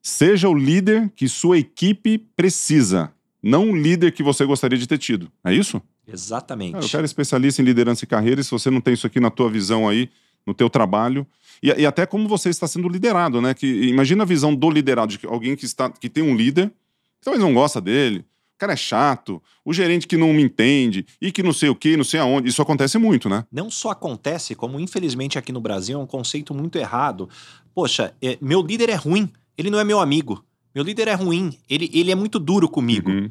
Seja 0.02 0.48
o 0.48 0.54
líder 0.54 1.12
que 1.14 1.28
sua 1.28 1.58
equipe 1.58 2.18
precisa, 2.18 3.12
não 3.40 3.70
o 3.70 3.76
líder 3.76 4.10
que 4.10 4.22
você 4.22 4.44
gostaria 4.44 4.76
de 4.76 4.86
ter 4.86 4.98
tido. 4.98 5.30
É 5.44 5.54
isso? 5.54 5.80
Exatamente. 6.06 6.72
Cara, 6.72 6.84
eu 6.84 6.88
quero 6.88 7.04
especialista 7.04 7.62
em 7.62 7.64
liderança 7.64 8.04
e 8.04 8.08
carreira, 8.08 8.40
e 8.40 8.44
se 8.44 8.50
você 8.50 8.68
não 8.68 8.80
tem 8.80 8.94
isso 8.94 9.06
aqui 9.06 9.20
na 9.20 9.30
tua 9.30 9.48
visão 9.48 9.88
aí, 9.88 10.10
no 10.44 10.52
teu 10.52 10.68
trabalho, 10.68 11.24
e, 11.62 11.68
e 11.68 11.86
até 11.86 12.04
como 12.04 12.26
você 12.28 12.48
está 12.48 12.66
sendo 12.66 12.88
liderado, 12.88 13.40
né? 13.40 13.54
Que, 13.54 13.66
imagina 13.66 14.24
a 14.24 14.26
visão 14.26 14.52
do 14.52 14.68
liderado, 14.68 15.16
de 15.16 15.24
alguém 15.24 15.54
que, 15.54 15.64
está, 15.64 15.88
que 15.88 16.08
tem 16.08 16.24
um 16.24 16.34
líder, 16.34 16.68
que 16.68 17.24
talvez 17.24 17.42
não 17.42 17.54
gosta 17.54 17.80
dele, 17.80 18.24
o 18.56 18.58
cara 18.58 18.72
é 18.72 18.76
chato, 18.76 19.40
o 19.64 19.72
gerente 19.72 20.08
que 20.08 20.16
não 20.16 20.32
me 20.32 20.42
entende, 20.42 21.06
e 21.20 21.30
que 21.30 21.44
não 21.44 21.52
sei 21.52 21.68
o 21.68 21.76
que, 21.76 21.96
não 21.96 22.04
sei 22.04 22.18
aonde. 22.18 22.48
Isso 22.48 22.60
acontece 22.60 22.98
muito, 22.98 23.28
né? 23.28 23.44
Não 23.52 23.70
só 23.70 23.90
acontece, 23.90 24.56
como 24.56 24.80
infelizmente 24.80 25.38
aqui 25.38 25.52
no 25.52 25.60
Brasil 25.60 25.98
é 25.98 26.02
um 26.02 26.06
conceito 26.06 26.52
muito 26.52 26.76
errado. 26.76 27.28
Poxa, 27.72 28.14
é, 28.20 28.36
meu 28.40 28.62
líder 28.62 28.88
é 28.88 28.96
ruim 28.96 29.30
ele 29.56 29.70
não 29.70 29.78
é 29.78 29.84
meu 29.84 30.00
amigo. 30.00 30.44
Meu 30.74 30.84
líder 30.84 31.08
é 31.08 31.14
ruim. 31.14 31.58
Ele, 31.68 31.90
ele 31.92 32.10
é 32.10 32.14
muito 32.14 32.38
duro 32.38 32.68
comigo. 32.68 33.10
Uhum. 33.10 33.30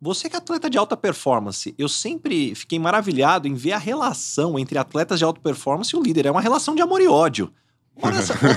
Você 0.00 0.28
que 0.28 0.36
é 0.36 0.38
atleta 0.38 0.68
de 0.68 0.76
alta 0.76 0.96
performance, 0.96 1.74
eu 1.78 1.88
sempre 1.88 2.54
fiquei 2.54 2.78
maravilhado 2.78 3.48
em 3.48 3.54
ver 3.54 3.72
a 3.72 3.78
relação 3.78 4.58
entre 4.58 4.76
atletas 4.76 5.18
de 5.18 5.24
alta 5.24 5.40
performance 5.40 5.94
e 5.94 5.98
o 5.98 6.02
líder. 6.02 6.26
É 6.26 6.30
uma 6.30 6.40
relação 6.40 6.74
de 6.74 6.82
amor 6.82 7.00
e 7.00 7.08
ódio. 7.08 7.50
Hora, 7.96 8.16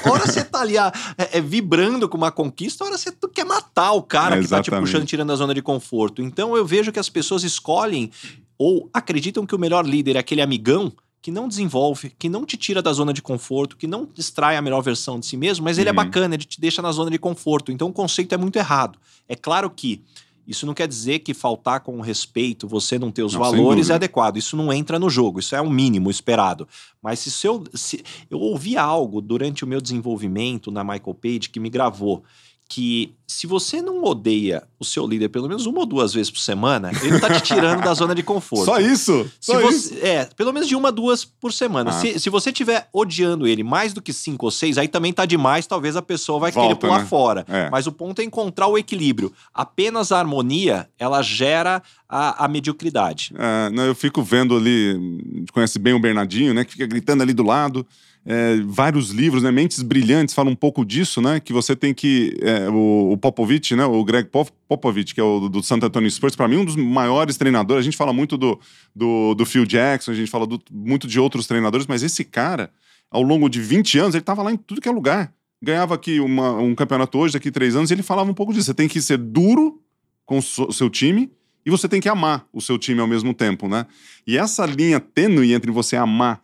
hora 0.10 0.26
você 0.28 0.44
tá 0.44 0.62
ali 0.62 0.78
é, 0.78 0.92
é, 1.18 1.42
vibrando 1.42 2.10
com 2.10 2.18
uma 2.18 2.32
conquista, 2.32 2.84
hora 2.84 2.98
você 2.98 3.12
quer 3.34 3.46
matar 3.46 3.92
o 3.94 4.02
cara 4.02 4.38
É, 4.38 4.42
que 4.42 4.48
tá 4.48 4.62
te 4.62 4.72
puxando, 4.72 5.06
tirando 5.06 5.30
da 5.30 5.36
zona 5.36 5.54
de 5.54 5.62
conforto. 5.62 6.22
Então 6.22 6.58
eu 6.58 6.66
vejo 6.66 6.92
que 6.92 7.00
as 7.00 7.10
pessoas 7.10 7.44
escolhem 7.44 8.12
ou 8.58 8.90
acreditam 8.92 9.46
que 9.46 9.56
o 9.56 9.60
melhor 9.60 9.86
líder 9.86 10.16
é 10.16 10.20
aquele 10.20 10.42
amigão 10.42 10.92
que 11.28 11.32
não 11.32 11.46
desenvolve, 11.50 12.10
que 12.18 12.30
não 12.30 12.46
te 12.46 12.56
tira 12.56 12.82
da 12.82 12.94
zona 12.94 13.12
de 13.12 13.22
conforto, 13.22 13.76
que 13.76 13.86
não 13.86 14.08
extrai 14.18 14.56
a 14.56 14.62
melhor 14.62 14.80
versão 14.80 15.20
de 15.20 15.26
si 15.26 15.36
mesmo, 15.36 15.66
mas 15.66 15.78
ele 15.78 15.90
é 15.90 15.92
Uhum. 15.92 15.98
bacana, 15.98 16.36
ele 16.36 16.46
te 16.46 16.58
deixa 16.62 16.82
na 16.82 16.90
zona 16.90 17.12
de 17.12 17.20
conforto. 17.20 17.70
Então 17.70 17.90
o 17.90 17.92
conceito 17.92 18.34
é 18.34 18.38
muito 18.38 18.56
errado. 18.56 18.98
É 19.28 19.36
claro 19.36 19.70
que 19.70 20.02
isso 20.48 20.66
não 20.66 20.74
quer 20.74 20.88
dizer 20.88 21.20
que 21.20 21.34
faltar 21.34 21.82
com 21.82 22.00
respeito, 22.00 22.66
você 22.66 22.98
não 22.98 23.12
ter 23.12 23.24
os 23.24 23.34
Não, 23.34 23.42
valores 23.42 23.90
é 23.90 23.96
adequado. 23.96 24.38
Isso 24.38 24.56
não 24.56 24.72
entra 24.72 24.98
no 24.98 25.10
jogo, 25.10 25.42
isso 25.42 25.54
é 25.54 25.60
o 25.60 25.70
mínimo 25.70 26.10
esperado. 26.10 26.66
Mas 27.02 27.20
se, 27.20 27.46
eu, 27.46 27.62
se 27.74 28.02
eu 28.32 28.40
ouvi 28.40 28.78
algo 28.78 29.20
durante 29.20 29.66
o 29.66 29.68
meu 29.68 29.82
desenvolvimento 29.82 30.72
na 30.72 30.82
Michael 30.82 31.14
Page 31.22 31.50
que 31.50 31.60
me 31.60 31.70
gravou, 31.70 32.24
que 32.68 33.14
se 33.26 33.48
você 33.48 33.82
não 33.82 34.04
odeia 34.04 34.64
o 34.80 34.86
seu 34.86 35.06
líder 35.06 35.30
pelo 35.30 35.48
menos 35.48 35.66
uma 35.66 35.80
ou 35.80 35.86
duas 35.86 36.14
vezes 36.14 36.32
por 36.32 36.40
semana, 36.40 36.92
ele 37.02 37.20
tá 37.20 37.30
te 37.30 37.42
tirando 37.42 37.84
da 37.84 37.94
zona 37.94 38.14
de 38.14 38.24
conforto. 38.24 38.66
Só 38.66 38.80
isso? 38.80 39.30
Se 39.40 39.52
Só 39.52 39.60
você, 39.60 39.76
isso? 39.76 40.06
É, 40.06 40.26
pelo 40.36 40.54
menos 40.54 40.68
de 40.68 40.76
uma, 40.76 40.92
duas 40.92 41.24
por 41.24 41.54
semana. 41.54 41.92
Ah. 41.92 41.94
Se, 41.94 42.20
se 42.20 42.30
você 42.30 42.52
tiver 42.52 42.90
odiando 42.92 43.48
ele 43.48 43.64
mais 43.64 43.94
do 43.94 44.02
que 44.02 44.12
cinco 44.12 44.46
ou 44.46 44.52
seis, 44.52 44.78
aí 44.78 44.88
também 44.88 45.14
tá 45.14 45.26
demais, 45.26 45.68
talvez 45.68 45.96
a 45.96 46.02
pessoa 46.02 46.40
vai 46.40 46.52
querer 46.52 46.66
Volta, 46.66 46.88
pular 46.88 47.00
né? 47.00 47.06
fora. 47.06 47.46
É. 47.48 47.70
Mas 47.70 47.88
o 47.88 47.92
ponto 47.92 48.22
é 48.22 48.24
encontrar 48.24 48.68
o 48.68 48.78
equilíbrio. 48.78 49.32
Apenas 49.54 50.12
a 50.12 50.20
harmonia, 50.20 50.90
ela 50.98 51.22
gera 51.22 51.82
a, 52.08 52.46
a 52.46 52.48
mediocridade. 52.48 53.34
É, 53.38 53.70
não, 53.70 53.84
eu 53.84 53.96
fico 53.96 54.22
vendo 54.24 54.56
ali, 54.56 55.46
conhece 55.52 55.80
bem 55.80 55.94
o 55.94 56.00
Bernardinho, 56.00 56.54
né? 56.54 56.64
Que 56.64 56.72
fica 56.72 56.86
gritando 56.86 57.24
ali 57.24 57.34
do 57.34 57.44
lado. 57.44 57.86
É, 58.30 58.58
vários 58.66 59.12
livros, 59.12 59.42
né? 59.42 59.52
Mentes 59.52 59.82
Brilhantes 59.82 60.36
falam 60.36 60.52
um 60.52 60.56
pouco 60.56 60.84
disso, 60.84 61.22
né? 61.22 61.40
Que 61.40 61.54
você 61.54 61.78
tem 61.78 61.94
que. 61.94 62.38
é, 62.42 62.70
o, 62.70 63.12
o 63.14 63.18
Popovich, 63.18 63.74
né? 63.74 63.86
O 63.86 64.04
Greg 64.04 64.28
Pop- 64.30 64.52
Popovich, 64.68 65.16
que 65.16 65.22
é 65.22 65.24
o 65.24 65.40
do, 65.40 65.50
do 65.50 65.64
Santo 65.64 65.86
Antonio 65.86 66.12
Spurs, 66.12 66.36
para 66.36 66.46
mim, 66.48 66.58
um 66.58 66.66
dos 66.66 66.76
maiores 66.76 67.38
treinadores. 67.38 67.80
A 67.80 67.84
gente 67.86 67.96
fala 67.96 68.12
muito 68.12 68.36
do, 68.38 68.60
do, 68.94 69.34
do 69.34 69.46
Phil 69.46 69.66
Jackson, 69.66 70.12
a 70.12 70.14
gente 70.14 70.30
fala 70.30 70.46
do- 70.46 70.62
muito 70.70 71.08
de 71.08 71.18
outros 71.22 71.48
treinadores, 71.48 71.88
mas 71.88 72.04
esse 72.04 72.26
cara, 72.26 72.70
ao 73.10 73.22
longo 73.22 73.48
de 73.48 73.62
20 73.62 73.98
anos, 73.98 74.14
ele 74.14 74.22
estava 74.22 74.44
lá 74.44 74.52
em 74.52 74.58
tudo 74.58 74.82
que 74.82 74.90
é 74.90 74.92
lugar. 74.92 75.34
Ganhava 75.64 75.96
aqui 75.96 76.20
uma- 76.20 76.52
um 76.60 76.76
campeonato 76.76 77.18
hoje, 77.18 77.34
daqui 77.34 77.50
três 77.50 77.78
anos, 77.78 77.90
e 77.92 77.94
ele 77.94 78.04
falava 78.04 78.30
um 78.30 78.34
pouco 78.34 78.52
disso. 78.52 78.66
Você 78.66 78.74
tem 78.74 78.90
que 78.90 79.02
ser 79.02 79.18
duro 79.18 79.82
com 80.26 80.40
o 80.40 80.42
so- 80.42 80.70
seu 80.74 80.90
time 80.90 81.32
e 81.66 81.70
você 81.72 81.88
tem 81.88 82.02
que 82.02 82.10
amar 82.10 82.46
o 82.52 82.60
seu 82.60 82.78
time 82.78 83.00
ao 83.00 83.08
mesmo 83.08 83.34
tempo, 83.34 83.70
né? 83.70 83.86
E 84.28 84.38
essa 84.38 84.66
linha 84.66 85.00
tênue 85.00 85.54
entre 85.54 85.72
você 85.72 85.96
amar 85.96 86.42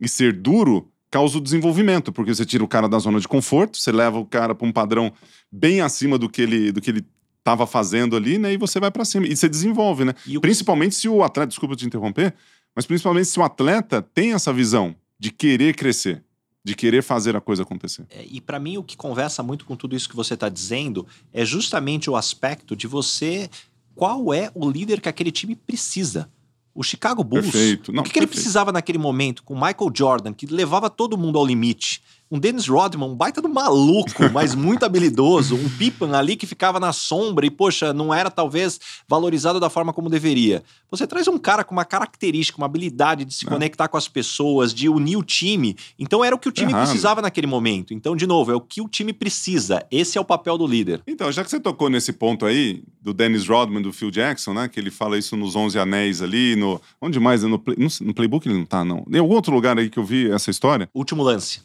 e 0.00 0.08
ser 0.08 0.32
duro 0.32 0.88
causa 1.16 1.38
o 1.38 1.40
desenvolvimento, 1.40 2.12
porque 2.12 2.34
você 2.34 2.44
tira 2.44 2.62
o 2.62 2.68
cara 2.68 2.86
da 2.86 2.98
zona 2.98 3.18
de 3.18 3.26
conforto, 3.26 3.78
você 3.78 3.90
leva 3.90 4.18
o 4.18 4.26
cara 4.26 4.54
para 4.54 4.68
um 4.68 4.72
padrão 4.72 5.10
bem 5.50 5.80
acima 5.80 6.18
do 6.18 6.28
que 6.28 6.42
ele 6.42 6.70
do 6.70 6.78
que 6.78 6.90
ele 6.90 7.06
estava 7.38 7.66
fazendo 7.66 8.16
ali, 8.16 8.36
né? 8.36 8.52
E 8.52 8.58
você 8.58 8.78
vai 8.78 8.90
para 8.90 9.02
cima 9.02 9.26
e 9.26 9.34
você 9.34 9.48
desenvolve, 9.48 10.04
né? 10.04 10.14
O 10.36 10.40
Principalmente 10.42 10.94
se 10.94 11.08
o 11.08 11.22
atleta, 11.22 11.46
desculpa 11.46 11.74
te 11.74 11.86
interromper, 11.86 12.34
mas 12.74 12.84
principalmente 12.84 13.28
se 13.28 13.40
o 13.40 13.42
atleta 13.42 14.02
tem 14.02 14.34
essa 14.34 14.52
visão 14.52 14.94
de 15.18 15.30
querer 15.30 15.74
crescer, 15.74 16.22
de 16.62 16.74
querer 16.74 17.02
fazer 17.02 17.34
a 17.34 17.40
coisa 17.40 17.62
acontecer. 17.62 18.04
É, 18.10 18.22
E 18.30 18.38
para 18.38 18.60
mim 18.60 18.76
o 18.76 18.84
que 18.84 18.94
conversa 18.94 19.42
muito 19.42 19.64
com 19.64 19.74
tudo 19.74 19.96
isso 19.96 20.10
que 20.10 20.16
você 20.16 20.34
está 20.34 20.50
dizendo 20.50 21.06
é 21.32 21.46
justamente 21.46 22.10
o 22.10 22.16
aspecto 22.16 22.76
de 22.76 22.86
você 22.86 23.48
qual 23.94 24.34
é 24.34 24.50
o 24.54 24.70
líder 24.70 25.00
que 25.00 25.08
aquele 25.08 25.32
time 25.32 25.56
precisa. 25.56 26.28
O 26.76 26.82
Chicago 26.82 27.24
Bulls, 27.24 27.50
Perfeito. 27.50 27.90
Não, 27.90 28.02
o 28.02 28.04
que, 28.04 28.12
que 28.12 28.18
ele 28.18 28.26
precisava 28.26 28.70
naquele 28.70 28.98
momento 28.98 29.42
com 29.42 29.54
o 29.54 29.56
Michael 29.56 29.90
Jordan, 29.94 30.34
que 30.34 30.44
levava 30.44 30.90
todo 30.90 31.16
mundo 31.16 31.38
ao 31.38 31.46
limite? 31.46 32.02
Um 32.30 32.40
Dennis 32.40 32.66
Rodman, 32.66 33.08
um 33.08 33.14
baita 33.14 33.40
do 33.40 33.48
maluco, 33.48 34.30
mas 34.32 34.52
muito 34.54 34.84
habilidoso. 34.84 35.54
Um 35.54 35.68
Pippen 35.68 36.12
ali 36.12 36.34
que 36.34 36.44
ficava 36.46 36.80
na 36.80 36.92
sombra 36.92 37.46
e, 37.46 37.50
poxa, 37.50 37.92
não 37.92 38.12
era 38.12 38.30
talvez 38.30 38.80
valorizado 39.08 39.60
da 39.60 39.70
forma 39.70 39.92
como 39.92 40.10
deveria. 40.10 40.62
Você 40.90 41.06
traz 41.06 41.28
um 41.28 41.38
cara 41.38 41.62
com 41.62 41.72
uma 41.72 41.84
característica, 41.84 42.58
uma 42.58 42.66
habilidade 42.66 43.24
de 43.24 43.32
se 43.32 43.46
É. 43.46 43.48
conectar 43.48 43.86
com 43.86 43.96
as 43.96 44.08
pessoas, 44.08 44.74
de 44.74 44.88
unir 44.88 45.16
o 45.16 45.22
time. 45.22 45.76
Então 45.98 46.24
era 46.24 46.34
o 46.34 46.38
que 46.38 46.48
o 46.48 46.52
time 46.52 46.72
Errado. 46.72 46.86
precisava 46.86 47.22
naquele 47.22 47.46
momento. 47.46 47.94
Então, 47.94 48.16
de 48.16 48.26
novo, 48.26 48.50
é 48.50 48.54
o 48.56 48.60
que 48.60 48.80
o 48.82 48.88
time 48.88 49.12
precisa. 49.12 49.84
Esse 49.90 50.18
é 50.18 50.20
o 50.20 50.24
papel 50.24 50.58
do 50.58 50.66
líder. 50.66 51.02
Então, 51.06 51.30
já 51.30 51.44
que 51.44 51.50
você 51.50 51.60
tocou 51.60 51.88
nesse 51.88 52.12
ponto 52.12 52.44
aí, 52.44 52.82
do 53.00 53.14
Dennis 53.14 53.46
Rodman, 53.46 53.80
do 53.82 53.92
Phil 53.92 54.10
Jackson, 54.10 54.52
né? 54.52 54.68
Que 54.68 54.80
ele 54.80 54.90
fala 54.90 55.16
isso 55.16 55.36
nos 55.36 55.54
11 55.54 55.78
Anéis 55.78 56.20
ali, 56.20 56.56
no... 56.56 56.80
Onde 57.00 57.20
mais? 57.20 57.44
No, 57.44 57.56
play- 57.58 57.76
no, 57.78 57.86
no 58.08 58.12
Playbook 58.14 58.48
ele 58.48 58.58
não 58.58 58.64
tá, 58.66 58.84
não. 58.84 59.04
Em 59.08 59.18
algum 59.18 59.34
outro 59.34 59.54
lugar 59.54 59.78
aí 59.78 59.88
que 59.88 59.98
eu 59.98 60.04
vi 60.04 60.28
essa 60.30 60.50
história? 60.50 60.88
Último 60.92 61.22
lance. 61.22 61.60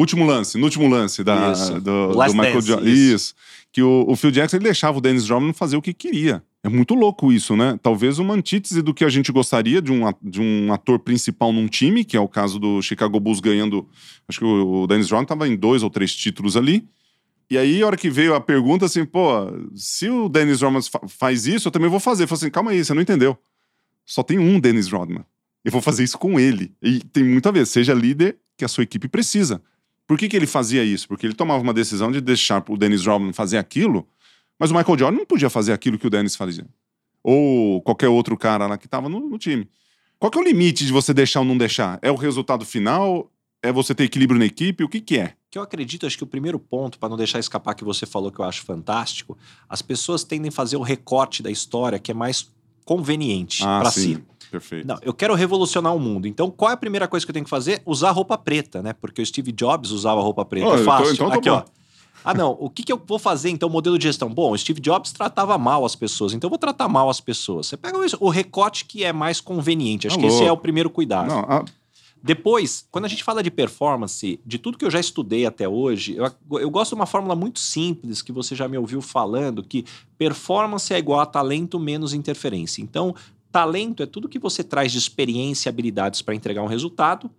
Último 0.00 0.24
lance, 0.24 0.56
no 0.58 0.64
último 0.64 0.88
lance 0.88 1.24
da, 1.24 1.52
Isso. 1.52 1.80
do, 1.80 2.12
do 2.12 2.34
Michael 2.34 2.60
Jordan. 2.60 2.88
isso. 2.88 3.14
Isso. 3.14 3.34
Que 3.72 3.82
o, 3.82 4.04
o 4.08 4.16
Phil 4.16 4.30
Jackson 4.30 4.56
ele 4.56 4.64
deixava 4.64 4.96
o 4.96 5.00
Dennis 5.00 5.28
Rodman 5.28 5.52
fazer 5.52 5.76
o 5.76 5.82
que 5.82 5.92
queria. 5.92 6.42
É 6.62 6.68
muito 6.68 6.94
louco 6.94 7.32
isso, 7.32 7.56
né? 7.56 7.78
Talvez 7.82 8.18
uma 8.18 8.34
antítese 8.34 8.80
do 8.82 8.94
que 8.94 9.04
a 9.04 9.08
gente 9.08 9.30
gostaria 9.30 9.80
de 9.82 9.92
um, 9.92 10.02
de 10.22 10.40
um 10.40 10.72
ator 10.72 10.98
principal 10.98 11.52
num 11.52 11.66
time, 11.68 12.04
que 12.04 12.16
é 12.16 12.20
o 12.20 12.28
caso 12.28 12.58
do 12.58 12.80
Chicago 12.82 13.18
Bulls 13.20 13.40
ganhando. 13.40 13.88
Acho 14.28 14.38
que 14.40 14.44
o, 14.44 14.82
o 14.82 14.86
Dennis 14.86 15.10
Rodman 15.10 15.22
estava 15.24 15.48
em 15.48 15.56
dois 15.56 15.82
ou 15.82 15.90
três 15.90 16.14
títulos 16.14 16.56
ali. 16.56 16.86
E 17.50 17.56
aí, 17.56 17.82
a 17.82 17.86
hora 17.86 17.96
que 17.96 18.10
veio 18.10 18.34
a 18.34 18.40
pergunta, 18.40 18.84
assim, 18.86 19.04
pô, 19.04 19.30
se 19.74 20.08
o 20.08 20.28
Dennis 20.28 20.60
Rodman 20.60 20.82
fa- 20.82 21.00
faz 21.08 21.46
isso, 21.46 21.68
eu 21.68 21.72
também 21.72 21.88
vou 21.90 22.00
fazer. 22.00 22.24
Eu 22.24 22.28
falei 22.28 22.42
assim, 22.42 22.50
calma 22.50 22.70
aí, 22.72 22.84
você 22.84 22.92
não 22.94 23.02
entendeu. 23.02 23.36
Só 24.04 24.22
tem 24.22 24.38
um 24.38 24.58
Dennis 24.60 24.88
Rodman. 24.88 25.24
Eu 25.64 25.72
vou 25.72 25.80
fazer 25.82 26.04
isso 26.04 26.18
com 26.18 26.38
ele. 26.38 26.72
E 26.82 27.00
tem 27.00 27.24
muito 27.24 27.48
a 27.48 27.52
ver, 27.52 27.66
seja 27.66 27.92
líder 27.94 28.36
que 28.56 28.64
a 28.64 28.68
sua 28.68 28.84
equipe 28.84 29.08
precisa. 29.08 29.60
Por 30.08 30.18
que, 30.18 30.28
que 30.28 30.36
ele 30.36 30.46
fazia 30.46 30.82
isso? 30.82 31.06
Porque 31.06 31.24
ele 31.24 31.34
tomava 31.34 31.62
uma 31.62 31.72
decisão 31.72 32.10
de 32.10 32.20
deixar 32.20 32.64
o 32.68 32.76
Dennis 32.76 33.06
Rodman 33.06 33.32
fazer 33.32 33.58
aquilo, 33.58 34.08
mas 34.58 34.72
o 34.72 34.74
Michael 34.74 34.98
Jordan 34.98 35.18
não 35.18 35.26
podia 35.26 35.48
fazer 35.48 35.72
aquilo 35.72 35.98
que 35.98 36.06
o 36.06 36.10
Dennis 36.10 36.34
fazia. 36.34 36.66
Ou 37.22 37.80
qualquer 37.82 38.08
outro 38.08 38.36
cara 38.36 38.66
lá 38.66 38.76
que 38.76 38.86
estava 38.86 39.08
no, 39.08 39.20
no 39.20 39.38
time. 39.38 39.68
Qual 40.18 40.30
que 40.30 40.38
é 40.38 40.40
o 40.40 40.44
limite 40.44 40.84
de 40.84 40.92
você 40.92 41.14
deixar 41.14 41.40
ou 41.40 41.46
não 41.46 41.56
deixar? 41.56 41.98
É 42.02 42.10
o 42.10 42.16
resultado 42.16 42.64
final? 42.64 43.30
É 43.62 43.70
você 43.70 43.94
ter 43.94 44.04
equilíbrio 44.04 44.38
na 44.38 44.46
equipe? 44.46 44.82
O 44.82 44.88
que, 44.88 45.00
que 45.00 45.18
é? 45.18 45.34
que 45.50 45.58
eu 45.58 45.62
acredito, 45.62 46.06
acho 46.06 46.16
que 46.16 46.24
o 46.24 46.26
primeiro 46.26 46.58
ponto, 46.58 46.98
para 46.98 47.08
não 47.08 47.16
deixar 47.16 47.38
escapar 47.38 47.74
que 47.74 47.84
você 47.84 48.04
falou 48.04 48.30
que 48.30 48.38
eu 48.38 48.44
acho 48.44 48.62
fantástico, 48.62 49.36
as 49.68 49.80
pessoas 49.80 50.22
tendem 50.22 50.50
a 50.50 50.52
fazer 50.52 50.76
o 50.76 50.82
recorte 50.82 51.42
da 51.42 51.50
história 51.50 51.98
que 51.98 52.10
é 52.10 52.14
mais 52.14 52.50
conveniente 52.84 53.62
para 53.62 53.90
si. 53.90 54.22
Perfeito. 54.50 54.86
Não, 54.86 54.98
eu 55.02 55.12
quero 55.12 55.34
revolucionar 55.34 55.94
o 55.94 55.98
mundo. 56.00 56.26
Então, 56.26 56.50
qual 56.50 56.70
é 56.70 56.74
a 56.74 56.76
primeira 56.76 57.06
coisa 57.06 57.24
que 57.26 57.30
eu 57.30 57.34
tenho 57.34 57.44
que 57.44 57.50
fazer? 57.50 57.82
Usar 57.84 58.10
roupa 58.12 58.36
preta, 58.38 58.82
né? 58.82 58.92
Porque 58.92 59.20
o 59.20 59.26
Steve 59.26 59.52
Jobs 59.52 59.90
usava 59.90 60.20
roupa 60.20 60.44
preta. 60.44 60.66
Oh, 60.68 60.74
é 60.74 60.78
tô- 60.78 60.84
fácil. 60.84 61.12
então 61.12 61.28
tá 61.30 61.36
Aqui, 61.36 61.50
bom. 61.50 61.56
ó. 61.56 61.64
Ah, 62.24 62.34
não. 62.34 62.56
O 62.58 62.68
que, 62.68 62.82
que 62.82 62.92
eu 62.92 63.00
vou 63.06 63.18
fazer, 63.18 63.48
então, 63.50 63.68
modelo 63.68 63.96
de 63.98 64.04
gestão? 64.04 64.28
Bom, 64.28 64.50
o 64.52 64.58
Steve 64.58 64.80
Jobs 64.80 65.12
tratava 65.12 65.56
mal 65.56 65.84
as 65.84 65.94
pessoas, 65.94 66.32
então 66.32 66.48
eu 66.48 66.50
vou 66.50 66.58
tratar 66.58 66.88
mal 66.88 67.08
as 67.08 67.20
pessoas. 67.20 67.66
Você 67.68 67.76
pega 67.76 67.96
o- 68.20 68.28
recorte 68.28 68.84
que 68.84 69.04
é 69.04 69.12
mais 69.12 69.40
conveniente. 69.40 70.06
Acho 70.06 70.16
Tá 70.16 70.22
que 70.22 70.26
esse 70.28 70.42
é 70.44 70.50
o 70.52 70.56
primeiro 70.56 70.90
cuidado. 70.90 71.28
Não, 71.28 71.40
a- 71.40 71.64
Depois, 72.20 72.84
quando 72.90 73.04
a 73.04 73.08
gente 73.08 73.22
fala 73.22 73.44
de 73.44 73.50
performance, 73.52 74.40
de 74.44 74.58
tudo 74.58 74.76
que 74.76 74.84
eu 74.84 74.90
já 74.90 74.98
estudei 74.98 75.46
até 75.46 75.68
hoje, 75.68 76.16
eu, 76.16 76.58
eu 76.58 76.68
gosto 76.68 76.90
de 76.90 76.94
uma 76.96 77.06
fórmula 77.06 77.36
muito 77.36 77.60
simples 77.60 78.20
que 78.20 78.32
você 78.32 78.56
já 78.56 78.66
me 78.66 78.76
ouviu 78.76 79.00
falando, 79.00 79.62
que 79.62 79.84
performance 80.18 80.92
é 80.92 80.98
igual 80.98 81.20
a 81.20 81.26
talento 81.26 81.78
menos 81.78 82.12
interferência. 82.12 82.82
Então, 82.82 83.14
talento 83.50 84.02
é 84.02 84.06
tudo 84.06 84.28
que 84.28 84.38
você 84.38 84.62
traz 84.62 84.92
de 84.92 84.98
experiência 84.98 85.68
e 85.68 85.70
habilidades 85.70 86.22
para 86.22 86.34
entregar 86.34 86.62
um 86.62 86.66
resultado, 86.66 87.30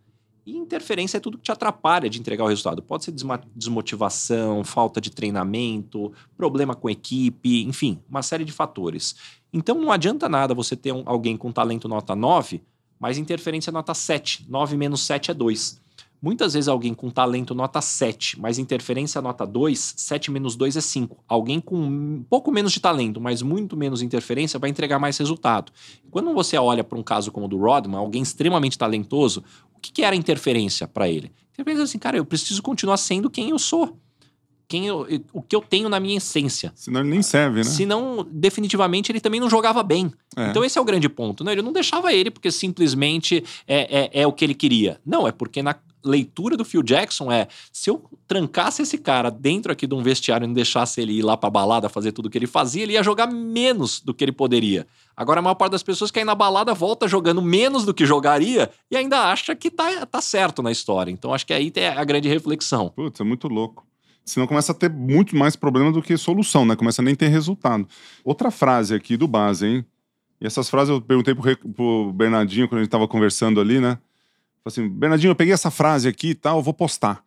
e 0.45 0.58
interferência 0.58 1.17
é 1.17 1.19
tudo 1.19 1.38
que 1.38 1.43
te 1.43 1.52
atrapalha 1.52 2.10
de 2.10 2.19
entregar 2.19 2.43
o 2.43 2.48
resultado. 2.48 2.82
Pode 2.82 3.04
ser 3.04 3.13
desmotivação, 3.56 4.63
falta 4.63 5.00
de 5.00 5.12
treinamento, 5.12 6.12
problema 6.36 6.74
com 6.74 6.89
equipe, 6.89 7.63
enfim, 7.63 8.00
uma 8.10 8.24
série 8.24 8.43
de 8.43 8.52
fatores. 8.52 9.15
Então 9.54 9.80
não 9.80 9.91
adianta 9.91 10.28
nada 10.28 10.54
você 10.56 10.76
ter 10.76 10.91
um- 10.91 11.04
alguém 11.06 11.38
com 11.38 11.52
talento 11.52 11.88
nota 11.88 12.15
9, 12.15 12.62
mas 13.00 13.17
interferência 13.17 13.72
nota 13.72 13.93
7. 13.93 14.45
9 14.50 14.76
menos 14.76 15.02
7 15.02 15.30
é 15.30 15.34
2. 15.34 15.80
Muitas 16.21 16.53
vezes 16.53 16.67
alguém 16.67 16.93
com 16.93 17.10
talento 17.10 17.55
nota 17.55 17.79
7, 17.79 18.39
mas 18.39 18.60
interferência 18.60 19.21
nota 19.21 19.45
2, 19.45 19.93
7 19.97 20.32
menos 20.32 20.55
2 20.55 20.75
é 20.75 20.82
5. 20.82 21.23
Alguém 21.27 21.62
com 21.62 21.77
um 21.77 22.25
pouco 22.29 22.51
menos 22.51 22.73
de 22.73 22.82
talento, 22.82 23.21
mas 23.21 23.41
muito 23.41 23.77
menos 23.77 24.01
interferência, 24.01 24.60
vai 24.60 24.69
entregar 24.69 24.99
mais 24.99 25.17
resultado. 25.17 25.71
Quando 26.12 26.34
você 26.34 26.58
olha 26.58 26.84
para 26.84 26.97
um 26.97 27.03
caso 27.03 27.32
como 27.32 27.45
o 27.45 27.49
do 27.49 27.58
Rodman, 27.58 27.97
alguém 27.97 28.21
extremamente 28.21 28.77
talentoso, 28.77 29.43
o 29.73 29.79
que, 29.79 29.93
que 29.93 30.03
era 30.03 30.15
interferência 30.15 30.88
para 30.88 31.08
ele? 31.08 31.32
Interferência 31.53 31.84
assim, 31.84 31.97
cara, 31.97 32.17
eu 32.17 32.25
preciso 32.25 32.62
continuar 32.62 32.97
sendo 32.97 33.29
quem 33.29 33.51
eu 33.51 33.60
sou. 33.60 33.97
Quem 34.67 34.86
eu, 34.86 35.08
o 35.34 35.41
que 35.41 35.55
eu 35.55 35.62
tenho 35.62 35.89
na 35.89 35.99
minha 35.99 36.17
essência. 36.17 36.71
senão 36.75 36.99
ele 36.99 37.10
nem 37.10 37.23
serve, 37.23 37.58
né? 37.58 37.63
Senão, 37.63 38.27
definitivamente, 38.29 39.12
ele 39.12 39.19
também 39.19 39.39
não 39.39 39.49
jogava 39.49 39.82
bem. 39.82 40.12
É. 40.38 40.49
Então, 40.49 40.63
esse 40.63 40.77
é 40.77 40.82
o 40.82 40.86
grande 40.86 41.10
ponto. 41.10 41.43
Né? 41.43 41.53
Ele 41.53 41.63
não 41.63 41.73
deixava 41.73 42.13
ele 42.13 42.29
porque 42.29 42.51
simplesmente 42.51 43.43
é, 43.67 44.03
é, 44.03 44.21
é 44.21 44.27
o 44.27 44.32
que 44.32 44.45
ele 44.45 44.53
queria. 44.53 45.01
Não, 45.03 45.27
é 45.27 45.32
porque 45.32 45.63
na, 45.63 45.75
leitura 46.03 46.55
do 46.55 46.65
Phil 46.65 46.83
Jackson 46.83 47.31
é: 47.31 47.47
se 47.71 47.89
eu 47.89 48.03
trancasse 48.27 48.81
esse 48.81 48.97
cara 48.97 49.29
dentro 49.29 49.71
aqui 49.71 49.85
de 49.85 49.93
um 49.93 50.02
vestiário 50.02 50.45
e 50.45 50.47
não 50.47 50.54
deixasse 50.54 51.02
ele 51.02 51.13
ir 51.13 51.21
lá 51.21 51.35
pra 51.35 51.50
balada 51.50 51.89
fazer 51.89 52.12
tudo 52.12 52.29
que 52.29 52.37
ele 52.37 52.47
fazia, 52.47 52.83
ele 52.83 52.93
ia 52.93 53.04
jogar 53.04 53.27
menos 53.27 54.00
do 54.00 54.13
que 54.13 54.23
ele 54.23 54.31
poderia. 54.31 54.87
Agora, 55.15 55.39
a 55.39 55.41
maior 55.41 55.56
parte 55.56 55.73
das 55.73 55.83
pessoas 55.83 56.12
que 56.12 56.19
aí 56.19 56.25
na 56.25 56.35
balada 56.35 56.73
volta 56.73 57.08
jogando 57.08 57.41
menos 57.41 57.85
do 57.85 57.93
que 57.93 58.06
jogaria 58.06 58.69
e 58.89 58.95
ainda 58.95 59.29
acha 59.29 59.56
que 59.56 59.69
tá, 59.69 60.06
tá 60.06 60.21
certo 60.21 60.63
na 60.63 60.71
história. 60.71 61.12
Então, 61.12 61.33
acho 61.33 61.45
que 61.45 61.54
aí 61.54 61.69
tem 61.69 61.87
a 61.87 62.04
grande 62.04 62.29
reflexão. 62.29 62.89
Putz, 62.95 63.19
é 63.19 63.23
muito 63.23 63.47
louco. 63.47 63.85
Senão 64.23 64.47
começa 64.47 64.71
a 64.71 64.75
ter 64.75 64.89
muito 64.89 65.35
mais 65.35 65.56
problema 65.56 65.91
do 65.91 66.02
que 66.02 66.15
solução, 66.15 66.65
né? 66.65 66.75
Começa 66.75 67.02
a 67.02 67.06
nem 67.06 67.15
ter 67.15 67.27
resultado. 67.27 67.87
Outra 68.23 68.52
frase 68.52 68.93
aqui 68.93 69.17
do 69.17 69.27
base, 69.27 69.65
hein? 69.65 69.85
E 70.39 70.47
essas 70.47 70.69
frases 70.69 70.89
eu 70.89 71.02
perguntei 71.02 71.35
pro, 71.35 71.73
pro 71.73 72.13
Bernardinho 72.13 72.67
quando 72.67 72.79
a 72.79 72.83
gente 72.83 72.91
tava 72.91 73.08
conversando 73.08 73.60
ali, 73.60 73.79
né? 73.79 73.97
Falei 74.63 74.87
assim, 74.87 74.89
Bernardinho, 74.89 75.31
eu 75.31 75.35
peguei 75.35 75.53
essa 75.53 75.71
frase 75.71 76.07
aqui 76.07 76.29
e 76.29 76.35
tal, 76.35 76.57
eu 76.57 76.63
vou 76.63 76.73
postar. 76.73 77.23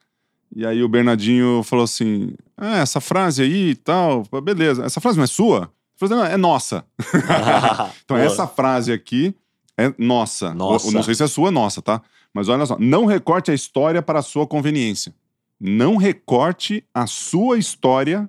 E 0.54 0.66
aí 0.66 0.82
o 0.82 0.88
Bernardinho 0.88 1.62
falou 1.62 1.84
assim: 1.84 2.34
ah, 2.56 2.78
essa 2.78 3.00
frase 3.00 3.42
aí 3.42 3.70
e 3.70 3.74
tal, 3.74 4.24
beleza. 4.42 4.84
Essa 4.84 5.00
frase 5.00 5.16
não 5.16 5.24
é 5.24 5.26
sua? 5.26 5.72
Eu 6.00 6.08
falei, 6.08 6.16
não, 6.16 6.24
é 6.24 6.36
nossa. 6.36 6.84
então 8.04 8.16
essa 8.16 8.46
frase 8.46 8.92
aqui 8.92 9.34
é 9.78 9.92
nossa. 9.98 10.52
Nossa. 10.52 10.88
Eu, 10.88 10.92
não 10.92 11.02
sei 11.02 11.14
se 11.14 11.22
é 11.22 11.26
sua, 11.26 11.48
é 11.48 11.50
nossa, 11.50 11.80
tá? 11.80 12.02
Mas 12.34 12.48
olha 12.48 12.66
só, 12.66 12.76
não 12.78 13.06
recorte 13.06 13.50
a 13.50 13.54
história 13.54 14.02
para 14.02 14.18
a 14.18 14.22
sua 14.22 14.46
conveniência. 14.46 15.14
Não 15.58 15.96
recorte 15.96 16.84
a 16.92 17.06
sua 17.06 17.58
história 17.58 18.28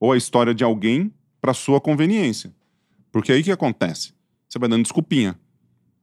ou 0.00 0.12
a 0.12 0.16
história 0.16 0.54
de 0.54 0.64
alguém 0.64 1.12
para 1.40 1.54
sua 1.54 1.80
conveniência. 1.80 2.52
Porque 3.10 3.32
aí 3.32 3.40
o 3.40 3.44
que 3.44 3.52
acontece? 3.52 4.12
Você 4.48 4.58
vai 4.58 4.68
dando 4.68 4.82
desculpinha. 4.82 5.38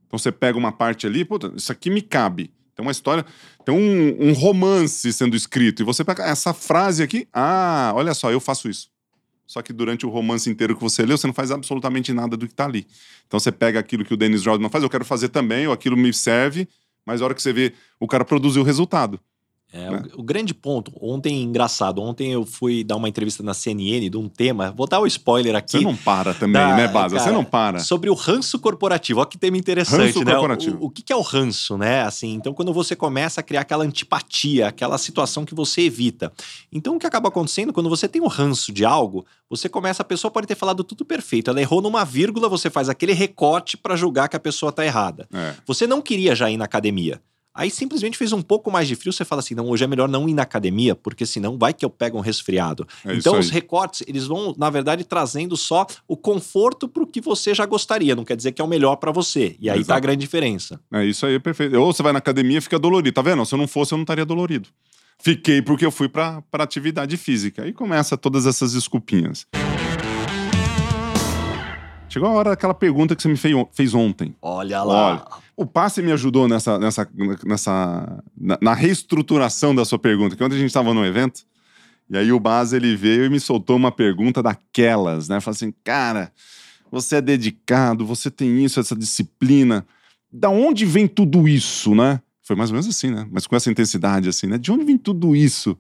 Então 0.09 0.17
você 0.17 0.31
pega 0.31 0.57
uma 0.57 0.71
parte 0.71 1.05
ali, 1.05 1.23
puta, 1.23 1.53
isso 1.55 1.71
aqui 1.71 1.91
me 1.91 2.01
cabe. 2.01 2.51
Tem 2.75 2.83
uma 2.83 2.91
história, 2.91 3.23
tem 3.63 3.75
um, 3.75 4.29
um, 4.29 4.33
romance 4.33 5.13
sendo 5.13 5.35
escrito, 5.35 5.83
e 5.83 5.85
você 5.85 6.03
pega 6.03 6.23
essa 6.23 6.53
frase 6.53 7.03
aqui, 7.03 7.27
ah, 7.31 7.91
olha 7.93 8.13
só, 8.15 8.31
eu 8.31 8.39
faço 8.39 8.69
isso. 8.69 8.89
Só 9.45 9.61
que 9.61 9.71
durante 9.71 10.05
o 10.05 10.09
romance 10.09 10.49
inteiro 10.49 10.75
que 10.75 10.81
você 10.81 11.05
leu, 11.05 11.17
você 11.17 11.27
não 11.27 11.33
faz 11.33 11.51
absolutamente 11.51 12.11
nada 12.11 12.35
do 12.35 12.47
que 12.47 12.53
está 12.53 12.65
ali. 12.65 12.87
Então 13.27 13.39
você 13.39 13.51
pega 13.51 13.79
aquilo 13.79 14.03
que 14.03 14.13
o 14.13 14.17
Dennis 14.17 14.45
Rodman 14.45 14.69
faz, 14.69 14.83
eu 14.83 14.89
quero 14.89 15.05
fazer 15.05 15.29
também, 15.29 15.67
ou 15.67 15.73
aquilo 15.73 15.95
me 15.95 16.11
serve, 16.13 16.67
mas 17.05 17.21
a 17.21 17.25
hora 17.25 17.35
que 17.35 17.41
você 17.41 17.53
vê, 17.53 17.73
o 17.99 18.07
cara 18.07 18.25
produziu 18.25 18.61
o 18.61 18.65
resultado. 18.65 19.19
É, 19.71 19.89
né? 19.89 20.01
o, 20.15 20.21
o, 20.21 20.23
grande 20.23 20.51
ponto, 20.51 20.91
ontem, 20.99 21.43
engraçado, 21.43 22.01
ontem 22.01 22.31
eu 22.31 22.43
fui 22.43 22.83
dar 22.83 22.95
uma 22.95 23.07
entrevista 23.07 23.43
na 23.43 23.53
CNN 23.53 24.09
de 24.09 24.17
um 24.17 24.27
tema, 24.27 24.71
vou 24.71 24.87
dar 24.87 24.99
o 24.99 25.03
um 25.03 25.07
spoiler 25.07 25.55
aqui. 25.55 25.77
Você 25.77 25.83
não 25.83 25.95
para 25.95 26.33
também, 26.33 26.59
da, 26.59 26.75
né, 26.75 26.87
Baza? 26.87 27.19
Você 27.19 27.31
não 27.31 27.43
para. 27.43 27.77
Sobre 27.77 28.09
o 28.09 28.15
ranço 28.15 28.57
corporativo, 28.57 29.19
olha 29.19 29.29
que 29.29 29.37
tema 29.37 29.57
interessante, 29.57 30.01
ranço 30.07 30.23
né? 30.23 30.31
Corporativo. 30.31 30.77
O, 30.81 30.87
o, 30.87 30.89
que 30.89 31.13
é 31.13 31.15
o 31.15 31.21
ranço, 31.21 31.77
né? 31.77 32.01
Assim, 32.01 32.33
então, 32.33 32.51
quando 32.51 32.73
você 32.73 32.95
começa 32.95 33.41
a 33.41 33.43
criar 33.43 33.61
aquela 33.61 33.83
antipatia, 33.83 34.67
aquela 34.67 34.97
situação 34.97 35.45
que 35.45 35.53
você 35.53 35.81
evita. 35.81 36.33
Então, 36.71 36.95
o 36.95 36.99
que 36.99 37.05
acaba 37.05 37.29
acontecendo, 37.29 37.71
quando 37.71 37.89
você 37.89 38.07
tem 38.07 38.21
o 38.21 38.25
um 38.25 38.27
ranço 38.27 38.73
de 38.73 38.83
algo, 38.83 39.23
você 39.47 39.69
começa, 39.69 40.01
a 40.01 40.05
pessoa 40.05 40.31
pode 40.31 40.47
ter 40.47 40.55
falado 40.55 40.83
tudo 40.83 41.05
perfeito, 41.05 41.51
ela 41.51 41.61
errou 41.61 41.79
numa 41.79 42.03
vírgula, 42.03 42.49
você 42.49 42.71
faz 42.71 42.89
aquele 42.89 43.13
recorte 43.13 43.77
para 43.77 43.95
julgar 43.95 44.29
que 44.29 44.35
a 44.35 44.39
pessoa 44.39 44.71
tá 44.71 44.83
errada. 44.83 45.27
É. 45.31 45.53
Você 45.67 45.85
não 45.85 46.01
queria 46.01 46.33
já 46.33 46.49
ir 46.49 46.57
na 46.57 46.65
academia. 46.65 47.21
Aí 47.53 47.69
simplesmente 47.69 48.17
fez 48.17 48.31
um 48.31 48.41
pouco 48.41 48.71
mais 48.71 48.87
de 48.87 48.95
frio, 48.95 49.11
você 49.11 49.25
fala 49.25 49.39
assim, 49.39 49.55
não, 49.55 49.67
hoje 49.67 49.83
é 49.83 49.87
melhor 49.87 50.07
não 50.07 50.29
ir 50.29 50.33
na 50.33 50.43
academia, 50.43 50.95
porque 50.95 51.25
senão 51.25 51.57
vai 51.57 51.73
que 51.73 51.83
eu 51.83 51.89
pego 51.89 52.17
um 52.17 52.21
resfriado. 52.21 52.87
É 53.03 53.15
então 53.15 53.37
os 53.37 53.49
recortes, 53.49 54.03
eles 54.07 54.27
vão, 54.27 54.53
na 54.57 54.69
verdade, 54.69 55.03
trazendo 55.03 55.57
só 55.57 55.85
o 56.07 56.15
conforto 56.15 56.87
para 56.87 57.03
o 57.03 57.07
que 57.07 57.19
você 57.19 57.53
já 57.53 57.65
gostaria, 57.65 58.15
não 58.15 58.23
quer 58.23 58.37
dizer 58.37 58.51
que 58.51 58.61
é 58.61 58.65
o 58.65 58.67
melhor 58.67 58.95
para 58.97 59.11
você. 59.11 59.55
E 59.59 59.69
aí 59.69 59.79
Exato. 59.79 59.87
tá 59.87 59.95
a 59.95 59.99
grande 59.99 60.21
diferença. 60.21 60.79
É 60.93 61.05
isso 61.05 61.25
aí, 61.25 61.35
é 61.35 61.39
perfeito. 61.39 61.75
Ou 61.75 61.91
você 61.91 62.03
vai 62.03 62.13
na 62.13 62.19
academia 62.19 62.59
e 62.59 62.61
fica 62.61 62.77
dolorido, 62.77 63.13
tá 63.13 63.21
vendo? 63.21 63.45
Se 63.45 63.53
eu 63.53 63.59
não 63.59 63.67
fosse, 63.67 63.93
eu 63.93 63.97
não 63.97 64.03
estaria 64.03 64.25
dolorido. 64.25 64.69
Fiquei 65.21 65.61
porque 65.61 65.85
eu 65.85 65.91
fui 65.91 66.07
para 66.07 66.41
atividade 66.53 67.17
física. 67.17 67.63
Aí 67.63 67.73
começa 67.73 68.17
todas 68.17 68.45
essas 68.45 68.71
desculpinhas. 68.71 69.45
Chegou 72.09 72.27
a 72.27 72.31
hora 72.33 72.49
daquela 72.49 72.73
pergunta 72.73 73.15
que 73.15 73.21
você 73.21 73.29
me 73.29 73.37
fez 73.71 73.93
ontem. 73.93 74.35
Olha 74.41 74.83
lá. 74.83 75.11
Olha, 75.11 75.25
o 75.55 75.65
passe 75.65 76.01
me 76.01 76.11
ajudou 76.11 76.47
nessa, 76.47 76.79
nessa, 76.79 77.07
nessa 77.45 78.23
na, 78.35 78.57
na 78.61 78.73
reestruturação 78.73 79.75
da 79.75 79.85
sua 79.85 79.99
pergunta. 79.99 80.35
Que 80.35 80.43
ontem 80.43 80.55
a 80.55 80.59
gente 80.59 80.69
estava 80.69 80.93
no 80.93 81.05
evento, 81.05 81.43
e 82.09 82.17
aí 82.17 82.31
o 82.31 82.39
Base 82.39 82.75
ele 82.75 82.95
veio 82.95 83.25
e 83.25 83.29
me 83.29 83.39
soltou 83.39 83.75
uma 83.75 83.91
pergunta 83.91 84.41
daquelas, 84.41 85.29
né? 85.29 85.39
Falou 85.39 85.55
assim, 85.55 85.71
cara, 85.83 86.31
você 86.91 87.17
é 87.17 87.21
dedicado, 87.21 88.05
você 88.05 88.31
tem 88.31 88.63
isso, 88.63 88.79
essa 88.79 88.95
disciplina. 88.95 89.85
Da 90.31 90.49
onde 90.49 90.85
vem 90.85 91.07
tudo 91.07 91.47
isso, 91.47 91.93
né? 91.93 92.19
Foi 92.41 92.55
mais 92.55 92.71
ou 92.71 92.73
menos 92.73 92.87
assim, 92.87 93.11
né? 93.11 93.27
Mas 93.31 93.45
com 93.45 93.55
essa 93.55 93.69
intensidade, 93.69 94.27
assim, 94.27 94.47
né? 94.47 94.57
De 94.57 94.71
onde 94.71 94.83
vem 94.83 94.97
tudo 94.97 95.35
isso? 95.35 95.77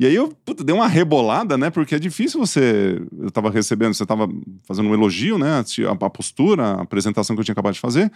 E 0.00 0.06
aí 0.06 0.14
eu 0.14 0.28
puta, 0.28 0.62
dei 0.62 0.74
uma 0.74 0.86
rebolada, 0.86 1.58
né? 1.58 1.70
Porque 1.70 1.96
é 1.96 1.98
difícil 1.98 2.38
você. 2.38 3.00
Eu 3.18 3.30
tava 3.32 3.50
recebendo, 3.50 3.94
você 3.94 4.06
tava 4.06 4.28
fazendo 4.62 4.88
um 4.88 4.94
elogio, 4.94 5.38
né? 5.38 5.58
A, 5.58 6.06
a, 6.06 6.10
postura, 6.10 6.64
a 6.64 6.82
apresentação 6.82 7.34
que 7.34 7.40
eu 7.40 7.44
tinha 7.44 7.52
acabado 7.52 7.74
de 7.74 7.80
fazer. 7.80 8.10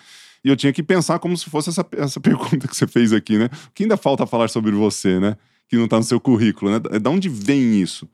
E 0.44 0.48
eu 0.48 0.56
tinha 0.56 0.72
que 0.72 0.82
pensar 0.82 1.18
como 1.18 1.36
se 1.36 1.50
fosse 1.50 1.70
essa, 1.70 1.84
essa 1.96 2.18
pergunta 2.20 2.68
que 2.68 2.76
você 2.76 2.86
fez 2.86 3.12
aqui, 3.12 3.36
né? 3.36 3.46
O 3.46 3.70
que 3.74 3.82
ainda 3.82 3.96
falta 3.96 4.26
falar 4.26 4.48
sobre 4.48 4.70
você, 4.70 5.18
né? 5.18 5.36
Que 5.68 5.76
não 5.76 5.88
tá 5.88 5.96
no 5.96 6.04
seu 6.04 6.20
currículo, 6.20 6.70
né? 6.70 6.78
Da 7.00 7.10
onde 7.10 7.28
vem 7.28 7.80
isso? 7.80 8.08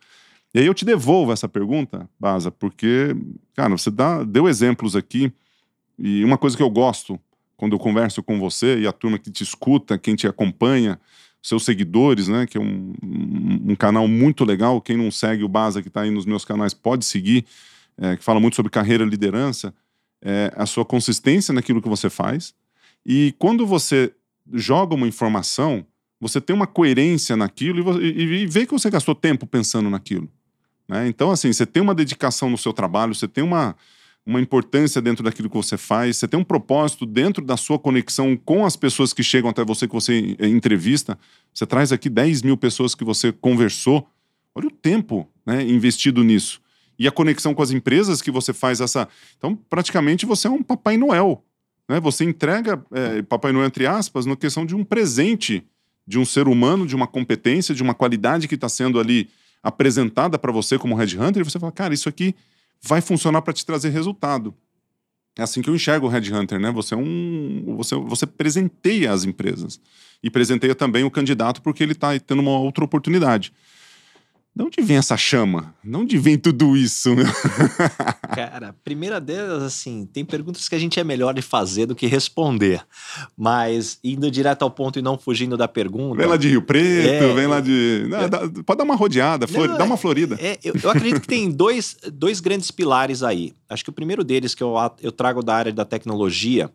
E 0.54 0.60
aí 0.60 0.66
eu 0.66 0.72
te 0.72 0.86
devolvo 0.86 1.30
essa 1.30 1.46
pergunta, 1.46 2.08
Baza, 2.18 2.50
porque, 2.50 3.14
cara, 3.54 3.76
você 3.76 3.90
dá, 3.90 4.24
deu 4.24 4.48
exemplos 4.48 4.96
aqui. 4.96 5.30
E 5.98 6.24
uma 6.24 6.38
coisa 6.38 6.56
que 6.56 6.62
eu 6.62 6.70
gosto 6.70 7.20
quando 7.54 7.74
eu 7.74 7.78
converso 7.78 8.22
com 8.22 8.38
você 8.38 8.78
e 8.78 8.86
a 8.86 8.92
turma 8.92 9.18
que 9.18 9.30
te 9.30 9.42
escuta, 9.42 9.98
quem 9.98 10.14
te 10.14 10.26
acompanha 10.26 10.98
seus 11.42 11.64
seguidores, 11.64 12.28
né? 12.28 12.46
Que 12.46 12.58
é 12.58 12.60
um, 12.60 12.94
um, 13.02 13.72
um, 13.72 13.76
canal 13.76 14.06
muito 14.08 14.44
legal. 14.44 14.80
Quem 14.80 14.96
não 14.96 15.10
segue 15.10 15.44
o 15.44 15.48
Baza, 15.48 15.82
que 15.82 15.88
está 15.88 16.02
aí 16.02 16.10
nos 16.10 16.26
meus 16.26 16.44
canais, 16.44 16.74
pode 16.74 17.04
seguir, 17.04 17.44
é, 17.96 18.16
que 18.16 18.24
fala 18.24 18.40
muito 18.40 18.56
sobre 18.56 18.70
carreira 18.70 19.04
e 19.04 19.08
liderança, 19.08 19.72
é, 20.22 20.52
a 20.56 20.66
sua 20.66 20.84
consistência 20.84 21.54
naquilo 21.54 21.80
que 21.80 21.88
você 21.88 22.10
faz. 22.10 22.54
E 23.06 23.34
quando 23.38 23.66
você 23.66 24.12
joga 24.52 24.94
uma 24.94 25.06
informação, 25.06 25.86
você 26.20 26.40
tem 26.40 26.54
uma 26.54 26.66
coerência 26.66 27.36
naquilo 27.36 28.02
e, 28.02 28.10
e, 28.10 28.42
e 28.42 28.46
vê 28.46 28.66
que 28.66 28.72
você 28.72 28.90
gastou 28.90 29.14
tempo 29.14 29.46
pensando 29.46 29.88
naquilo. 29.88 30.28
Né? 30.88 31.06
Então, 31.06 31.30
assim, 31.30 31.52
você 31.52 31.66
tem 31.66 31.82
uma 31.82 31.94
dedicação 31.94 32.50
no 32.50 32.58
seu 32.58 32.72
trabalho, 32.72 33.14
você 33.14 33.28
tem 33.28 33.44
uma 33.44 33.76
uma 34.28 34.42
importância 34.42 35.00
dentro 35.00 35.24
daquilo 35.24 35.48
que 35.48 35.56
você 35.56 35.78
faz, 35.78 36.18
você 36.18 36.28
tem 36.28 36.38
um 36.38 36.44
propósito 36.44 37.06
dentro 37.06 37.42
da 37.42 37.56
sua 37.56 37.78
conexão 37.78 38.36
com 38.36 38.66
as 38.66 38.76
pessoas 38.76 39.14
que 39.14 39.22
chegam 39.22 39.48
até 39.48 39.64
você, 39.64 39.88
que 39.88 39.94
você 39.94 40.36
eh, 40.38 40.46
entrevista. 40.48 41.18
Você 41.52 41.64
traz 41.64 41.92
aqui 41.92 42.10
10 42.10 42.42
mil 42.42 42.54
pessoas 42.54 42.94
que 42.94 43.02
você 43.02 43.32
conversou. 43.32 44.06
Olha 44.54 44.66
o 44.66 44.70
tempo 44.70 45.26
né, 45.46 45.62
investido 45.62 46.22
nisso. 46.22 46.60
E 46.98 47.08
a 47.08 47.10
conexão 47.10 47.54
com 47.54 47.62
as 47.62 47.70
empresas 47.70 48.20
que 48.20 48.30
você 48.30 48.52
faz 48.52 48.82
essa. 48.82 49.08
Então, 49.38 49.56
praticamente 49.56 50.26
você 50.26 50.46
é 50.46 50.50
um 50.50 50.62
Papai 50.62 50.98
Noel. 50.98 51.42
Né? 51.88 51.98
Você 51.98 52.22
entrega 52.22 52.84
é, 52.92 53.22
Papai 53.22 53.50
Noel, 53.50 53.66
entre 53.66 53.86
aspas, 53.86 54.26
na 54.26 54.36
questão 54.36 54.66
de 54.66 54.76
um 54.76 54.84
presente 54.84 55.64
de 56.06 56.18
um 56.18 56.24
ser 56.26 56.48
humano, 56.48 56.86
de 56.86 56.94
uma 56.94 57.06
competência, 57.06 57.74
de 57.74 57.82
uma 57.82 57.94
qualidade 57.94 58.46
que 58.46 58.56
está 58.56 58.68
sendo 58.68 59.00
ali 59.00 59.30
apresentada 59.62 60.38
para 60.38 60.52
você 60.52 60.78
como 60.78 60.94
Red 60.94 61.18
Hunter, 61.18 61.40
e 61.40 61.44
você 61.44 61.58
fala, 61.58 61.72
cara, 61.72 61.94
isso 61.94 62.10
aqui 62.10 62.34
vai 62.80 63.00
funcionar 63.00 63.42
para 63.42 63.52
te 63.52 63.64
trazer 63.64 63.90
resultado. 63.90 64.54
É 65.36 65.42
assim 65.42 65.62
que 65.62 65.70
eu 65.70 65.74
enxergo 65.74 66.06
o 66.06 66.08
Headhunter, 66.08 66.58
né? 66.58 66.70
Você 66.72 66.94
é 66.94 66.96
um. 66.96 67.76
Você, 67.76 67.94
você 67.94 68.26
presenteia 68.26 69.12
as 69.12 69.24
empresas. 69.24 69.80
E 70.20 70.28
presenteia 70.28 70.74
também 70.74 71.04
o 71.04 71.10
candidato 71.10 71.62
porque 71.62 71.82
ele 71.82 71.92
está 71.92 72.18
tendo 72.18 72.40
uma 72.40 72.58
outra 72.58 72.84
oportunidade. 72.84 73.52
De 74.58 74.64
onde 74.64 74.82
vem 74.82 74.96
essa 74.96 75.16
chama? 75.16 75.72
De 75.84 75.96
onde 75.96 76.18
vem 76.18 76.36
tudo 76.36 76.76
isso? 76.76 77.14
Cara, 78.34 78.74
primeira 78.82 79.20
delas, 79.20 79.62
assim, 79.62 80.04
tem 80.12 80.24
perguntas 80.24 80.68
que 80.68 80.74
a 80.74 80.78
gente 80.80 80.98
é 80.98 81.04
melhor 81.04 81.32
de 81.32 81.40
fazer 81.40 81.86
do 81.86 81.94
que 81.94 82.08
responder. 82.08 82.84
Mas 83.36 84.00
indo 84.02 84.28
direto 84.28 84.62
ao 84.62 84.70
ponto 84.70 84.98
e 84.98 85.02
não 85.02 85.16
fugindo 85.16 85.56
da 85.56 85.68
pergunta. 85.68 86.16
Vem 86.16 86.26
lá 86.26 86.36
de 86.36 86.48
Rio 86.48 86.62
Preto, 86.62 87.24
é, 87.24 87.34
vem 87.34 87.46
lá 87.46 87.60
de. 87.60 88.06
Não, 88.08 88.18
é, 88.18 88.28
dá, 88.28 88.40
pode 88.66 88.78
dar 88.78 88.82
uma 88.82 88.96
rodeada, 88.96 89.46
flor, 89.46 89.68
não, 89.68 89.78
dá 89.78 89.84
uma 89.84 89.96
florida. 89.96 90.36
É, 90.40 90.58
eu, 90.64 90.74
eu, 90.82 90.90
acredito 90.90 91.20
que 91.20 91.28
tem 91.28 91.48
dois, 91.52 91.96
dois 92.12 92.40
grandes 92.40 92.72
pilares 92.72 93.22
aí. 93.22 93.52
Acho 93.70 93.84
que 93.84 93.90
o 93.90 93.92
primeiro 93.92 94.24
deles, 94.24 94.56
que 94.56 94.62
eu, 94.64 94.74
eu 95.00 95.12
trago 95.12 95.40
da 95.40 95.54
área 95.54 95.72
da 95.72 95.84
tecnologia, 95.84 96.68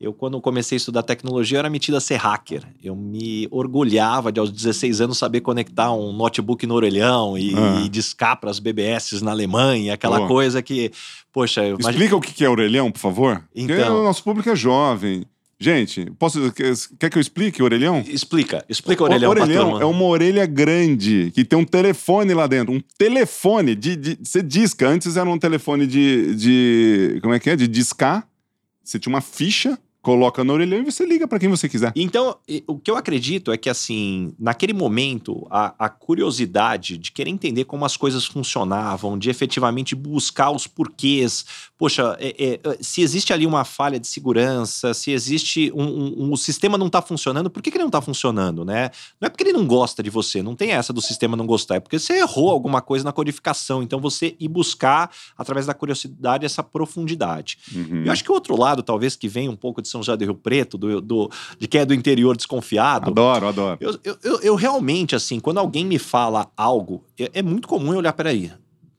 eu, 0.00 0.14
quando 0.14 0.40
comecei 0.40 0.76
a 0.76 0.78
estudar 0.78 1.02
tecnologia, 1.02 1.56
eu 1.56 1.58
era 1.58 1.68
metido 1.68 1.94
a 1.94 2.00
ser 2.00 2.16
hacker. 2.16 2.66
Eu 2.82 2.96
me 2.96 3.46
orgulhava 3.50 4.32
de, 4.32 4.40
aos 4.40 4.50
16 4.50 5.02
anos, 5.02 5.18
saber 5.18 5.42
conectar 5.42 5.92
um 5.92 6.10
notebook 6.10 6.66
no 6.66 6.74
orelhão 6.74 7.36
e, 7.36 7.54
ah. 7.54 7.82
e 7.84 7.88
discar 7.90 8.40
para 8.40 8.50
as 8.50 8.58
BBS 8.58 9.20
na 9.20 9.30
Alemanha, 9.32 9.92
aquela 9.92 10.26
coisa 10.26 10.62
que, 10.62 10.90
poxa... 11.30 11.68
Explica 11.68 11.90
imagine... 11.90 12.14
o 12.14 12.20
que 12.20 12.42
é 12.42 12.48
orelhão, 12.48 12.90
por 12.90 12.98
favor. 12.98 13.44
Então... 13.54 13.76
Porque 13.76 13.90
o 13.90 14.02
nosso 14.02 14.24
público 14.24 14.48
é 14.48 14.56
jovem. 14.56 15.26
Gente, 15.62 16.10
posso, 16.18 16.50
quer 16.98 17.10
que 17.10 17.18
eu 17.18 17.20
explique 17.20 17.60
o 17.60 17.66
orelhão? 17.66 18.02
Explica, 18.08 18.64
explica 18.66 19.02
o 19.02 19.04
orelhão. 19.04 19.28
O 19.28 19.32
orelhão 19.32 19.80
é 19.82 19.84
uma 19.84 20.04
orelha 20.04 20.46
grande 20.46 21.30
que 21.34 21.44
tem 21.44 21.58
um 21.58 21.66
telefone 21.66 22.32
lá 22.32 22.46
dentro. 22.46 22.72
Um 22.72 22.80
telefone 22.96 23.74
de. 23.74 23.94
de 23.94 24.18
você 24.22 24.42
disca. 24.42 24.88
Antes 24.88 25.18
era 25.18 25.28
um 25.28 25.38
telefone 25.38 25.86
de, 25.86 26.34
de. 26.34 27.18
Como 27.20 27.34
é 27.34 27.38
que 27.38 27.50
é? 27.50 27.56
De 27.56 27.68
discar. 27.68 28.26
Você 28.82 28.98
tinha 28.98 29.12
uma 29.12 29.20
ficha 29.20 29.78
coloca 30.02 30.42
no 30.42 30.52
orelhão 30.52 30.78
e 30.78 30.84
você 30.84 31.04
liga 31.04 31.28
para 31.28 31.38
quem 31.38 31.48
você 31.48 31.68
quiser. 31.68 31.92
Então, 31.94 32.36
o 32.66 32.78
que 32.78 32.90
eu 32.90 32.96
acredito 32.96 33.52
é 33.52 33.56
que, 33.56 33.68
assim, 33.68 34.32
naquele 34.38 34.72
momento, 34.72 35.46
a, 35.50 35.74
a, 35.78 35.88
curiosidade 35.88 36.96
de 36.96 37.12
querer 37.12 37.30
entender 37.30 37.64
como 37.64 37.84
as 37.84 37.96
coisas 37.96 38.24
funcionavam, 38.24 39.18
de 39.18 39.28
efetivamente 39.28 39.94
buscar 39.94 40.50
os 40.50 40.66
porquês. 40.66 41.44
Poxa, 41.76 42.16
é, 42.18 42.28
é, 42.38 42.60
é 42.64 42.78
se 42.80 43.02
existe 43.02 43.32
ali 43.32 43.46
uma 43.46 43.64
falha 43.64 44.00
de 44.00 44.06
segurança, 44.06 44.94
se 44.94 45.10
existe 45.10 45.70
um. 45.74 45.84
um, 45.84 46.24
um 46.24 46.32
o 46.32 46.36
sistema 46.36 46.78
não 46.78 46.86
está 46.86 47.02
funcionando, 47.02 47.50
por 47.50 47.62
que, 47.62 47.70
que 47.70 47.76
ele 47.76 47.82
não 47.82 47.88
está 47.88 48.00
funcionando, 48.00 48.64
né? 48.64 48.90
Não 49.20 49.26
é 49.26 49.28
porque 49.28 49.42
ele 49.42 49.52
não 49.52 49.66
gosta 49.66 50.02
de 50.02 50.08
você, 50.08 50.42
não 50.42 50.54
tem 50.56 50.70
essa 50.70 50.92
do 50.92 51.02
sistema 51.02 51.36
não 51.36 51.46
gostar, 51.46 51.76
é 51.76 51.80
porque 51.80 51.98
você 51.98 52.14
errou 52.14 52.50
alguma 52.50 52.80
coisa 52.80 53.04
na 53.04 53.12
codificação. 53.12 53.82
Então, 53.82 54.00
você 54.00 54.34
ir 54.40 54.48
buscar, 54.48 55.10
através 55.36 55.66
da 55.66 55.74
curiosidade, 55.74 56.46
essa 56.46 56.62
profundidade. 56.62 57.58
Uhum. 57.74 58.04
Eu 58.04 58.12
acho 58.12 58.24
que 58.24 58.30
o 58.30 58.34
outro 58.34 58.56
lado, 58.56 58.82
talvez, 58.82 59.16
que 59.16 59.28
vem 59.28 59.48
um 59.48 59.56
pouco 59.56 59.82
de 59.82 59.89
são 59.90 60.02
José 60.02 60.16
do 60.16 60.24
Rio 60.24 60.34
Preto, 60.34 60.78
do, 60.78 61.00
do, 61.00 61.30
de 61.58 61.66
quem 61.66 61.80
é 61.80 61.84
do 61.84 61.94
interior 61.94 62.36
desconfiado. 62.36 63.10
Adoro, 63.10 63.48
adoro. 63.48 63.78
Eu, 63.80 63.98
eu, 64.04 64.18
eu, 64.22 64.40
eu 64.40 64.54
realmente, 64.54 65.14
assim, 65.14 65.40
quando 65.40 65.58
alguém 65.58 65.84
me 65.84 65.98
fala 65.98 66.50
algo, 66.56 67.04
é, 67.18 67.30
é 67.34 67.42
muito 67.42 67.68
comum 67.68 67.92
eu 67.92 67.98
olhar, 67.98 68.12
peraí, 68.12 68.50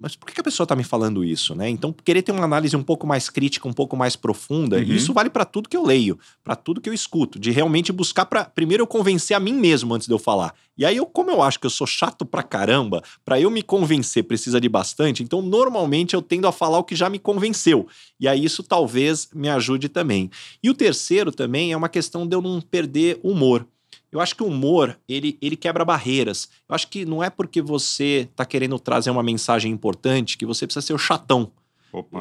mas 0.01 0.15
por 0.15 0.25
que 0.25 0.41
a 0.41 0.43
pessoa 0.43 0.65
está 0.65 0.75
me 0.75 0.83
falando 0.83 1.23
isso, 1.23 1.53
né? 1.53 1.69
Então, 1.69 1.93
querer 2.03 2.23
ter 2.23 2.31
uma 2.31 2.43
análise 2.43 2.75
um 2.75 2.81
pouco 2.81 3.05
mais 3.05 3.29
crítica, 3.29 3.67
um 3.67 3.73
pouco 3.73 3.95
mais 3.95 4.15
profunda, 4.15 4.77
uhum. 4.77 4.83
isso 4.83 5.13
vale 5.13 5.29
para 5.29 5.45
tudo 5.45 5.69
que 5.69 5.77
eu 5.77 5.85
leio, 5.85 6.17
para 6.43 6.55
tudo 6.55 6.81
que 6.81 6.89
eu 6.89 6.93
escuto, 6.93 7.37
de 7.37 7.51
realmente 7.51 7.91
buscar 7.91 8.25
para 8.25 8.43
primeiro 8.45 8.81
eu 8.81 8.87
convencer 8.87 9.37
a 9.37 9.39
mim 9.39 9.53
mesmo 9.53 9.93
antes 9.93 10.07
de 10.07 10.13
eu 10.13 10.17
falar. 10.17 10.55
E 10.75 10.83
aí 10.83 10.97
eu, 10.97 11.05
como 11.05 11.29
eu 11.29 11.43
acho 11.43 11.59
que 11.59 11.67
eu 11.67 11.69
sou 11.69 11.85
chato 11.85 12.25
pra 12.25 12.41
caramba, 12.41 13.03
para 13.23 13.39
eu 13.39 13.51
me 13.51 13.61
convencer 13.61 14.23
precisa 14.23 14.59
de 14.59 14.67
bastante, 14.67 15.21
então 15.21 15.39
normalmente 15.39 16.15
eu 16.15 16.21
tendo 16.21 16.47
a 16.47 16.51
falar 16.51 16.79
o 16.79 16.83
que 16.83 16.95
já 16.95 17.07
me 17.07 17.19
convenceu. 17.19 17.87
E 18.19 18.27
aí 18.27 18.43
isso 18.43 18.63
talvez 18.63 19.29
me 19.35 19.49
ajude 19.49 19.87
também. 19.87 20.31
E 20.63 20.69
o 20.69 20.73
terceiro 20.73 21.31
também 21.31 21.71
é 21.71 21.77
uma 21.77 21.89
questão 21.89 22.25
de 22.25 22.35
eu 22.35 22.41
não 22.41 22.59
perder 22.59 23.19
humor. 23.21 23.67
Eu 24.11 24.19
acho 24.19 24.35
que 24.35 24.43
o 24.43 24.47
humor, 24.47 24.99
ele, 25.07 25.37
ele 25.41 25.55
quebra 25.55 25.85
barreiras. 25.85 26.49
Eu 26.67 26.75
acho 26.75 26.87
que 26.87 27.05
não 27.05 27.23
é 27.23 27.29
porque 27.29 27.61
você 27.61 28.27
está 28.29 28.45
querendo 28.45 28.77
trazer 28.77 29.09
uma 29.09 29.23
mensagem 29.23 29.71
importante 29.71 30.37
que 30.37 30.45
você 30.45 30.67
precisa 30.67 30.85
ser 30.85 30.93
o 30.93 30.97
chatão. 30.97 31.51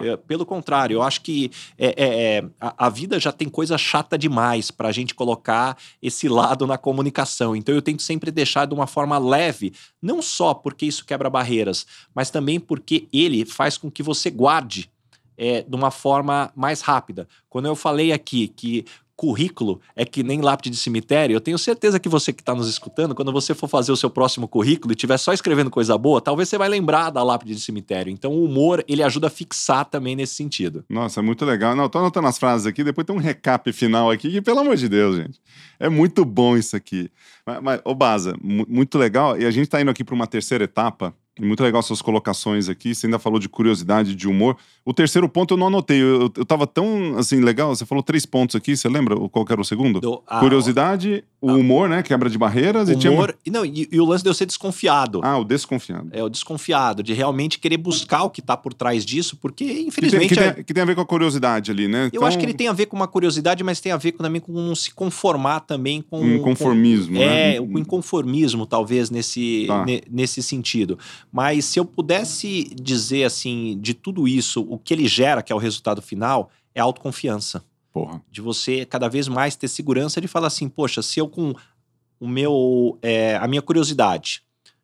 É, 0.02 0.16
pelo 0.16 0.44
contrário, 0.44 0.94
eu 0.94 1.02
acho 1.02 1.20
que 1.20 1.50
é, 1.78 1.86
é, 1.96 2.36
é 2.38 2.44
a, 2.60 2.86
a, 2.86 2.88
vida 2.88 3.20
já 3.20 3.30
tem 3.30 3.48
coisa 3.48 3.78
chata 3.78 4.18
demais 4.18 4.70
para 4.70 4.88
a 4.88 4.92
gente 4.92 5.14
colocar 5.14 5.78
esse 6.02 6.28
lado 6.28 6.66
na 6.66 6.76
comunicação. 6.76 7.54
Então 7.54 7.72
eu 7.74 7.82
tento 7.82 8.02
sempre 8.02 8.32
deixar 8.32 8.66
de 8.66 8.74
uma 8.74 8.88
forma 8.88 9.16
leve, 9.16 9.72
não 10.02 10.20
só 10.20 10.54
porque 10.54 10.86
isso 10.86 11.04
quebra 11.04 11.30
barreiras, 11.30 11.86
mas 12.12 12.30
também 12.30 12.58
porque 12.58 13.06
ele 13.12 13.44
faz 13.44 13.78
com 13.78 13.90
que 13.90 14.02
você 14.02 14.28
guarde 14.28 14.90
é, 15.38 15.62
de 15.62 15.74
uma 15.76 15.90
forma 15.90 16.52
mais 16.56 16.80
rápida. 16.80 17.28
Quando 17.48 17.66
eu 17.66 17.76
falei 17.76 18.12
aqui 18.12 18.48
que 18.48 18.84
currículo 19.20 19.82
é 19.94 20.02
que 20.02 20.22
nem 20.22 20.40
lápide 20.40 20.70
de 20.70 20.78
cemitério, 20.78 21.34
eu 21.34 21.42
tenho 21.42 21.58
certeza 21.58 22.00
que 22.00 22.08
você 22.08 22.32
que 22.32 22.40
está 22.40 22.54
nos 22.54 22.66
escutando, 22.70 23.14
quando 23.14 23.30
você 23.30 23.54
for 23.54 23.68
fazer 23.68 23.92
o 23.92 23.96
seu 23.96 24.08
próximo 24.08 24.48
currículo 24.48 24.92
e 24.92 24.94
estiver 24.94 25.18
só 25.18 25.34
escrevendo 25.34 25.68
coisa 25.68 25.98
boa, 25.98 26.22
talvez 26.22 26.48
você 26.48 26.56
vai 26.56 26.70
lembrar 26.70 27.10
da 27.10 27.22
lápide 27.22 27.54
de 27.54 27.60
cemitério. 27.60 28.10
Então 28.10 28.32
o 28.32 28.46
humor, 28.46 28.82
ele 28.88 29.02
ajuda 29.02 29.26
a 29.26 29.30
fixar 29.30 29.84
também 29.84 30.16
nesse 30.16 30.36
sentido. 30.36 30.86
Nossa, 30.88 31.20
é 31.20 31.22
muito 31.22 31.44
legal. 31.44 31.76
Não, 31.76 31.86
tô 31.86 31.98
anotando 31.98 32.28
as 32.28 32.38
frases 32.38 32.66
aqui, 32.66 32.82
depois 32.82 33.06
tem 33.06 33.14
um 33.14 33.18
recap 33.18 33.70
final 33.74 34.10
aqui, 34.10 34.30
que 34.30 34.40
pelo 34.40 34.60
amor 34.60 34.74
de 34.76 34.88
Deus, 34.88 35.16
gente. 35.16 35.38
É 35.78 35.90
muito 35.90 36.24
bom 36.24 36.56
isso 36.56 36.74
aqui. 36.74 37.10
Mas, 37.44 37.62
mas 37.62 37.80
ô 37.84 37.94
Baza, 37.94 38.34
muito 38.40 38.96
legal. 38.96 39.38
E 39.38 39.44
a 39.44 39.50
gente 39.50 39.64
está 39.64 39.82
indo 39.82 39.90
aqui 39.90 40.02
para 40.02 40.14
uma 40.14 40.26
terceira 40.26 40.64
etapa, 40.64 41.14
muito 41.40 41.62
legal 41.62 41.82
suas 41.82 42.02
colocações 42.02 42.68
aqui. 42.68 42.94
Você 42.94 43.06
ainda 43.06 43.18
falou 43.18 43.38
de 43.38 43.48
curiosidade, 43.48 44.14
de 44.14 44.28
humor. 44.28 44.56
O 44.84 44.92
terceiro 44.92 45.28
ponto 45.28 45.54
eu 45.54 45.58
não 45.58 45.68
anotei. 45.68 46.00
Eu, 46.00 46.22
eu, 46.22 46.32
eu 46.36 46.44
tava 46.44 46.66
tão, 46.66 47.16
assim, 47.18 47.40
legal. 47.40 47.74
Você 47.74 47.86
falou 47.86 48.02
três 48.02 48.26
pontos 48.26 48.56
aqui. 48.56 48.76
Você 48.76 48.88
lembra 48.88 49.16
qual 49.28 49.44
era 49.48 49.60
o 49.60 49.64
segundo? 49.64 50.00
Do, 50.00 50.22
ah, 50.26 50.40
curiosidade, 50.40 51.24
o 51.40 51.52
humor, 51.52 51.88
né? 51.88 52.02
Quebra 52.02 52.28
de 52.28 52.36
barreiras. 52.36 52.88
Humor, 52.88 52.98
e, 52.98 53.00
tinha... 53.00 53.34
e, 53.46 53.50
não, 53.50 53.64
e, 53.64 53.88
e, 53.90 54.00
o 54.00 54.04
lance 54.04 54.22
de 54.22 54.28
eu 54.28 54.34
ser 54.34 54.46
desconfiado. 54.46 55.20
Ah, 55.24 55.38
o 55.38 55.44
desconfiado. 55.44 56.08
É, 56.12 56.22
o 56.22 56.28
desconfiado. 56.28 57.02
De 57.02 57.14
realmente 57.14 57.58
querer 57.58 57.78
buscar 57.78 58.24
o 58.24 58.30
que 58.30 58.42
tá 58.42 58.56
por 58.56 58.74
trás 58.74 59.04
disso. 59.04 59.36
Porque, 59.36 59.64
infelizmente... 59.64 60.28
Que 60.28 60.34
tem, 60.34 60.48
que 60.48 60.54
tem, 60.54 60.64
que 60.64 60.74
tem 60.74 60.82
a 60.82 60.86
ver 60.86 60.94
com 60.94 61.00
a 61.00 61.06
curiosidade 61.06 61.70
ali, 61.70 61.88
né? 61.88 62.04
Eu 62.04 62.06
então... 62.08 62.26
acho 62.26 62.38
que 62.38 62.44
ele 62.44 62.52
tem 62.52 62.68
a 62.68 62.72
ver 62.72 62.86
com 62.86 62.96
uma 62.96 63.08
curiosidade, 63.08 63.64
mas 63.64 63.80
tem 63.80 63.90
a 63.90 63.96
ver 63.96 64.12
também 64.12 64.40
com 64.40 64.52
não 64.52 64.74
se 64.74 64.92
conformar 64.92 65.60
também 65.60 66.02
com... 66.02 66.20
Um 66.20 66.40
conformismo, 66.40 67.14
com, 67.14 67.24
né? 67.24 67.56
É, 67.56 67.58
com 67.58 67.78
inconformismo, 67.78 68.66
talvez, 68.66 69.10
nesse, 69.10 69.64
tá. 69.66 69.86
nesse 70.10 70.42
sentido. 70.42 70.98
Mas 71.32 71.64
se 71.64 71.80
eu 71.80 71.84
pudesse 71.84 72.70
dizer 72.74 73.24
assim, 73.24 73.78
de 73.80 73.94
tudo 73.94 74.28
isso, 74.28 74.66
o 74.68 74.78
que 74.78 74.92
ele 74.92 75.08
gera, 75.08 75.42
que 75.42 75.52
é 75.52 75.56
o 75.56 75.58
resultado 75.58 76.02
final, 76.02 76.50
é 76.74 76.80
autoconfiança. 76.80 77.62
Porra. 77.92 78.22
De 78.30 78.40
você 78.40 78.84
cada 78.84 79.08
vez 79.08 79.28
mais 79.28 79.56
ter 79.56 79.68
segurança 79.68 80.20
de 80.20 80.28
falar 80.28 80.46
assim, 80.46 80.68
poxa, 80.68 81.02
se 81.02 81.18
eu 81.18 81.28
com 81.28 81.54
o 82.18 82.28
meu, 82.28 82.98
é, 83.02 83.36
a 83.36 83.48
minha 83.48 83.62
curiosidade, 83.62 84.42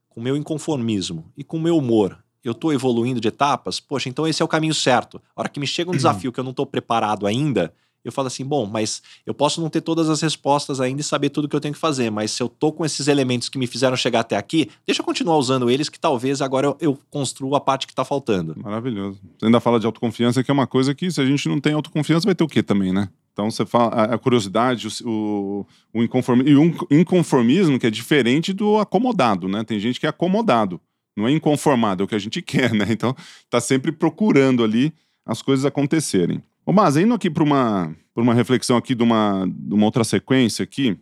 com 0.09 0.21
o 0.21 0.23
meu 0.23 0.37
inconformismo 0.37 1.31
e 1.37 1.45
com 1.45 1.57
o 1.59 1.61
meu 1.61 1.77
humor, 1.77 2.19
eu 2.43 2.53
estou 2.53 2.73
evoluindo 2.73 3.21
de 3.21 3.29
etapas, 3.29 3.81
poxa, 3.81 4.09
então 4.09 4.27
esse 4.27 4.41
é 4.41 4.45
o 4.45 4.49
caminho 4.49 4.75
certo. 4.75 5.21
A 5.35 5.41
hora 5.41 5.49
que 5.49 5.61
me 5.61 5.67
chega 5.67 5.91
um 5.91 5.95
desafio 5.97 6.33
que 6.33 6.41
eu 6.41 6.45
não 6.45 6.53
estou 6.53 6.65
preparado 6.65 7.27
ainda, 7.27 7.75
eu 8.07 8.13
falo 8.13 8.29
assim, 8.29 8.45
bom, 8.45 8.67
mas 8.67 9.03
eu 9.27 9.35
posso 9.35 9.61
não 9.61 9.69
ter 9.69 9.81
todas 9.81 10.09
as 10.09 10.21
respostas 10.21 10.81
ainda 10.81 11.01
e 11.01 11.05
saber 11.05 11.29
tudo 11.29 11.49
que 11.49 11.57
eu 11.57 11.61
tenho 11.61 11.75
que 11.75 11.81
fazer, 11.81 12.09
mas 12.09 12.31
se 12.31 12.41
eu 12.41 12.49
tô 12.49 12.71
com 12.71 12.85
esses 12.85 13.09
elementos 13.09 13.49
que 13.49 13.59
me 13.59 13.67
fizeram 13.67 13.97
chegar 13.97 14.21
até 14.21 14.37
aqui, 14.37 14.71
deixa 14.87 15.03
eu 15.03 15.05
continuar 15.05 15.37
usando 15.37 15.69
eles, 15.69 15.89
que 15.89 15.99
talvez 15.99 16.41
agora 16.41 16.69
eu, 16.69 16.77
eu 16.81 16.99
construa 17.11 17.59
a 17.59 17.61
parte 17.61 17.85
que 17.85 17.95
tá 17.95 18.05
faltando. 18.05 18.55
Maravilhoso. 18.63 19.19
Você 19.37 19.47
ainda 19.47 19.59
fala 19.59 19.81
de 19.81 19.87
autoconfiança, 19.87 20.45
que 20.45 20.51
é 20.51 20.55
uma 20.55 20.69
coisa 20.69 20.95
que 20.95 21.11
se 21.11 21.21
a 21.21 21.27
gente 21.27 21.49
não 21.49 21.61
tem 21.61 21.73
autoconfiança, 21.73 22.27
vai 22.27 22.35
ter 22.35 22.45
o 22.45 22.49
quê 22.49 22.63
também, 22.63 22.93
né? 22.93 23.09
Então 23.33 23.51
você 23.51 23.67
fala 23.67 24.05
a 24.05 24.17
curiosidade, 24.17 24.87
o, 25.05 25.67
o 25.93 26.03
inconformismo, 26.03 26.87
inconformismo 26.89 27.79
que 27.79 27.89
é 27.89 27.91
diferente 27.91 28.53
do 28.53 28.79
acomodado, 28.79 29.49
né? 29.49 29.65
Tem 29.65 29.81
gente 29.81 29.99
que 29.99 30.07
é 30.07 30.09
acomodado, 30.09 30.81
não 31.17 31.27
é 31.27 31.33
inconformado, 31.33 32.03
é 32.03 32.05
o 32.05 32.09
que 32.09 32.15
a 32.15 32.21
gente 32.21 32.41
quer, 32.41 32.73
né? 32.73 32.87
Então 32.89 33.17
tá 33.51 33.61
sempre 33.61 33.91
procurando 33.91 34.63
ali 34.63 34.95
as 35.27 35.43
coisas 35.43 35.65
acontecerem. 35.65 36.41
Ô, 36.67 36.73
Mas, 36.73 36.97
indo 36.97 37.15
aqui 37.15 37.31
para 37.31 37.45
uma, 37.45 37.97
uma 38.17 38.35
reflexão 38.35 38.77
aqui 38.77 38.93
de 38.93 39.03
uma, 39.05 39.47
de 39.49 39.73
uma 39.73 39.85
outra 39.85 40.03
sequência 40.03 40.65
aqui, 40.65 40.99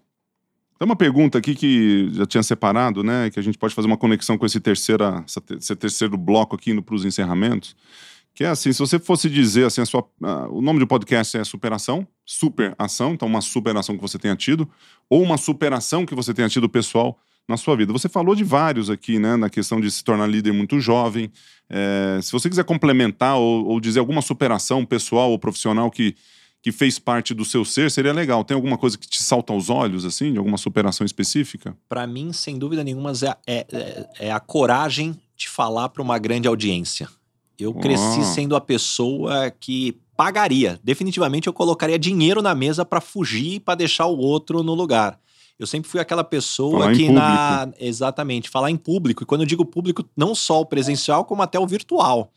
tem 0.78 0.86
uma 0.86 0.94
pergunta 0.94 1.38
aqui 1.38 1.54
que 1.54 2.10
já 2.12 2.26
tinha 2.26 2.42
separado, 2.42 3.02
né? 3.02 3.30
Que 3.30 3.40
a 3.40 3.42
gente 3.42 3.56
pode 3.56 3.74
fazer 3.74 3.86
uma 3.86 3.96
conexão 3.96 4.36
com 4.36 4.44
esse, 4.44 4.60
terceira, 4.60 5.24
esse 5.56 5.74
terceiro 5.74 6.18
bloco 6.18 6.54
aqui 6.54 6.72
indo 6.72 6.82
para 6.82 6.94
os 6.94 7.06
encerramentos. 7.06 7.74
Que 8.34 8.44
é 8.44 8.48
assim, 8.48 8.74
se 8.74 8.78
você 8.78 8.98
fosse 8.98 9.30
dizer 9.30 9.64
assim, 9.64 9.80
a 9.80 9.86
sua, 9.86 10.04
o 10.50 10.60
nome 10.60 10.80
do 10.80 10.86
podcast 10.86 11.38
é 11.38 11.44
superação, 11.44 12.06
superação, 12.26 13.14
então 13.14 13.26
uma 13.26 13.40
superação 13.40 13.96
que 13.96 14.02
você 14.02 14.18
tenha 14.18 14.36
tido, 14.36 14.68
ou 15.08 15.22
uma 15.22 15.38
superação 15.38 16.04
que 16.04 16.14
você 16.14 16.34
tenha 16.34 16.48
tido 16.48 16.68
pessoal 16.68 17.18
na 17.48 17.56
sua 17.56 17.76
vida. 17.76 17.92
Você 17.92 18.08
falou 18.08 18.34
de 18.34 18.42
vários 18.42 18.88
aqui, 18.88 19.18
né? 19.18 19.36
Na 19.36 19.50
questão 19.50 19.80
de 19.80 19.90
se 19.90 20.02
tornar 20.02 20.26
líder 20.26 20.52
muito 20.52 20.80
jovem. 20.80 21.30
É, 21.68 22.18
se 22.22 22.32
você 22.32 22.48
quiser 22.48 22.64
complementar 22.64 23.36
ou, 23.36 23.66
ou, 23.66 23.80
dizer 23.80 24.00
alguma 24.00 24.22
superação 24.22 24.84
pessoal 24.84 25.30
ou 25.30 25.38
profissional 25.38 25.90
que, 25.90 26.14
que 26.62 26.72
fez 26.72 26.98
parte 26.98 27.34
do 27.34 27.44
seu 27.44 27.64
ser, 27.64 27.90
seria 27.90 28.12
legal. 28.12 28.44
Tem 28.44 28.54
alguma 28.54 28.78
coisa 28.78 28.96
que 28.96 29.08
te 29.08 29.22
salta 29.22 29.52
aos 29.52 29.68
olhos, 29.68 30.04
assim, 30.04 30.32
de 30.32 30.38
alguma 30.38 30.56
superação 30.56 31.04
específica? 31.04 31.76
Para 31.88 32.06
mim, 32.06 32.32
sem 32.32 32.58
dúvida 32.58 32.82
nenhuma, 32.82 33.12
é, 33.46 33.66
é, 33.70 34.08
é 34.20 34.32
a 34.32 34.40
coragem 34.40 35.18
de 35.36 35.48
falar 35.48 35.88
para 35.90 36.02
uma 36.02 36.18
grande 36.18 36.48
audiência. 36.48 37.08
Eu 37.58 37.72
cresci 37.74 38.20
oh. 38.20 38.24
sendo 38.24 38.56
a 38.56 38.60
pessoa 38.60 39.50
que 39.50 39.96
pagaria. 40.16 40.78
Definitivamente 40.82 41.46
eu 41.46 41.52
colocaria 41.52 41.98
dinheiro 41.98 42.42
na 42.42 42.54
mesa 42.54 42.84
para 42.84 43.00
fugir 43.00 43.60
para 43.60 43.76
deixar 43.76 44.06
o 44.06 44.18
outro 44.18 44.62
no 44.62 44.74
lugar. 44.74 45.18
Eu 45.58 45.66
sempre 45.66 45.88
fui 45.88 46.00
aquela 46.00 46.24
pessoa 46.24 46.80
falar 46.80 46.94
que 46.94 47.08
na. 47.08 47.68
Exatamente, 47.78 48.50
falar 48.50 48.70
em 48.70 48.76
público. 48.76 49.22
E 49.22 49.26
quando 49.26 49.42
eu 49.42 49.46
digo 49.46 49.64
público, 49.64 50.04
não 50.16 50.34
só 50.34 50.60
o 50.60 50.66
presencial, 50.66 51.24
como 51.24 51.42
até 51.42 51.58
o 51.58 51.66
virtual. 51.66 52.32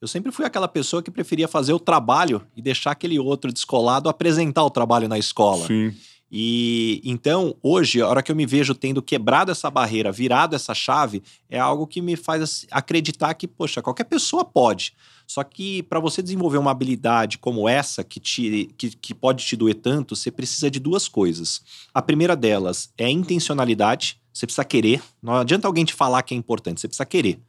Eu 0.00 0.08
sempre 0.08 0.32
fui 0.32 0.46
aquela 0.46 0.68
pessoa 0.68 1.02
que 1.02 1.10
preferia 1.10 1.46
fazer 1.46 1.74
o 1.74 1.78
trabalho 1.78 2.46
e 2.56 2.62
deixar 2.62 2.92
aquele 2.92 3.18
outro 3.18 3.52
descolado 3.52 4.08
apresentar 4.08 4.64
o 4.64 4.70
trabalho 4.70 5.08
na 5.08 5.18
escola. 5.18 5.66
Sim. 5.66 5.94
E 6.30 7.00
então, 7.04 7.56
hoje, 7.60 8.00
a 8.00 8.06
hora 8.06 8.22
que 8.22 8.30
eu 8.30 8.36
me 8.36 8.46
vejo 8.46 8.74
tendo 8.74 9.02
quebrado 9.02 9.50
essa 9.50 9.68
barreira, 9.68 10.12
virado 10.12 10.54
essa 10.54 10.72
chave, 10.72 11.22
é 11.48 11.58
algo 11.58 11.86
que 11.86 12.00
me 12.00 12.16
faz 12.16 12.66
acreditar 12.70 13.34
que, 13.34 13.48
poxa, 13.48 13.82
qualquer 13.82 14.04
pessoa 14.04 14.44
pode. 14.44 14.94
Só 15.26 15.42
que 15.42 15.82
para 15.84 15.98
você 15.98 16.22
desenvolver 16.22 16.58
uma 16.58 16.70
habilidade 16.70 17.38
como 17.38 17.68
essa, 17.68 18.04
que, 18.04 18.20
te, 18.20 18.72
que, 18.76 18.90
que 18.90 19.14
pode 19.14 19.44
te 19.44 19.56
doer 19.56 19.74
tanto, 19.74 20.14
você 20.14 20.30
precisa 20.30 20.70
de 20.70 20.78
duas 20.78 21.08
coisas. 21.08 21.62
A 21.92 22.00
primeira 22.00 22.36
delas 22.36 22.92
é 22.96 23.10
intencionalidade, 23.10 24.20
você 24.32 24.46
precisa 24.46 24.64
querer. 24.64 25.02
Não 25.20 25.34
adianta 25.34 25.66
alguém 25.66 25.84
te 25.84 25.94
falar 25.94 26.22
que 26.22 26.34
é 26.34 26.36
importante, 26.36 26.80
você 26.80 26.88
precisa 26.88 27.06
querer. 27.06 27.40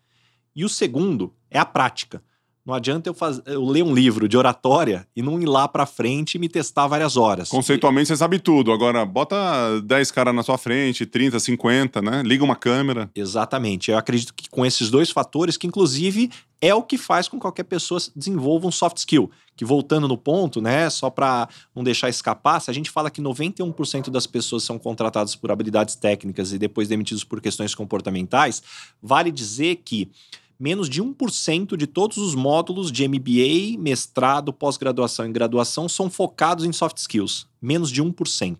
E 0.55 0.65
o 0.65 0.69
segundo 0.69 1.33
é 1.49 1.59
a 1.59 1.65
prática. 1.65 2.21
Não 2.65 2.73
adianta 2.73 3.09
eu, 3.09 3.13
faz... 3.13 3.41
eu 3.45 3.65
ler 3.65 3.83
um 3.83 3.93
livro 3.93 4.29
de 4.29 4.37
oratória 4.37 5.07
e 5.15 5.21
não 5.21 5.41
ir 5.41 5.47
lá 5.47 5.67
pra 5.67 5.85
frente 5.85 6.35
e 6.35 6.39
me 6.39 6.47
testar 6.47 6.87
várias 6.87 7.17
horas. 7.17 7.49
Conceitualmente 7.49 8.07
você 8.07 8.17
sabe 8.17 8.37
tudo. 8.37 8.71
Agora, 8.71 9.03
bota 9.05 9.81
10 9.81 10.11
caras 10.11 10.35
na 10.35 10.43
sua 10.43 10.57
frente, 10.57 11.05
30, 11.05 11.39
50, 11.39 12.01
né? 12.01 12.21
Liga 12.23 12.43
uma 12.43 12.55
câmera. 12.55 13.09
Exatamente. 13.15 13.89
Eu 13.89 13.97
acredito 13.97 14.33
que 14.33 14.49
com 14.49 14.65
esses 14.65 14.91
dois 14.91 15.09
fatores, 15.09 15.57
que 15.57 15.65
inclusive 15.65 16.29
é 16.61 16.75
o 16.75 16.83
que 16.83 16.97
faz 16.97 17.27
com 17.27 17.37
que 17.37 17.41
qualquer 17.41 17.63
pessoa 17.63 17.99
desenvolva 18.15 18.67
um 18.67 18.71
soft 18.71 18.97
skill. 18.97 19.31
Que 19.55 19.65
voltando 19.65 20.07
no 20.07 20.17
ponto, 20.17 20.61
né, 20.61 20.89
só 20.89 21.09
para 21.09 21.49
não 21.75 21.83
deixar 21.83 22.09
escapar, 22.09 22.59
se 22.59 22.69
a 22.69 22.73
gente 22.73 22.91
fala 22.91 23.09
que 23.09 23.21
91% 23.21 24.11
das 24.11 24.27
pessoas 24.27 24.63
são 24.63 24.77
contratadas 24.77 25.35
por 25.35 25.51
habilidades 25.51 25.95
técnicas 25.95 26.53
e 26.53 26.59
depois 26.59 26.87
demitidos 26.87 27.23
por 27.23 27.41
questões 27.41 27.73
comportamentais, 27.73 28.61
vale 29.01 29.31
dizer 29.31 29.77
que 29.83 30.11
menos 30.61 30.87
de 30.87 31.01
1% 31.01 31.75
de 31.75 31.87
todos 31.87 32.17
os 32.17 32.35
módulos 32.35 32.91
de 32.91 33.07
MBA, 33.07 33.81
mestrado, 33.81 34.53
pós-graduação 34.53 35.25
e 35.25 35.31
graduação 35.31 35.89
são 35.89 36.07
focados 36.07 36.63
em 36.63 36.71
soft 36.71 36.97
skills. 36.97 37.47
Menos 37.59 37.89
de 37.89 38.03
1%. 38.03 38.57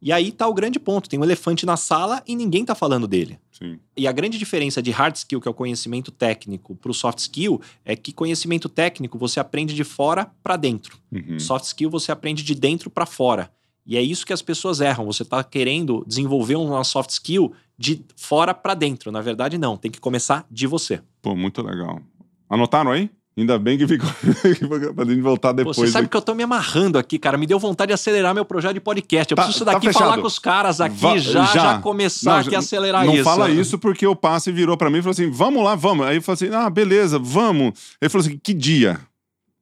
E 0.00 0.10
aí 0.10 0.30
está 0.30 0.48
o 0.48 0.54
grande 0.54 0.80
ponto: 0.80 1.10
tem 1.10 1.20
um 1.20 1.24
elefante 1.24 1.66
na 1.66 1.76
sala 1.76 2.22
e 2.26 2.34
ninguém 2.34 2.62
está 2.62 2.74
falando 2.74 3.06
dele. 3.06 3.38
Sim. 3.52 3.78
E 3.94 4.08
a 4.08 4.12
grande 4.12 4.38
diferença 4.38 4.82
de 4.82 4.90
hard 4.90 5.14
skill, 5.14 5.40
que 5.40 5.46
é 5.46 5.50
o 5.50 5.54
conhecimento 5.54 6.10
técnico, 6.10 6.74
para 6.74 6.90
o 6.90 6.94
soft 6.94 7.18
skill, 7.18 7.60
é 7.84 7.94
que 7.94 8.10
conhecimento 8.12 8.68
técnico 8.68 9.18
você 9.18 9.38
aprende 9.38 9.74
de 9.74 9.84
fora 9.84 10.32
para 10.42 10.56
dentro. 10.56 10.98
Uhum. 11.12 11.38
Soft 11.38 11.66
skill 11.66 11.90
você 11.90 12.10
aprende 12.10 12.42
de 12.42 12.54
dentro 12.54 12.88
para 12.88 13.04
fora. 13.04 13.52
E 13.86 13.96
é 13.96 14.02
isso 14.02 14.24
que 14.24 14.32
as 14.32 14.42
pessoas 14.42 14.80
erram. 14.80 15.04
Você 15.06 15.22
está 15.22 15.42
querendo 15.42 16.04
desenvolver 16.06 16.54
uma 16.56 16.84
soft 16.84 17.10
skill 17.10 17.52
de 17.76 18.04
fora 18.16 18.54
para 18.54 18.74
dentro. 18.74 19.10
Na 19.10 19.20
verdade, 19.20 19.58
não. 19.58 19.76
Tem 19.76 19.90
que 19.90 20.00
começar 20.00 20.46
de 20.50 20.66
você. 20.66 21.00
Pô, 21.20 21.34
muito 21.34 21.62
legal. 21.62 22.00
Anotaram 22.48 22.92
aí? 22.92 23.10
Ainda 23.36 23.58
bem 23.58 23.78
que 23.78 23.88
ficou 23.88 24.08
pra 24.94 25.04
gente 25.06 25.22
voltar 25.22 25.52
depois. 25.52 25.74
Você 25.76 25.86
sabe 25.88 26.04
aqui. 26.04 26.10
que 26.10 26.16
eu 26.18 26.22
tô 26.22 26.34
me 26.34 26.42
amarrando 26.42 26.98
aqui, 26.98 27.18
cara. 27.18 27.38
Me 27.38 27.46
deu 27.46 27.58
vontade 27.58 27.88
de 27.88 27.94
acelerar 27.94 28.34
meu 28.34 28.44
projeto 28.44 28.74
de 28.74 28.80
podcast. 28.80 29.32
Eu 29.32 29.36
Tá- 29.36 29.44
preciso 29.44 29.64
tá 29.64 29.72
daqui 29.72 29.86
fechado. 29.86 30.02
falar 30.04 30.18
com 30.20 30.26
os 30.26 30.38
caras 30.38 30.80
aqui 30.82 30.96
Va- 30.96 31.16
já, 31.16 31.44
já, 31.46 31.78
começar 31.78 32.30
Não, 32.30 32.38
aqui 32.40 32.50
já- 32.50 32.56
a 32.58 32.60
acelerar 32.60 33.06
não 33.06 33.14
isso. 33.14 33.24
fala 33.24 33.50
isso 33.50 33.78
porque 33.78 34.06
o 34.06 34.14
passe 34.14 34.52
virou 34.52 34.76
pra 34.76 34.90
mim 34.90 34.98
e 34.98 35.02
falou 35.02 35.12
assim: 35.12 35.30
vamos 35.30 35.64
lá, 35.64 35.74
vamos. 35.74 36.06
Aí 36.06 36.16
eu 36.16 36.22
falei 36.22 36.34
assim: 36.50 36.54
ah, 36.54 36.68
beleza, 36.68 37.18
vamos. 37.18 37.72
Ele 38.02 38.08
falou 38.10 38.26
assim: 38.26 38.38
que 38.40 38.52
dia? 38.52 39.00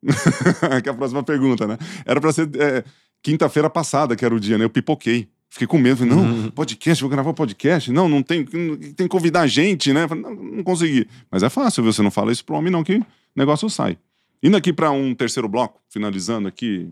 que 0.83 0.89
é 0.89 0.93
a 0.93 0.95
próxima 0.95 1.23
pergunta, 1.23 1.67
né? 1.67 1.79
Era 2.05 2.21
pra 2.21 2.33
ser 2.33 2.51
é, 2.59 2.85
quinta-feira 3.23 3.69
passada, 3.71 4.17
que 4.17 4.25
era 4.25 4.35
o 4.35 4.41
dia, 4.41 4.57
né? 4.59 4.65
Eu 4.65 4.71
pipoquei. 4.71 5.29
Fiquei 5.49 5.67
com 5.67 5.79
medo. 5.79 5.97
Falei, 5.97 6.15
não, 6.15 6.23
Uhum. 6.23 6.51
podcast, 6.51 7.03
vou 7.03 7.11
gravar 7.11 7.33
podcast. 7.35 7.91
Não, 7.91 8.09
não 8.09 8.23
tem, 8.23 8.45
tem 8.45 8.93
que 8.95 9.09
convidar 9.09 9.47
gente, 9.47 9.93
né? 9.93 10.07
Falei, 10.07 10.23
não, 10.23 10.35
não 10.35 10.63
consegui. 10.63 11.09
Mas 11.31 11.43
é 11.43 11.49
fácil, 11.51 11.83
viu? 11.83 11.93
Você 11.93 12.03
não 12.03 12.11
fala 12.11 12.31
isso 12.31 12.45
pro 12.45 12.55
homem, 12.57 12.71
não, 12.71 12.85
que 12.85 12.97
o 12.99 13.05
negócio 13.35 13.69
sai. 13.69 13.99
Indo 14.43 14.57
aqui 14.57 14.73
pra 14.73 14.91
um 14.91 15.15
terceiro 15.15 15.49
bloco, 15.49 15.81
finalizando 15.89 16.47
aqui. 16.49 16.89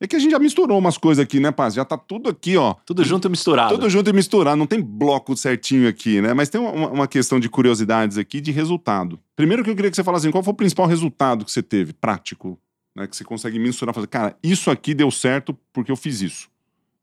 É 0.00 0.06
que 0.06 0.14
a 0.16 0.18
gente 0.18 0.30
já 0.30 0.38
misturou 0.38 0.78
umas 0.78 0.96
coisas 0.96 1.22
aqui, 1.22 1.40
né, 1.40 1.50
Paz? 1.50 1.74
Já 1.74 1.84
tá 1.84 1.98
tudo 1.98 2.28
aqui, 2.30 2.56
ó. 2.56 2.74
Tudo 2.86 3.04
junto 3.04 3.26
e 3.26 3.30
misturado. 3.30 3.74
Tudo 3.74 3.90
junto 3.90 4.08
e 4.08 4.12
misturado, 4.12 4.56
não 4.56 4.66
tem 4.66 4.80
bloco 4.80 5.36
certinho 5.36 5.88
aqui, 5.88 6.20
né? 6.20 6.32
Mas 6.32 6.48
tem 6.48 6.60
uma, 6.60 6.88
uma 6.88 7.08
questão 7.08 7.38
de 7.40 7.48
curiosidades 7.48 8.16
aqui 8.16 8.40
de 8.40 8.52
resultado. 8.52 9.18
Primeiro 9.36 9.62
que 9.64 9.70
eu 9.70 9.74
queria 9.76 9.90
que 9.90 9.96
você 9.96 10.04
falasse 10.04 10.26
assim, 10.26 10.32
qual 10.32 10.42
foi 10.42 10.52
o 10.52 10.56
principal 10.56 10.86
resultado 10.86 11.44
que 11.44 11.50
você 11.50 11.62
teve, 11.62 11.92
prático, 11.92 12.56
né? 12.98 13.06
Que 13.06 13.16
você 13.16 13.24
consegue 13.24 13.58
mensurar, 13.58 13.94
fazer, 13.94 14.06
cara, 14.06 14.36
isso 14.42 14.70
aqui 14.70 14.94
deu 14.94 15.10
certo 15.10 15.56
porque 15.72 15.90
eu 15.90 15.96
fiz 15.96 16.20
isso. 16.20 16.48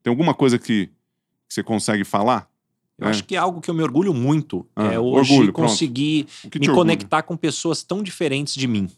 Tem 0.03 0.11
alguma 0.11 0.33
coisa 0.33 0.59
que, 0.59 0.87
que 1.47 1.53
você 1.53 1.63
consegue 1.63 2.03
falar? 2.03 2.49
Eu 2.97 3.07
É. 3.07 3.09
acho 3.09 3.23
que 3.25 3.35
é 3.35 3.39
algo 3.39 3.59
que 3.61 3.69
eu 3.69 3.73
me 3.73 3.81
orgulho 3.83 4.13
muito. 4.13 4.65
Ah, 4.75 4.85
é 4.93 4.99
hoje 4.99 5.31
orgulho, 5.33 5.51
conseguir 5.53 6.27
me 6.59 6.67
conectar 6.67 7.23
com 7.23 7.35
pessoas 7.35 7.83
tão 7.83 8.01
diferentes 8.03 8.53
de 8.55 8.67
mim. 8.67 8.89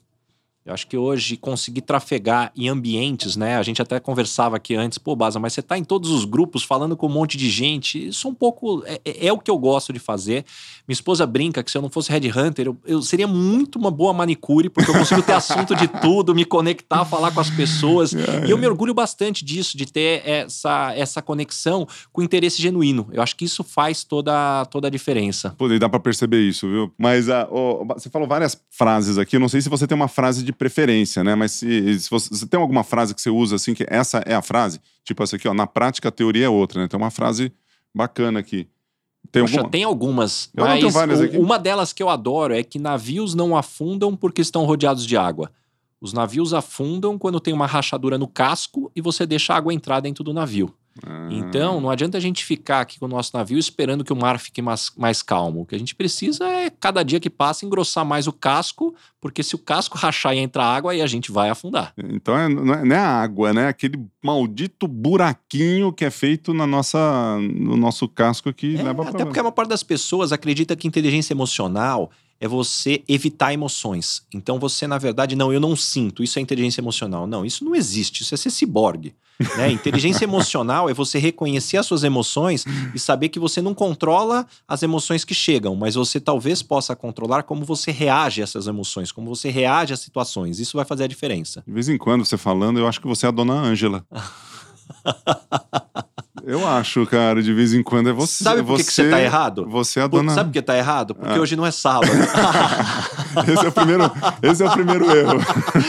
Eu 0.67 0.73
acho 0.73 0.85
que 0.85 0.97
hoje 0.97 1.37
conseguir 1.37 1.79
trafegar 1.81 2.51
em 2.55 2.67
ambientes, 2.67 3.37
né? 3.37 3.57
A 3.57 3.63
gente 3.63 3.81
até 3.81 3.99
conversava 4.01 4.57
aqui 4.57 4.75
antes, 4.75 4.97
pô, 4.97 5.15
Baza, 5.15 5.39
mas 5.39 5.53
você 5.53 5.61
tá 5.61 5.77
em 5.77 5.83
todos 5.83 6.11
os 6.11 6.25
grupos 6.25 6.61
falando 6.61 6.97
com 6.97 7.07
um 7.07 7.11
monte 7.11 7.37
de 7.37 7.49
gente. 7.49 8.09
Isso 8.09 8.27
é 8.27 8.31
um 8.31 8.33
pouco. 8.33 8.83
É, 8.85 8.99
é- 9.05 9.27
é 9.27 9.33
o 9.33 9.39
que 9.39 9.49
eu 9.49 9.57
gosto 9.57 9.93
de 9.93 9.99
fazer. 9.99 10.43
Minha 10.85 10.93
esposa 10.93 11.25
brinca 11.25 11.63
que 11.63 11.71
se 11.71 11.77
eu 11.77 11.81
não 11.81 11.89
fosse 11.89 12.11
Headhunter, 12.11 12.67
eu, 12.67 12.77
eu 12.85 13.01
seria 13.01 13.27
muito 13.27 13.79
uma 13.79 13.89
boa 13.89 14.11
manicure, 14.13 14.69
porque 14.69 14.91
eu 14.91 14.95
consigo 14.95 15.21
ter 15.21 15.33
assunto 15.33 15.73
de 15.75 15.87
tudo, 15.87 16.35
me 16.35 16.43
conectar, 16.43 17.05
falar 17.05 17.31
com 17.31 17.39
as 17.39 17.49
pessoas. 17.49 18.13
E 18.47 18.51
eu 18.51 18.57
me 18.57 18.67
orgulho 18.67 18.93
bastante 18.93 19.43
disso, 19.43 19.77
de 19.77 19.85
ter 19.85 20.21
essa, 20.27 20.93
essa 20.95 21.21
conexão 21.21 21.87
com 22.11 22.21
interesse 22.21 22.61
genuíno. 22.61 23.07
Eu 23.11 23.21
acho 23.21 23.35
que 23.35 23.45
isso 23.45 23.63
faz 23.63 24.03
toda, 24.03 24.65
toda 24.65 24.87
a 24.87 24.91
diferença. 24.91 25.55
Pô, 25.57 25.69
e 25.71 25.79
dá 25.79 25.87
pra 25.89 25.99
perceber 25.99 26.41
isso, 26.41 26.67
viu? 26.67 26.91
Mas 26.97 27.29
ah, 27.29 27.47
ô, 27.49 27.85
você 27.85 28.09
falou 28.09 28.27
várias 28.27 28.59
frases 28.69 29.17
aqui. 29.17 29.35
Eu 29.35 29.39
não 29.39 29.47
sei 29.49 29.61
se 29.61 29.69
você 29.69 29.87
tem 29.87 29.95
uma 29.95 30.07
frase 30.07 30.43
de 30.43 30.51
preferência, 30.57 31.23
né? 31.23 31.35
Mas 31.35 31.51
se, 31.53 31.99
se 31.99 32.09
você, 32.09 32.45
tem 32.45 32.59
alguma 32.59 32.83
frase 32.83 33.13
que 33.13 33.21
você 33.21 33.29
usa 33.29 33.55
assim, 33.55 33.73
que 33.73 33.85
essa 33.87 34.19
é 34.25 34.33
a 34.33 34.41
frase? 34.41 34.79
Tipo 35.03 35.23
essa 35.23 35.35
aqui, 35.35 35.47
ó. 35.47 35.53
Na 35.53 35.67
prática, 35.67 36.09
a 36.09 36.11
teoria 36.11 36.45
é 36.45 36.49
outra, 36.49 36.81
né? 36.81 36.87
Tem 36.87 36.99
uma 36.99 37.11
frase 37.11 37.51
bacana 37.93 38.39
aqui. 38.39 38.67
Tem 39.31 39.43
Poxa, 39.43 39.57
alguma? 39.57 39.71
tem 39.71 39.83
algumas. 39.83 40.49
Eu 40.55 40.65
mas 40.65 41.21
aqui. 41.21 41.37
uma 41.37 41.57
delas 41.59 41.91
que 41.91 42.01
eu 42.01 42.09
adoro 42.09 42.53
é 42.53 42.63
que 42.63 42.79
navios 42.79 43.35
não 43.35 43.55
afundam 43.55 44.15
porque 44.15 44.41
estão 44.41 44.65
rodeados 44.65 45.05
de 45.05 45.17
água. 45.17 45.51
Os 45.99 46.13
navios 46.13 46.53
afundam 46.53 47.17
quando 47.17 47.39
tem 47.39 47.53
uma 47.53 47.65
rachadura 47.65 48.17
no 48.17 48.27
casco 48.27 48.91
e 48.95 49.01
você 49.01 49.25
deixa 49.25 49.53
a 49.53 49.57
água 49.57 49.73
entrar 49.73 49.99
dentro 49.99 50.23
do 50.23 50.33
navio. 50.33 50.73
Ah, 51.05 51.29
Então, 51.31 51.79
não 51.81 51.89
adianta 51.89 52.17
a 52.17 52.21
gente 52.21 52.43
ficar 52.45 52.81
aqui 52.81 52.99
com 52.99 53.05
o 53.05 53.09
nosso 53.09 53.35
navio 53.35 53.57
esperando 53.57 54.03
que 54.03 54.13
o 54.13 54.15
mar 54.15 54.39
fique 54.39 54.61
mais, 54.61 54.91
mais 54.97 55.21
calmo. 55.21 55.61
O 55.61 55.65
que 55.65 55.75
a 55.75 55.79
gente 55.79 55.95
precisa 55.95 56.45
é, 56.47 56.69
cada 56.69 57.03
dia 57.03 57.19
que 57.19 57.29
passa, 57.29 57.65
engrossar 57.65 58.05
mais 58.05 58.27
o 58.27 58.33
casco, 58.33 58.95
porque 59.19 59.43
se 59.43 59.55
o 59.55 59.59
casco 59.59 59.97
rachar 59.99 60.33
e 60.35 60.39
entrar 60.39 60.65
água, 60.65 60.91
aí 60.91 61.01
a 61.01 61.07
gente 61.07 61.31
vai 61.31 61.49
afundar. 61.49 61.93
Então 61.97 62.37
é, 62.37 62.47
não, 62.47 62.73
é, 62.73 62.85
não 62.85 62.95
é 62.95 62.99
a 62.99 63.21
água, 63.21 63.53
né? 63.53 63.67
Aquele 63.67 63.99
maldito 64.23 64.87
buraquinho 64.87 65.91
que 65.91 66.05
é 66.05 66.09
feito 66.09 66.53
na 66.53 66.67
nossa, 66.67 67.37
no 67.39 67.75
nosso 67.77 68.07
casco 68.07 68.53
que 68.53 68.75
É, 68.75 68.83
leva 68.83 69.03
pra 69.03 69.11
até 69.11 69.25
porque 69.25 69.39
a 69.39 69.43
maior 69.43 69.51
parte 69.51 69.69
das 69.69 69.83
pessoas 69.83 70.31
acredita 70.31 70.75
que 70.75 70.87
inteligência 70.87 71.33
emocional 71.33 72.11
é 72.39 72.47
você 72.47 73.03
evitar 73.07 73.53
emoções. 73.53 74.23
Então 74.33 74.59
você, 74.59 74.85
na 74.85 74.97
verdade, 74.97 75.35
não, 75.35 75.51
eu 75.51 75.59
não 75.59 75.75
sinto, 75.75 76.23
isso 76.23 76.37
é 76.37 76.41
inteligência 76.41 76.81
emocional. 76.81 77.25
Não, 77.25 77.43
isso 77.43 77.65
não 77.65 77.75
existe, 77.75 78.21
isso 78.21 78.33
é 78.33 78.37
ser 78.37 78.51
ciborgue. 78.51 79.15
Né? 79.57 79.71
Inteligência 79.71 80.25
emocional 80.25 80.89
é 80.89 80.93
você 80.93 81.19
reconhecer 81.19 81.77
as 81.77 81.85
suas 81.85 82.03
emoções 82.03 82.65
e 82.93 82.99
saber 82.99 83.29
que 83.29 83.39
você 83.39 83.61
não 83.61 83.73
controla 83.73 84.45
as 84.67 84.81
emoções 84.81 85.23
que 85.23 85.33
chegam, 85.33 85.75
mas 85.75 85.95
você 85.95 86.19
talvez 86.19 86.63
possa 86.63 86.95
controlar 86.95 87.43
como 87.43 87.63
você 87.63 87.91
reage 87.91 88.41
a 88.41 88.43
essas 88.43 88.67
emoções, 88.67 89.11
como 89.11 89.33
você 89.33 89.49
reage 89.49 89.93
às 89.93 89.99
situações. 89.99 90.59
Isso 90.59 90.77
vai 90.77 90.85
fazer 90.85 91.03
a 91.03 91.07
diferença. 91.07 91.63
De 91.65 91.73
vez 91.73 91.87
em 91.87 91.97
quando, 91.97 92.25
você 92.25 92.37
falando, 92.37 92.79
eu 92.79 92.87
acho 92.87 92.99
que 92.99 93.07
você 93.07 93.25
é 93.25 93.29
a 93.29 93.31
dona 93.31 93.53
Ângela. 93.53 94.05
eu 96.45 96.67
acho, 96.67 97.05
cara, 97.05 97.41
de 97.41 97.53
vez 97.53 97.73
em 97.73 97.81
quando 97.83 98.09
é 98.09 98.13
você. 98.13 98.43
Sabe 98.43 98.63
por 98.63 98.77
que, 98.77 98.83
que 98.83 98.91
você 98.93 99.09
tá 99.09 99.21
errado? 99.21 99.65
Você 99.69 99.99
é 99.99 100.03
a 100.03 100.07
dona. 100.07 100.33
Sabe 100.33 100.49
por 100.49 100.53
que 100.53 100.61
tá 100.61 100.77
errado? 100.77 101.15
Porque 101.15 101.37
Ah. 101.37 101.41
hoje 101.41 101.55
não 101.55 101.65
é 101.65 101.71
sábado. 101.71 102.11
Esse 103.47 103.65
é 103.65 103.69
o 103.69 103.71
primeiro, 103.71 104.11
esse 104.41 104.63
é 104.63 104.65
o 104.67 104.71
primeiro 104.71 105.05
erro. 105.15 105.39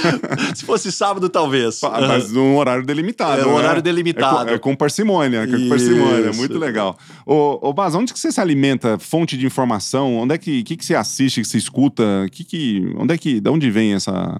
Se 0.55 0.65
fosse 0.67 0.93
sábado, 0.93 1.29
talvez. 1.31 1.81
Mas 1.83 2.31
num 2.31 2.57
horário 2.59 2.85
delimitado. 2.85 3.41
É, 3.41 3.47
um 3.47 3.51
né? 3.51 3.55
horário 3.55 3.79
É 3.79 3.83
delimitado. 3.83 4.47
com, 4.47 4.55
é 4.55 4.59
com 4.59 4.77
parcimônia, 4.77 5.39
é 5.45 5.47
com 5.47 5.69
parcimônia. 5.69 6.33
Muito 6.35 6.59
legal. 6.59 6.99
Ô, 7.25 7.59
ô 7.69 7.73
Baz, 7.73 7.95
onde 7.95 8.13
que 8.13 8.19
você 8.19 8.31
se 8.31 8.41
alimenta? 8.41 8.99
Fonte 8.99 9.37
de 9.39 9.47
informação? 9.47 10.15
Onde 10.17 10.35
é 10.35 10.39
que, 10.39 10.63
que, 10.63 10.77
que 10.77 10.85
você 10.85 10.95
assiste, 10.95 11.41
que 11.41 11.49
você 11.49 11.57
escuta? 11.59 12.27
Que 12.31 12.45
que, 12.45 12.95
onde 12.99 13.15
é 13.15 13.19
que, 13.19 13.41
de 13.41 13.49
onde 13.51 13.71
vem 13.71 13.95
essa, 13.95 14.39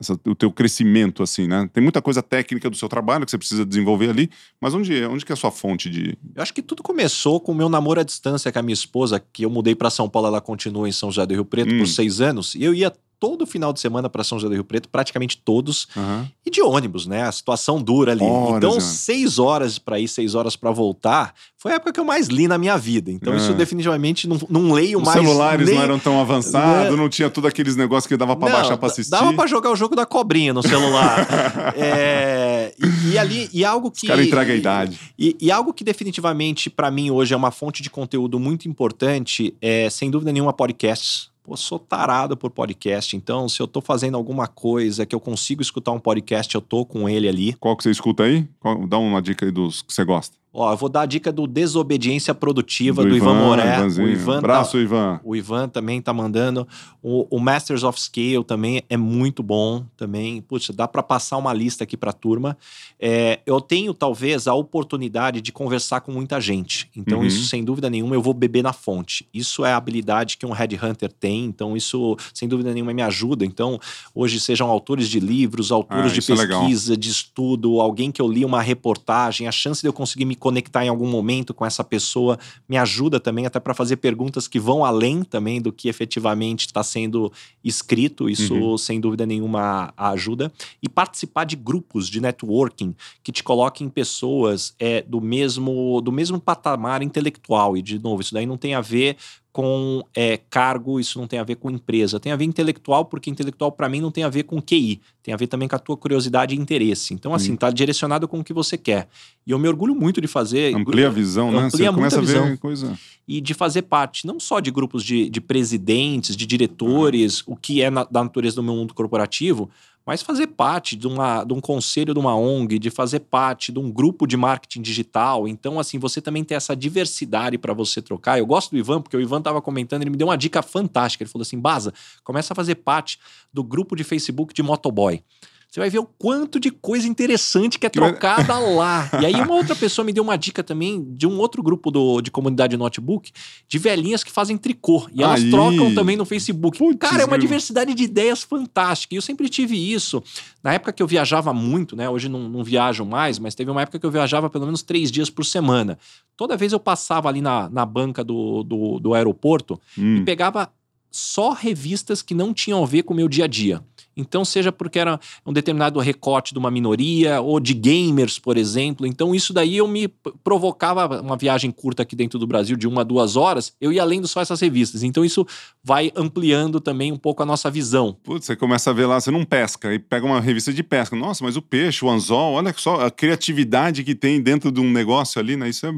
essa- 0.00 0.18
o 0.26 0.34
teu 0.34 0.52
crescimento, 0.52 1.22
assim, 1.22 1.46
né? 1.48 1.68
Tem 1.72 1.82
muita 1.82 2.00
coisa 2.00 2.22
técnica 2.22 2.70
do 2.70 2.76
seu 2.76 2.88
trabalho 2.88 3.24
que 3.24 3.30
você 3.30 3.38
precisa 3.38 3.66
desenvolver 3.66 4.10
ali, 4.10 4.30
mas 4.60 4.72
onde, 4.74 5.04
onde 5.06 5.24
que 5.24 5.32
é 5.32 5.34
a 5.34 5.36
sua 5.36 5.50
fonte 5.50 5.90
de... 5.90 6.16
Eu 6.36 6.42
acho 6.42 6.54
que 6.54 6.62
tudo 6.62 6.82
começou 6.82 7.40
com 7.40 7.52
o 7.52 7.54
meu 7.54 7.68
namoro 7.68 8.00
à 8.00 8.04
distância 8.04 8.52
com 8.52 8.58
a 8.58 8.62
minha 8.62 8.74
esposa, 8.74 9.18
que 9.32 9.44
eu 9.44 9.50
mudei 9.50 9.74
para 9.74 9.90
São 9.90 10.08
Paulo, 10.08 10.28
ela 10.28 10.40
continua 10.40 10.88
em 10.88 10.92
São 10.92 11.10
José 11.10 11.26
do 11.26 11.34
Rio 11.34 11.44
Preto 11.44 11.72
Hum. 11.74 11.78
por 11.78 11.88
seis 11.88 12.20
anos, 12.20 12.54
e 12.54 12.62
eu 12.62 12.72
ia 12.72 12.92
todo 13.20 13.46
final 13.46 13.72
de 13.72 13.80
semana 13.80 14.08
para 14.08 14.22
São 14.22 14.38
José 14.38 14.48
do 14.48 14.54
Rio 14.54 14.64
Preto, 14.64 14.88
praticamente 14.88 15.36
todos, 15.38 15.88
Aham. 15.96 16.28
e 16.46 16.50
de 16.50 16.62
ônibus, 16.62 17.06
né? 17.06 17.22
A 17.22 17.32
situação 17.32 17.82
dura 17.82 18.12
ali. 18.12 18.22
Horas, 18.24 18.56
então, 18.56 18.74
né? 18.74 18.80
seis 18.80 19.38
horas 19.38 19.78
para 19.78 19.98
ir, 19.98 20.06
seis 20.08 20.34
horas 20.34 20.54
para 20.56 20.70
voltar, 20.70 21.34
foi 21.56 21.72
a 21.72 21.74
época 21.76 21.92
que 21.92 22.00
eu 22.00 22.04
mais 22.04 22.28
li 22.28 22.46
na 22.46 22.56
minha 22.58 22.76
vida. 22.78 23.10
Então, 23.10 23.32
É. 23.34 23.36
isso 23.36 23.52
definitivamente 23.54 24.28
não, 24.28 24.38
não 24.48 24.72
leio 24.72 24.98
Os 24.98 25.04
mais. 25.04 25.18
celulares 25.20 25.66
nem- 25.66 25.74
não 25.76 25.82
eram 25.82 25.98
tão 25.98 26.20
avançados, 26.20 26.90
Né? 26.92 26.96
não 26.96 27.08
tinha 27.08 27.28
tudo 27.28 27.48
aqueles 27.48 27.74
negócios 27.76 28.06
que 28.06 28.16
dava 28.16 28.34
Não, 28.34 28.40
baixar 28.40 28.76
pra 28.76 28.88
d- 28.88 28.92
assistir. 28.92 29.10
Dava 29.10 29.32
pra 29.32 29.46
jogar 29.46 29.70
o 29.70 29.76
jogo 29.76 29.96
da 29.96 30.06
cobrinha 30.06 30.52
no 30.54 30.62
celular. 30.62 31.26
É, 31.76 32.72
e, 32.78 33.12
e 33.12 33.18
ali, 33.18 33.48
e 33.52 33.64
algo 33.64 33.90
que. 33.90 34.04
Os 34.06 34.08
caras 34.08 34.26
entregam 34.26 34.54
a 34.54 34.56
idade. 34.58 34.98
E, 35.18 35.36
e 35.40 35.50
algo 35.50 35.72
que 35.72 35.82
definitivamente 35.84 36.68
pra 36.70 36.90
mim 36.90 37.10
hoje 37.10 37.34
é 37.34 37.36
uma 37.36 37.50
fonte 37.50 37.82
de 37.82 37.90
conteúdo 37.90 38.38
muito 38.38 38.68
importante 38.68 39.54
é, 39.60 39.88
sem 39.90 40.10
dúvida 40.10 40.32
nenhuma, 40.32 40.52
podcasts. 40.52 41.30
Pô, 41.48 41.56
sou 41.56 41.78
tarado 41.78 42.36
por 42.36 42.50
podcast, 42.50 43.16
então 43.16 43.48
se 43.48 43.58
eu 43.58 43.66
tô 43.66 43.80
fazendo 43.80 44.18
alguma 44.18 44.46
coisa 44.46 45.06
que 45.06 45.14
eu 45.14 45.20
consigo 45.20 45.62
escutar 45.62 45.92
um 45.92 45.98
podcast, 45.98 46.54
eu 46.54 46.60
tô 46.60 46.84
com 46.84 47.08
ele 47.08 47.26
ali. 47.26 47.54
Qual 47.54 47.74
que 47.74 47.84
você 47.84 47.90
escuta 47.90 48.24
aí? 48.24 48.46
Qual 48.60 48.86
Dá 48.86 48.98
uma 48.98 49.22
dica 49.22 49.46
aí 49.46 49.50
dos 49.50 49.80
que 49.80 49.90
você 49.90 50.04
gosta. 50.04 50.36
Ó, 50.52 50.72
eu 50.72 50.76
vou 50.76 50.88
dar 50.88 51.02
a 51.02 51.06
dica 51.06 51.30
do 51.30 51.46
Desobediência 51.46 52.34
Produtiva 52.34 53.02
do, 53.02 53.10
Do 53.10 53.16
Ivan, 53.16 53.32
Ivan, 53.34 53.44
Moré. 53.44 53.76
Ivanzinho. 53.76 54.06
O 54.08 54.10
Ivan, 54.10 54.32
tá, 54.32 54.38
Abraço, 54.38 54.78
Ivan. 54.78 55.20
o 55.22 55.36
Ivan 55.36 55.68
também 55.68 56.00
tá 56.00 56.12
mandando. 56.12 56.66
O, 57.02 57.26
o 57.36 57.38
Masters 57.38 57.84
of 57.84 58.00
Scale 58.00 58.42
também 58.44 58.82
é 58.88 58.96
muito 58.96 59.42
bom 59.42 59.84
também. 59.96 60.40
Puxa, 60.40 60.72
dá 60.72 60.88
para 60.88 61.02
passar 61.02 61.36
uma 61.36 61.52
lista 61.52 61.84
aqui 61.84 61.96
para 61.96 62.10
a 62.10 62.14
turma. 62.14 62.56
É, 62.98 63.38
eu 63.46 63.60
tenho 63.60 63.92
talvez 63.94 64.48
a 64.48 64.54
oportunidade 64.54 65.40
de 65.40 65.52
conversar 65.52 66.00
com 66.00 66.10
muita 66.12 66.40
gente. 66.40 66.88
Então 66.96 67.18
Uhum. 67.20 67.24
isso 67.26 67.44
sem 67.44 67.62
dúvida 67.62 67.90
nenhuma 67.90 68.14
eu 68.14 68.22
vou 68.22 68.32
beber 68.34 68.62
na 68.62 68.72
fonte. 68.72 69.28
Isso 69.32 69.64
é 69.64 69.72
a 69.72 69.76
habilidade 69.76 70.36
que 70.38 70.46
um 70.46 70.52
headhunter 70.52 71.12
tem. 71.12 71.44
Então 71.44 71.76
isso 71.76 72.16
sem 72.32 72.48
dúvida 72.48 72.72
nenhuma 72.72 72.92
me 72.94 73.02
ajuda. 73.02 73.44
Então 73.44 73.78
hoje 74.14 74.40
sejam 74.40 74.68
autores 74.68 75.08
de 75.08 75.20
livros, 75.20 75.70
autores 75.70 76.10
Ah, 76.12 76.14
de 76.18 76.32
é 76.32 76.36
pesquisa, 76.36 76.96
de 76.96 77.10
estudo, 77.10 77.80
alguém 77.80 78.10
que 78.10 78.20
eu 78.22 78.26
li 78.26 78.44
uma 78.44 78.62
reportagem, 78.62 79.46
a 79.46 79.52
chance 79.52 79.80
de 79.82 79.88
eu 79.88 79.92
conseguir 79.92 80.24
me 80.24 80.34
conectar 80.38 80.84
em 80.84 80.88
algum 80.88 81.06
momento 81.08 81.52
com 81.52 81.66
essa 81.66 81.84
pessoa 81.84 82.38
me 82.68 82.76
ajuda 82.78 83.18
também 83.20 83.44
até 83.46 83.60
para 83.60 83.74
fazer 83.74 83.96
perguntas 83.96 84.48
que 84.48 84.58
vão 84.58 84.84
além 84.84 85.22
também 85.22 85.60
do 85.60 85.72
que 85.72 85.88
efetivamente 85.88 86.66
está 86.66 86.82
sendo 86.82 87.30
escrito. 87.62 88.28
Isso, 88.30 88.54
Uhum. 88.54 88.78
sem 88.78 89.00
dúvida 89.00 89.26
nenhuma, 89.26 89.92
ajuda. 89.96 90.50
E 90.82 90.88
participar 90.88 91.44
de 91.44 91.56
grupos 91.56 92.08
de 92.08 92.20
networking 92.20 92.94
que 93.22 93.32
te 93.32 93.42
coloquem 93.42 93.88
pessoas 93.88 94.74
é, 94.78 95.02
do, 95.02 95.20
mesmo, 95.20 96.00
do 96.00 96.12
mesmo 96.12 96.40
patamar 96.40 97.02
intelectual. 97.02 97.76
E, 97.76 97.82
de 97.82 97.98
novo, 97.98 98.22
isso 98.22 98.32
daí 98.34 98.46
não 98.46 98.56
tem 98.56 98.74
a 98.74 98.80
ver 98.80 99.16
com 99.52 100.04
é, 100.14 100.36
cargo, 100.36 101.00
isso 101.00 101.18
não 101.18 101.26
tem 101.26 101.38
a 101.38 101.42
ver 101.42 101.56
com 101.56 101.70
empresa. 101.70 102.20
Tem 102.20 102.30
a 102.30 102.36
ver 102.36 102.44
intelectual, 102.44 103.04
porque 103.06 103.28
intelectual, 103.30 103.72
para 103.72 103.88
mim, 103.88 104.00
não 104.00 104.10
tem 104.10 104.22
a 104.22 104.28
ver 104.28 104.44
com 104.44 104.60
QI. 104.62 105.00
Tem 105.22 105.34
a 105.34 105.36
ver 105.36 105.46
também 105.48 105.66
com 105.68 105.74
a 105.74 105.78
tua 105.78 105.96
curiosidade 105.96 106.54
e 106.54 106.58
interesse. 106.58 107.12
Então, 107.14 107.34
assim, 107.34 107.52
Hum. 107.52 107.56
tá 107.56 107.70
direcionado 107.70 108.28
com 108.28 108.38
o 108.40 108.44
que 108.44 108.52
você 108.52 108.78
quer. 108.78 109.08
E 109.46 109.50
eu 109.50 109.58
me 109.58 109.66
orgulho 109.66 109.94
muito 109.94 110.20
de 110.20 110.28
fazer. 110.28 110.74
Amplia 110.76 111.08
a 111.08 111.10
visão, 111.10 111.50
né? 111.50 111.58
Amplia 111.58 111.90
Você 111.90 111.94
começa 111.94 112.18
a 112.18 112.20
ver 112.20 112.26
visão. 112.26 112.56
coisa. 112.58 112.98
e 113.26 113.42
de 113.42 113.52
fazer 113.52 113.82
parte 113.82 114.26
não 114.26 114.40
só 114.40 114.58
de 114.58 114.70
grupos 114.70 115.04
de, 115.04 115.28
de 115.28 115.38
presidentes, 115.40 116.34
de 116.34 116.46
diretores, 116.46 117.42
o 117.46 117.54
que 117.56 117.82
é 117.82 117.90
na- 117.90 118.04
da 118.04 118.22
natureza 118.24 118.56
do 118.56 118.62
meu 118.62 118.74
mundo 118.74 118.94
corporativo, 118.94 119.68
mas 120.08 120.22
fazer 120.22 120.46
parte 120.46 120.96
de, 120.96 121.06
uma, 121.06 121.44
de 121.44 121.52
um 121.52 121.60
conselho 121.60 122.14
de 122.14 122.18
uma 122.18 122.34
ONG, 122.34 122.78
de 122.78 122.88
fazer 122.88 123.20
parte 123.20 123.70
de 123.70 123.78
um 123.78 123.92
grupo 123.92 124.26
de 124.26 124.38
marketing 124.38 124.80
digital. 124.80 125.46
Então, 125.46 125.78
assim, 125.78 125.98
você 125.98 126.18
também 126.18 126.42
tem 126.42 126.56
essa 126.56 126.74
diversidade 126.74 127.58
para 127.58 127.74
você 127.74 128.00
trocar. 128.00 128.38
Eu 128.38 128.46
gosto 128.46 128.70
do 128.70 128.78
Ivan, 128.78 129.02
porque 129.02 129.18
o 129.18 129.20
Ivan 129.20 129.40
estava 129.40 129.60
comentando, 129.60 130.00
ele 130.00 130.08
me 130.08 130.16
deu 130.16 130.28
uma 130.28 130.38
dica 130.38 130.62
fantástica. 130.62 131.22
Ele 131.22 131.30
falou 131.30 131.42
assim: 131.42 131.60
Baza, 131.60 131.92
começa 132.24 132.54
a 132.54 132.56
fazer 132.56 132.76
parte 132.76 133.18
do 133.52 133.62
grupo 133.62 133.94
de 133.94 134.02
Facebook 134.02 134.54
de 134.54 134.62
motoboy. 134.62 135.22
Você 135.70 135.80
vai 135.80 135.90
ver 135.90 135.98
o 135.98 136.06
quanto 136.18 136.58
de 136.58 136.70
coisa 136.70 137.06
interessante 137.06 137.78
que 137.78 137.84
é 137.86 137.90
trocada 137.90 138.58
lá. 138.58 139.10
E 139.20 139.26
aí, 139.26 139.34
uma 139.34 139.54
outra 139.54 139.76
pessoa 139.76 140.02
me 140.02 140.14
deu 140.14 140.22
uma 140.24 140.36
dica 140.38 140.64
também 140.64 141.04
de 141.14 141.26
um 141.26 141.38
outro 141.38 141.62
grupo 141.62 141.90
do, 141.90 142.22
de 142.22 142.30
comunidade 142.30 142.74
notebook 142.74 143.30
de 143.68 143.78
velhinhas 143.78 144.24
que 144.24 144.32
fazem 144.32 144.56
tricô. 144.56 145.06
E 145.12 145.22
elas 145.22 145.42
Aí. 145.42 145.50
trocam 145.50 145.94
também 145.94 146.16
no 146.16 146.24
Facebook. 146.24 146.78
Putz, 146.78 146.98
Cara, 146.98 147.20
é 147.22 147.24
uma 147.26 147.32
meu. 147.32 147.40
diversidade 147.40 147.92
de 147.92 148.02
ideias 148.02 148.42
fantástica. 148.42 149.14
E 149.14 149.18
eu 149.18 149.22
sempre 149.22 149.46
tive 149.50 149.76
isso. 149.92 150.22
Na 150.64 150.72
época 150.72 150.90
que 150.90 151.02
eu 151.02 151.06
viajava 151.06 151.52
muito, 151.52 151.94
né? 151.94 152.08
Hoje 152.08 152.30
não, 152.30 152.48
não 152.48 152.64
viajo 152.64 153.04
mais, 153.04 153.38
mas 153.38 153.54
teve 153.54 153.70
uma 153.70 153.82
época 153.82 153.98
que 153.98 154.06
eu 154.06 154.10
viajava 154.10 154.48
pelo 154.48 154.64
menos 154.64 154.82
três 154.82 155.10
dias 155.12 155.28
por 155.28 155.44
semana. 155.44 155.98
Toda 156.34 156.56
vez 156.56 156.72
eu 156.72 156.80
passava 156.80 157.28
ali 157.28 157.42
na, 157.42 157.68
na 157.68 157.84
banca 157.84 158.24
do, 158.24 158.62
do, 158.62 158.98
do 159.00 159.12
aeroporto 159.12 159.78
Hum. 159.98 160.16
e 160.16 160.24
pegava 160.24 160.70
só 161.10 161.52
revistas 161.52 162.22
que 162.22 162.34
não 162.34 162.52
tinham 162.54 162.82
a 162.82 162.86
ver 162.86 163.02
com 163.02 163.12
o 163.12 163.16
meu 163.16 163.28
dia 163.28 163.44
a 163.44 163.48
dia. 163.48 163.82
Então, 164.18 164.44
seja 164.44 164.72
porque 164.72 164.98
era 164.98 165.18
um 165.46 165.52
determinado 165.52 166.00
recorte 166.00 166.52
de 166.52 166.58
uma 166.58 166.70
minoria 166.70 167.40
ou 167.40 167.60
de 167.60 167.72
gamers, 167.72 168.38
por 168.38 168.56
exemplo. 168.56 169.06
Então, 169.06 169.34
isso 169.34 169.52
daí 169.52 169.76
eu 169.76 169.86
me 169.86 170.08
provocava 170.42 171.20
uma 171.20 171.36
viagem 171.36 171.70
curta 171.70 172.02
aqui 172.02 172.16
dentro 172.16 172.38
do 172.38 172.46
Brasil 172.46 172.76
de 172.76 172.88
uma, 172.88 173.04
duas 173.04 173.36
horas, 173.36 173.72
eu 173.80 173.92
ia 173.92 174.04
lendo 174.04 174.26
só 174.26 174.40
essas 174.40 174.60
revistas. 174.60 175.02
Então, 175.02 175.24
isso 175.24 175.46
vai 175.82 176.10
ampliando 176.16 176.80
também 176.80 177.12
um 177.12 177.16
pouco 177.16 177.42
a 177.42 177.46
nossa 177.46 177.70
visão. 177.70 178.16
Putz, 178.24 178.46
você 178.46 178.56
começa 178.56 178.90
a 178.90 178.92
ver 178.92 179.06
lá, 179.06 179.20
você 179.20 179.30
não 179.30 179.44
pesca, 179.44 179.94
e 179.94 179.98
pega 179.98 180.26
uma 180.26 180.40
revista 180.40 180.72
de 180.72 180.82
pesca. 180.82 181.14
Nossa, 181.14 181.44
mas 181.44 181.56
o 181.56 181.62
peixe, 181.62 182.04
o 182.04 182.10
anzol, 182.10 182.54
olha 182.54 182.74
só 182.76 183.06
a 183.06 183.10
criatividade 183.10 184.02
que 184.02 184.14
tem 184.14 184.40
dentro 184.40 184.72
de 184.72 184.80
um 184.80 184.90
negócio 184.90 185.40
ali, 185.40 185.56
né? 185.56 185.68
Isso 185.68 185.86
é, 185.86 185.92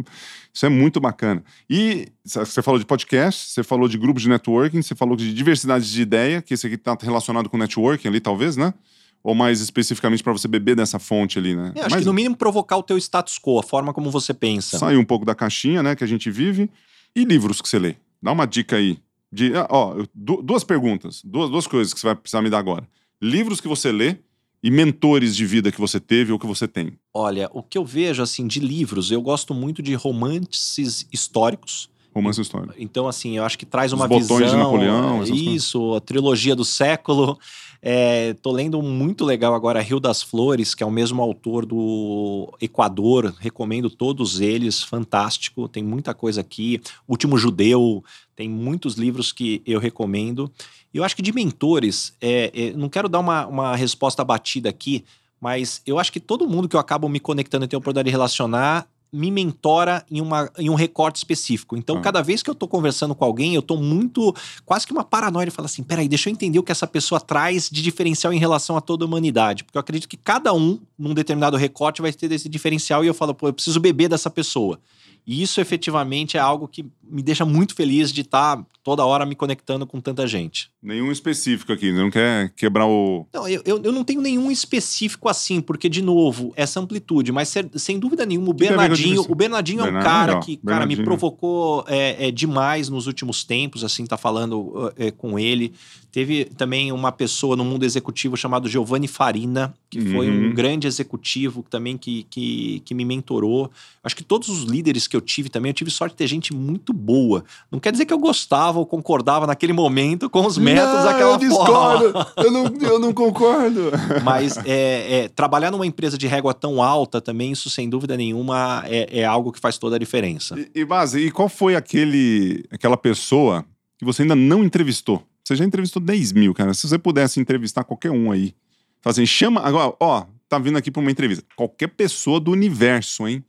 isso 0.53 0.67
é 0.67 0.69
muito 0.69 1.01
bacana. 1.01 1.43
E 1.69 2.09
você 2.25 2.61
falou 2.63 2.79
de 2.79 2.85
podcast, 2.85 3.51
você 3.51 3.63
falou 3.63 3.89
de 3.89 3.97
grupos 3.97 4.23
de 4.23 4.29
networking, 4.29 4.83
você 4.83 4.95
falou 4.95 5.17
de 5.17 5.33
diversidade 5.33 5.91
de 5.91 6.03
ideia, 6.03 6.43
que 6.43 6.55
esse 6.55 6.67
aqui 6.67 6.77
está 6.77 6.97
relacionado 7.01 7.49
com 7.49 7.57
networking 7.57 8.10
ali, 8.11 8.21
talvez, 8.21 8.57
né? 8.57 8.75
Ou 9.23 9.35
mais 9.35 9.61
especificamente 9.61 10.23
para 10.23 10.33
você 10.33 10.49
beber 10.49 10.75
dessa 10.75 10.99
fonte 10.99 11.39
ali, 11.39 11.55
né? 11.55 11.73
Eu 11.75 11.83
acho 11.83 11.91
Mas 11.91 12.01
que 12.01 12.07
no 12.07 12.13
mínimo 12.13 12.37
provocar 12.37 12.77
o 12.77 12.83
teu 12.83 12.97
status 12.99 13.39
quo, 13.39 13.59
a 13.59 13.63
forma 13.63 13.93
como 13.93 14.11
você 14.11 14.33
pensa. 14.33 14.79
sair 14.79 14.97
um 14.97 15.05
pouco 15.05 15.25
da 15.25 15.35
caixinha, 15.35 15.83
né, 15.83 15.95
que 15.95 16.05
a 16.05 16.07
gente 16.07 16.31
vive. 16.31 16.71
E 17.15 17.25
livros 17.25 17.61
que 17.61 17.69
você 17.69 17.79
lê? 17.79 17.97
Dá 18.23 18.33
uma 18.33 18.47
dica 18.47 18.77
aí. 18.77 18.99
De, 19.33 19.55
ah, 19.55 19.67
ó, 19.71 19.95
duas 20.15 20.65
perguntas, 20.65 21.23
duas, 21.25 21.51
duas 21.51 21.67
coisas 21.67 21.95
que 21.95 22.01
você 22.01 22.07
vai 22.07 22.17
precisar 22.17 22.43
me 22.43 22.51
dar 22.51 22.59
agora. 22.59 22.89
Livros 23.23 23.61
que 23.61 23.69
você 23.69 23.93
lê 23.93 24.17
e 24.63 24.71
mentores 24.71 25.37
de 25.37 25.47
vida 25.47 25.71
que 25.71 25.81
você 25.81 26.01
teve 26.01 26.33
ou 26.33 26.39
que 26.39 26.47
você 26.47 26.67
tem. 26.67 26.93
Olha, 27.15 27.49
o 27.53 27.63
que 27.63 27.79
eu 27.79 27.85
vejo 27.85 28.23
assim 28.23 28.47
de 28.47 28.61
livros, 28.61 29.11
eu 29.11 29.23
gosto 29.23 29.55
muito 29.55 29.83
de 29.83 29.95
romances 29.95 31.07
históricos. 31.13 31.89
Romance 32.15 32.41
histórico. 32.41 32.75
Então, 32.77 33.07
assim, 33.07 33.37
eu 33.37 33.45
acho 33.45 33.57
que 33.57 33.65
traz 33.65 33.93
Os 33.93 33.99
uma 33.99 34.09
botões 34.09 34.29
de 34.29 34.45
visão. 34.45 34.59
Napoleão, 34.59 35.21
é, 35.21 35.23
essas 35.23 35.31
coisas. 35.31 35.55
Isso, 35.55 35.95
a 35.95 36.01
trilogia 36.01 36.57
do 36.57 36.65
século. 36.65 37.39
É, 37.83 38.35
tô 38.35 38.53
lendo 38.53 38.83
muito 38.83 39.25
legal 39.25 39.55
agora, 39.55 39.81
Rio 39.81 39.99
das 39.99 40.23
Flores, 40.23 40.75
que 40.75 40.83
é 40.83 40.87
o 40.87 40.91
mesmo 40.91 41.23
autor 41.23 41.65
do 41.65 42.53
Equador. 42.61 43.35
Recomendo 43.39 43.89
todos 43.89 44.41
eles, 44.41 44.83
fantástico. 44.83 45.67
Tem 45.69 45.83
muita 45.83 46.13
coisa 46.13 46.43
aqui. 46.43 46.81
Último 47.09 47.39
Judeu, 47.39 48.05
tem 48.37 48.49
muitos 48.49 48.95
livros 48.95 49.33
que 49.33 49.63
eu 49.67 49.81
recomendo. 49.81 50.51
E 50.93 50.99
eu 50.99 51.05
acho 51.05 51.17
que 51.17 51.23
de 51.23 51.33
mentores, 51.33 52.15
é, 52.21 52.51
é, 52.55 52.73
não 52.73 52.89
quero 52.89 53.09
dar 53.09 53.21
uma, 53.21 53.47
uma 53.47 53.77
resposta 53.77 54.23
batida 54.25 54.69
aqui, 54.69 55.05
mas 55.41 55.81
eu 55.87 55.99
acho 55.99 56.13
que 56.13 56.21
todo 56.21 56.49
mundo 56.49 56.69
que 56.69 56.77
eu 56.77 56.81
acabo 56.81 57.09
me 57.09 57.19
conectando 57.19 57.65
e 57.65 57.69
tenho 57.69 57.79
a 57.79 57.81
oportunidade 57.81 58.07
de 58.07 58.13
relacionar 58.13 58.87
me 59.13 59.31
mentora 59.31 60.05
em, 60.11 60.21
uma, 60.21 60.51
em 60.59 60.71
um 60.71 60.75
recorte 60.75 61.17
específico. 61.17 61.77
Então, 61.77 61.97
Ah. 61.97 62.01
cada 62.01 62.23
vez 62.23 62.43
que 62.43 62.51
eu 62.51 62.55
tô 62.55 62.69
conversando 62.69 63.15
com 63.15 63.25
alguém, 63.25 63.55
eu 63.55 63.63
tô 63.63 63.77
muito. 63.77 64.35
quase 64.65 64.87
que 64.87 64.93
uma 64.93 65.05
paranoia 65.05 65.47
de 65.47 65.51
falar 65.51 65.67
assim: 65.67 65.83
peraí, 65.83 66.09
deixa 66.09 66.29
eu 66.29 66.33
entender 66.33 66.59
o 66.59 66.63
que 66.63 66.73
essa 66.73 66.87
pessoa 66.87 67.21
traz 67.21 67.69
de 67.71 67.83
diferencial 67.83 68.33
em 68.33 68.39
relação 68.39 68.77
a 68.77 68.81
toda 68.81 69.05
a 69.05 69.07
humanidade. 69.09 69.65
Porque 69.65 69.77
eu 69.77 69.81
acredito 69.81 70.09
que 70.09 70.17
cada 70.17 70.53
um, 70.55 70.79
num 70.99 71.13
determinado 71.15 71.57
recorte, 71.57 72.01
vai 72.03 72.13
ter 72.13 72.29
desse 72.29 72.49
diferencial 72.49 73.05
e 73.05 73.09
eu 73.09 73.15
falo, 73.15 73.35
pô, 73.35 73.49
eu 73.49 73.53
preciso 73.53 73.81
beber 73.81 74.09
dessa 74.09 74.31
pessoa. 74.31 74.79
E 75.27 75.43
isso 75.43 75.61
efetivamente 75.61 76.37
é 76.37 76.41
algo 76.41 76.67
que 76.67 76.85
me 77.03 77.23
deixa 77.23 77.45
muito 77.45 77.75
feliz 77.75 78.11
de 78.13 78.23
estar 78.23 78.65
toda 78.83 79.05
hora 79.05 79.27
me 79.27 79.35
conectando 79.35 79.87
com 79.87 80.01
tanta 80.01 80.27
gente. 80.27 80.71
Nenhum 80.83 81.13
específico 81.13 81.73
aqui, 81.73 81.93
não 81.93 82.11
quer 82.11 82.51
quebrar 82.57 82.87
o. 82.87 83.27
Não, 83.33 83.47
eu, 83.47 83.63
eu, 83.65 83.81
eu 83.83 83.93
não 83.93 84.03
tenho 84.05 84.21
nenhum 84.21 84.51
específico 84.51 85.29
assim, 85.29 85.61
porque, 85.61 85.89
de 85.89 86.03
novo, 86.03 86.53
essa 86.57 86.81
amplitude, 86.81 87.31
mas 87.33 87.55
sem 87.77 87.99
dúvida 87.99 88.25
nenhuma, 88.25 88.51
o 88.51 88.55
Que 88.55 88.67
Bernardinho, 88.69 89.25
o 89.29 89.35
Bernardinho 89.35 89.81
é 89.85 89.91
um 89.91 90.03
cara 90.03 90.41
que, 90.41 90.57
cara, 90.57 90.87
me 90.87 90.97
provocou 90.97 91.85
é, 91.87 92.29
é, 92.29 92.31
demais 92.31 92.89
nos 92.89 93.07
últimos 93.07 93.45
tempos, 93.45 93.85
assim, 93.85 94.07
tá 94.07 94.17
falando 94.17 94.93
é, 94.97 95.11
com 95.11 95.39
ele. 95.39 95.73
Teve 96.11 96.47
também 96.47 96.91
uma 96.91 97.13
pessoa 97.13 97.55
no 97.55 97.65
mundo 97.65 97.85
executivo 97.85 98.37
chamado 98.37 98.69
Giovanni 98.69 99.07
Farina, 99.07 99.73
que 99.89 100.01
foi 100.01 100.29
um 100.29 100.41
Uhum. 100.41 100.55
grande 100.55 100.87
executivo 100.87 101.65
também 101.69 101.97
que, 101.97 102.25
que, 102.25 102.81
que 102.85 102.95
me 102.95 103.05
mentorou. 103.05 103.71
Acho 104.03 104.17
que 104.17 104.25
todos 104.25 104.49
os 104.49 104.63
líderes 104.65 105.07
que 105.07 105.15
eu 105.15 105.21
tive 105.21 105.49
também, 105.49 105.71
eu 105.71 105.75
tive 105.75 105.91
sorte 105.91 106.13
de 106.13 106.17
ter 106.19 106.27
gente 106.27 106.53
muito 106.55 106.93
boa. 106.93 107.45
Não 107.71 107.79
quer 107.79 107.93
dizer 107.93 108.07
que 108.07 108.13
eu 108.13 108.19
gostava 108.19 108.80
ou 108.81 108.87
concordava 108.87 109.47
naquele 109.47 109.73
momento 109.73 110.29
com 110.29 110.45
os 110.45 110.59
métodos 110.59 111.05
daquela 111.05 111.39
forma. 111.39 112.33
eu 112.37 112.51
não, 112.51 112.65
eu 112.81 112.99
não 112.99 113.13
concordo. 113.13 113.91
Mas 114.25 114.57
é, 114.65 115.25
é, 115.25 115.29
trabalhar 115.29 115.71
numa 115.71 115.87
empresa 115.87 116.19
de 116.19 116.27
régua 116.27 116.53
tão 116.53 116.83
alta 116.83 117.21
também, 117.21 117.53
isso 117.53 117.71
sem 117.71 117.89
dúvida 117.89 118.17
nenhuma 118.17 118.83
é, 118.87 119.21
é 119.21 119.25
algo 119.25 119.53
que 119.53 119.61
faz 119.61 119.79
toda 119.79 119.97
a 119.97 119.99
diferença. 119.99 120.59
E, 120.59 120.81
e 120.81 120.85
Base, 120.85 121.21
e 121.21 121.31
qual 121.31 121.49
foi 121.49 121.77
aquele, 121.77 122.65
aquela 122.71 122.97
pessoa 122.97 123.65
que 123.99 124.05
você 124.05 124.23
ainda 124.23 124.35
não 124.35 124.65
entrevistou? 124.65 125.23
Você 125.45 125.57
já 125.57 125.65
entrevistou 125.65 126.01
10 126.01 126.33
mil, 126.33 126.55
cara. 126.55 126.73
Se 126.75 126.89
você 126.89 126.99
pudesse 126.99 127.41
entrevistar 127.41 127.85
qualquer 127.85 128.11
um 128.11 128.31
aí, 128.31 128.55
fala 129.01 129.13
assim, 129.13 129.27
chama. 129.27 129.61
Agora, 129.61 129.95
ó, 129.99 130.25
tá 130.49 130.59
vindo 130.59 130.79
aqui 130.79 130.91
pra 130.91 131.01
uma 131.01 131.11
entrevista. 131.11 131.45
Qualquer 131.57 131.89
pessoa 131.89 132.39
do 132.39 132.51
universo, 132.51 133.27
hein? 133.27 133.45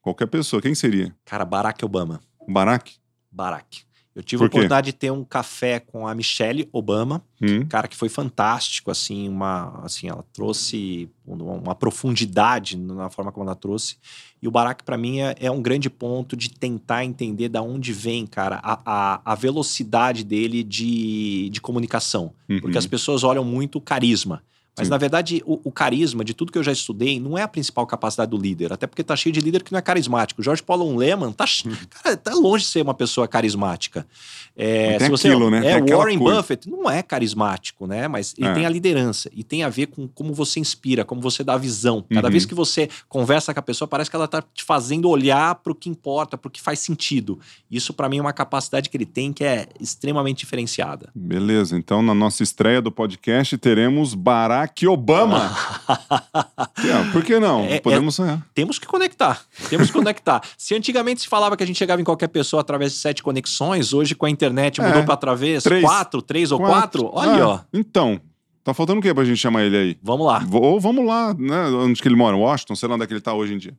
Qualquer 0.00 0.26
pessoa. 0.26 0.62
Quem 0.62 0.74
seria? 0.74 1.14
Cara, 1.24 1.44
Barack 1.44 1.84
Obama. 1.84 2.20
Barack? 2.48 2.96
Barack. 3.30 3.83
Eu 4.14 4.22
tive 4.22 4.44
a 4.44 4.46
oportunidade 4.46 4.86
de 4.86 4.92
ter 4.92 5.10
um 5.10 5.24
café 5.24 5.80
com 5.80 6.06
a 6.06 6.14
Michelle 6.14 6.68
Obama, 6.72 7.22
Hum? 7.42 7.66
cara 7.66 7.88
que 7.88 7.96
foi 7.96 8.08
fantástico, 8.08 8.90
assim, 8.90 9.28
uma, 9.28 9.80
assim, 9.82 10.08
ela 10.08 10.24
trouxe 10.32 11.10
uma 11.26 11.54
uma 11.54 11.74
profundidade 11.74 12.76
na 12.76 13.10
forma 13.10 13.32
como 13.32 13.44
ela 13.44 13.56
trouxe. 13.56 13.96
E 14.40 14.46
o 14.46 14.50
Barack, 14.50 14.84
para 14.84 14.96
mim, 14.96 15.20
é, 15.20 15.34
é 15.40 15.50
um 15.50 15.60
grande 15.60 15.90
ponto 15.90 16.36
de 16.36 16.50
tentar 16.50 17.04
entender 17.04 17.48
da 17.48 17.60
onde 17.60 17.92
vem, 17.92 18.26
cara, 18.26 18.60
a, 18.62 18.80
a, 18.84 19.32
a 19.32 19.34
velocidade 19.34 20.22
dele 20.22 20.62
de, 20.62 21.48
de 21.50 21.60
comunicação. 21.60 22.32
Uhum. 22.48 22.60
Porque 22.60 22.78
as 22.78 22.86
pessoas 22.86 23.24
olham 23.24 23.44
muito 23.44 23.78
o 23.78 23.80
carisma. 23.80 24.42
Mas, 24.76 24.88
Sim. 24.88 24.90
na 24.90 24.98
verdade, 24.98 25.42
o, 25.46 25.60
o 25.64 25.70
carisma 25.70 26.24
de 26.24 26.34
tudo 26.34 26.50
que 26.50 26.58
eu 26.58 26.62
já 26.62 26.72
estudei 26.72 27.20
não 27.20 27.38
é 27.38 27.42
a 27.42 27.48
principal 27.48 27.86
capacidade 27.86 28.30
do 28.30 28.36
líder. 28.36 28.72
Até 28.72 28.86
porque 28.88 29.04
tá 29.04 29.14
cheio 29.14 29.32
de 29.32 29.40
líder 29.40 29.62
que 29.62 29.70
não 29.70 29.78
é 29.78 29.82
carismático. 29.82 30.42
Jorge 30.42 30.62
Paulo 30.62 30.96
Lehmann 30.96 31.32
tá, 31.32 31.46
che- 31.46 31.68
cara, 32.02 32.16
tá 32.16 32.34
longe 32.34 32.64
de 32.64 32.70
ser 32.70 32.82
uma 32.82 32.94
pessoa 32.94 33.28
carismática. 33.28 34.04
É, 34.56 34.98
tem 34.98 35.08
você 35.10 35.28
aquilo, 35.28 35.48
né? 35.50 35.58
É, 35.66 35.80
Tem 35.80 35.94
Warren 35.94 36.18
coisa. 36.18 36.36
Buffett 36.38 36.68
não 36.70 36.90
é 36.90 37.02
carismático, 37.02 37.86
né? 37.86 38.08
Mas 38.08 38.34
ele 38.38 38.48
É. 38.48 38.54
tem 38.54 38.66
a 38.66 38.68
liderança. 38.68 39.30
E 39.32 39.42
tem 39.44 39.62
a 39.62 39.68
ver 39.68 39.86
com 39.86 40.06
como 40.08 40.32
você 40.34 40.58
inspira, 40.60 41.04
como 41.04 41.20
você 41.20 41.42
dá 41.44 41.54
a 41.54 41.58
visão. 41.58 42.04
Cada 42.12 42.26
Uhum. 42.28 42.32
vez 42.32 42.44
que 42.46 42.54
você 42.54 42.88
conversa 43.08 43.54
com 43.54 43.60
a 43.60 43.62
pessoa, 43.62 43.86
parece 43.88 44.10
que 44.10 44.16
ela 44.16 44.26
tá 44.28 44.42
te 44.42 44.62
fazendo 44.64 45.08
olhar 45.08 45.54
para 45.56 45.72
o 45.72 45.74
que 45.74 45.88
importa, 45.88 46.36
para 46.36 46.48
o 46.48 46.50
que 46.50 46.60
faz 46.60 46.80
sentido. 46.80 47.38
Isso, 47.70 47.92
para 47.94 48.08
mim, 48.08 48.18
é 48.18 48.20
uma 48.20 48.32
capacidade 48.32 48.88
que 48.90 48.96
ele 48.96 49.06
tem 49.06 49.32
que 49.32 49.44
é 49.44 49.68
extremamente 49.80 50.38
diferenciada. 50.40 51.10
Beleza, 51.14 51.76
então 51.76 52.02
na 52.02 52.14
nossa 52.14 52.42
estreia 52.42 52.80
do 52.82 52.90
podcast 52.92 53.56
teremos 53.58 54.14
Barack 54.64 54.86
Obama. 54.88 55.50
É, 56.84 57.12
por 57.12 57.22
que 57.24 57.38
não? 57.38 57.64
É- 57.64 57.80
Podemos 57.80 58.14
sonhar. 58.14 58.44
Temos 58.54 58.78
que 58.78 58.86
conectar. 58.86 59.42
Temos 59.70 59.86
que 59.88 59.92
conectar. 59.92 60.42
Se 60.58 60.74
antigamente 60.74 61.22
se 61.22 61.28
falava 61.28 61.56
que 61.56 61.62
a 61.62 61.66
gente 61.66 61.76
chegava 61.78 62.00
em 62.00 62.04
qualquer 62.04 62.28
pessoa 62.28 62.60
através 62.60 62.92
de 62.92 62.98
sete 62.98 63.22
conexões, 63.22 63.92
hoje 63.94 64.14
com 64.14 64.26
a 64.26 64.30
internet 64.30 64.80
É, 64.80 64.86
mudou 64.86 65.04
para 65.04 65.14
através 65.14 65.62
três. 65.62 65.82
quatro, 65.82 66.20
três 66.20 66.52
ou 66.52 66.58
quatro. 66.58 67.08
Olha, 67.12 67.42
Ah, 67.44 67.48
ó. 67.48 67.60
Então, 67.72 68.20
tá 68.62 68.74
faltando 68.74 68.98
o 68.98 69.02
que 69.02 69.12
pra 69.14 69.24
gente 69.24 69.38
chamar 69.38 69.62
ele 69.64 69.76
aí? 69.76 69.98
Vamos 70.02 70.26
lá. 70.26 70.44
Ou 70.52 70.78
vamos 70.80 71.06
lá, 71.06 71.34
né? 71.38 71.66
Onde 71.68 72.00
que 72.02 72.08
ele 72.08 72.16
mora? 72.16 72.36
Washington, 72.36 72.74
sei 72.76 72.88
lá 72.88 72.94
onde 72.96 73.04
é 73.04 73.06
que 73.06 73.12
ele 73.14 73.20
tá 73.20 73.32
hoje 73.32 73.54
em 73.54 73.58
dia. 73.58 73.74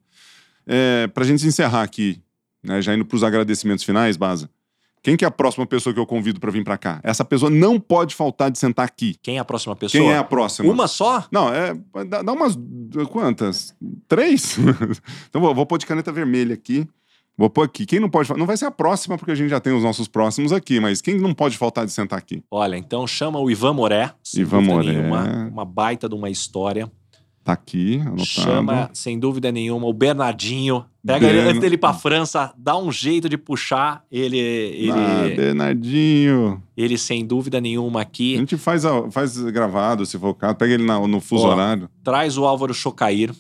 É, 0.66 1.08
pra 1.08 1.24
gente 1.24 1.46
encerrar 1.46 1.84
aqui, 1.84 2.20
né? 2.64 2.82
Já 2.82 2.94
indo 2.96 3.06
pros 3.06 3.24
agradecimentos 3.24 3.84
finais, 3.84 4.18
Baza. 4.18 4.50
Quem 5.06 5.16
que 5.16 5.24
é 5.24 5.28
a 5.28 5.32
próxima 5.32 5.68
pessoa 5.68 5.94
que 5.94 6.00
eu 6.00 6.06
convido 6.08 6.40
pra 6.40 6.50
vir 6.50 6.64
pra 6.64 6.80
cá? 6.80 7.00
Essa 7.04 7.24
pessoa 7.24 7.48
não 7.48 7.80
pode 7.80 8.16
faltar 8.16 8.50
de 8.50 8.58
sentar 8.58 8.84
aqui. 8.84 9.16
Quem 9.22 9.38
é 9.38 9.40
a 9.40 9.46
próxima 9.46 9.76
pessoa? 9.76 10.04
Quem 10.04 10.12
é 10.12 10.18
a 10.18 10.24
próxima? 10.24 10.74
Uma 10.74 10.88
só? 10.88 11.28
Não, 11.32 11.54
é. 11.54 11.76
Dá, 12.08 12.24
dá 12.24 12.34
umas. 12.34 12.58
Quantas? 13.12 13.76
Três? 14.08 14.58
então 15.30 15.40
vou, 15.40 15.54
vou 15.54 15.64
pôr 15.64 15.78
de 15.78 15.86
caneta 15.86 16.12
vermelha 16.12 16.56
aqui. 16.56 16.88
Vou 17.38 17.52
pôr 17.52 17.62
aqui. 17.62 17.86
Quem 17.86 18.00
não 18.00 18.10
pode. 18.10 18.36
Não 18.36 18.48
vai 18.48 18.58
ser 18.58 18.66
a 18.66 18.72
próxima, 18.72 19.16
porque 19.16 19.32
a 19.32 19.36
gente 19.36 19.50
já 19.50 19.60
tem 19.60 19.74
os 19.74 19.84
nossos 19.84 20.08
próximos 20.08 20.52
aqui, 20.52 20.80
mas 20.80 21.02
quem 21.02 21.20
não 21.20 21.36
pode 21.36 21.56
faltar 21.56 21.86
de 21.86 21.92
sentar 21.92 22.18
aqui? 22.18 22.44
Olha, 22.50 22.76
então 22.76 23.06
chama 23.06 23.40
o 23.40 23.52
Ivan 23.52 23.74
Moré. 23.74 24.12
Ivan 24.36 24.62
Moré. 24.62 24.92
Nenhuma, 24.92 25.50
uma 25.52 25.66
baita 25.66 26.10
de 26.10 26.16
uma 26.16 26.32
história. 26.32 26.92
Tá 27.46 27.54
aqui, 27.54 28.00
anotado. 28.00 28.26
Chama, 28.26 28.90
sem 28.92 29.20
dúvida 29.20 29.52
nenhuma, 29.52 29.86
o 29.86 29.94
Bernardinho. 29.94 30.84
Pega 31.06 31.28
ele 31.30 31.42
antes 31.42 31.62
dele 31.62 31.76
ir 31.76 31.78
pra 31.78 31.94
França, 31.94 32.52
dá 32.58 32.76
um 32.76 32.92
jeito 32.92 33.30
de 33.30 33.38
puxar 33.38 34.04
ele, 34.12 34.36
ele, 34.40 34.92
Ah, 34.92 35.30
Bernardinho. 35.36 36.64
ele 36.76 36.98
sem 36.98 37.24
dúvida 37.24 37.62
nenhuma 37.62 38.00
A 38.00 38.02
aqui. 38.02 38.36
gente 38.38 38.58
faz, 38.58 38.84
a- 38.84 39.12
faz 39.12 39.38
gravado, 39.38 40.06
se 40.08 40.18
for 40.18 40.30
o 40.30 40.34
caso. 40.34 40.56
Pega 40.56 40.74
ele 40.74 40.84
na- 40.84 41.08
no 41.08 41.22
fuso 41.22 41.46
Ó. 41.46 41.52
horário. 41.54 41.88
Traz 42.04 42.36
o 42.36 42.46
Álvaro 42.46 42.74
Chocair. 42.74 43.32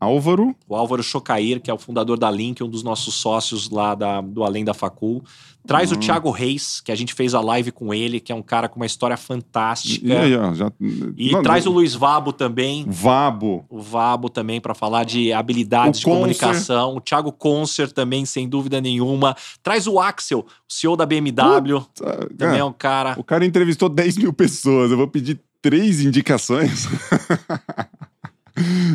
Álvaro. 0.00 0.56
O 0.66 0.74
Álvaro 0.74 1.02
Chocair, 1.02 1.60
que 1.60 1.70
é 1.70 1.74
o 1.74 1.78
fundador 1.78 2.18
da 2.18 2.30
Link, 2.30 2.62
um 2.64 2.68
dos 2.68 2.82
nossos 2.82 3.14
sócios 3.14 3.68
lá 3.68 3.94
da, 3.94 4.20
do 4.22 4.42
Além 4.42 4.64
da 4.64 4.72
Facul. 4.72 5.22
Traz 5.66 5.90
Uhum. 5.92 5.98
o 5.98 6.00
Thiago 6.00 6.30
Reis, 6.30 6.80
que 6.80 6.90
a 6.90 6.94
gente 6.94 7.12
fez 7.12 7.34
a 7.34 7.40
live 7.42 7.70
com 7.70 7.92
ele, 7.92 8.18
que 8.18 8.32
é 8.32 8.34
um 8.34 8.40
cara 8.40 8.66
com 8.66 8.76
uma 8.80 8.86
história 8.86 9.16
fantástica. 9.18 10.06
E 10.06 10.10
aí, 10.16 10.34
ó, 10.34 10.54
já. 10.54 10.72
E 11.18 11.30
Não, 11.32 11.42
traz 11.42 11.66
não- 11.66 11.72
o 11.72 11.74
Luiz 11.74 11.94
Vabo 11.94 12.32
também. 12.32 12.86
Vabo. 12.88 13.66
O 13.68 13.78
Vabo 13.78 14.30
também 14.30 14.58
para 14.58 14.74
falar 14.74 15.04
de 15.04 15.34
habilidades 15.34 15.98
O 15.98 16.00
de 16.00 16.04
Concer. 16.06 16.16
comunicação. 16.18 16.96
O 16.96 17.00
Thiago 17.00 17.30
Concer 17.30 17.92
também, 17.92 18.24
sem 18.24 18.48
dúvida 18.48 18.80
nenhuma. 18.80 19.36
Traz 19.62 19.86
o 19.86 20.00
Axel, 20.00 20.40
o 20.40 20.44
CEO 20.72 20.96
da 20.96 21.04
BMW. 21.04 21.84
Ah, 22.02 22.26
Também 22.38 22.56
é 22.56 22.60
é, 22.60 22.64
um 22.64 22.72
cara. 22.72 23.14
O 23.18 23.22
cara 23.24 23.44
entrevistou 23.44 23.90
10 23.90 24.16
mil 24.16 24.32
pessoas. 24.32 24.90
Eu 24.90 24.96
vou 24.96 25.08
pedir 25.08 25.38
três 25.60 26.00
indicações. 26.02 26.88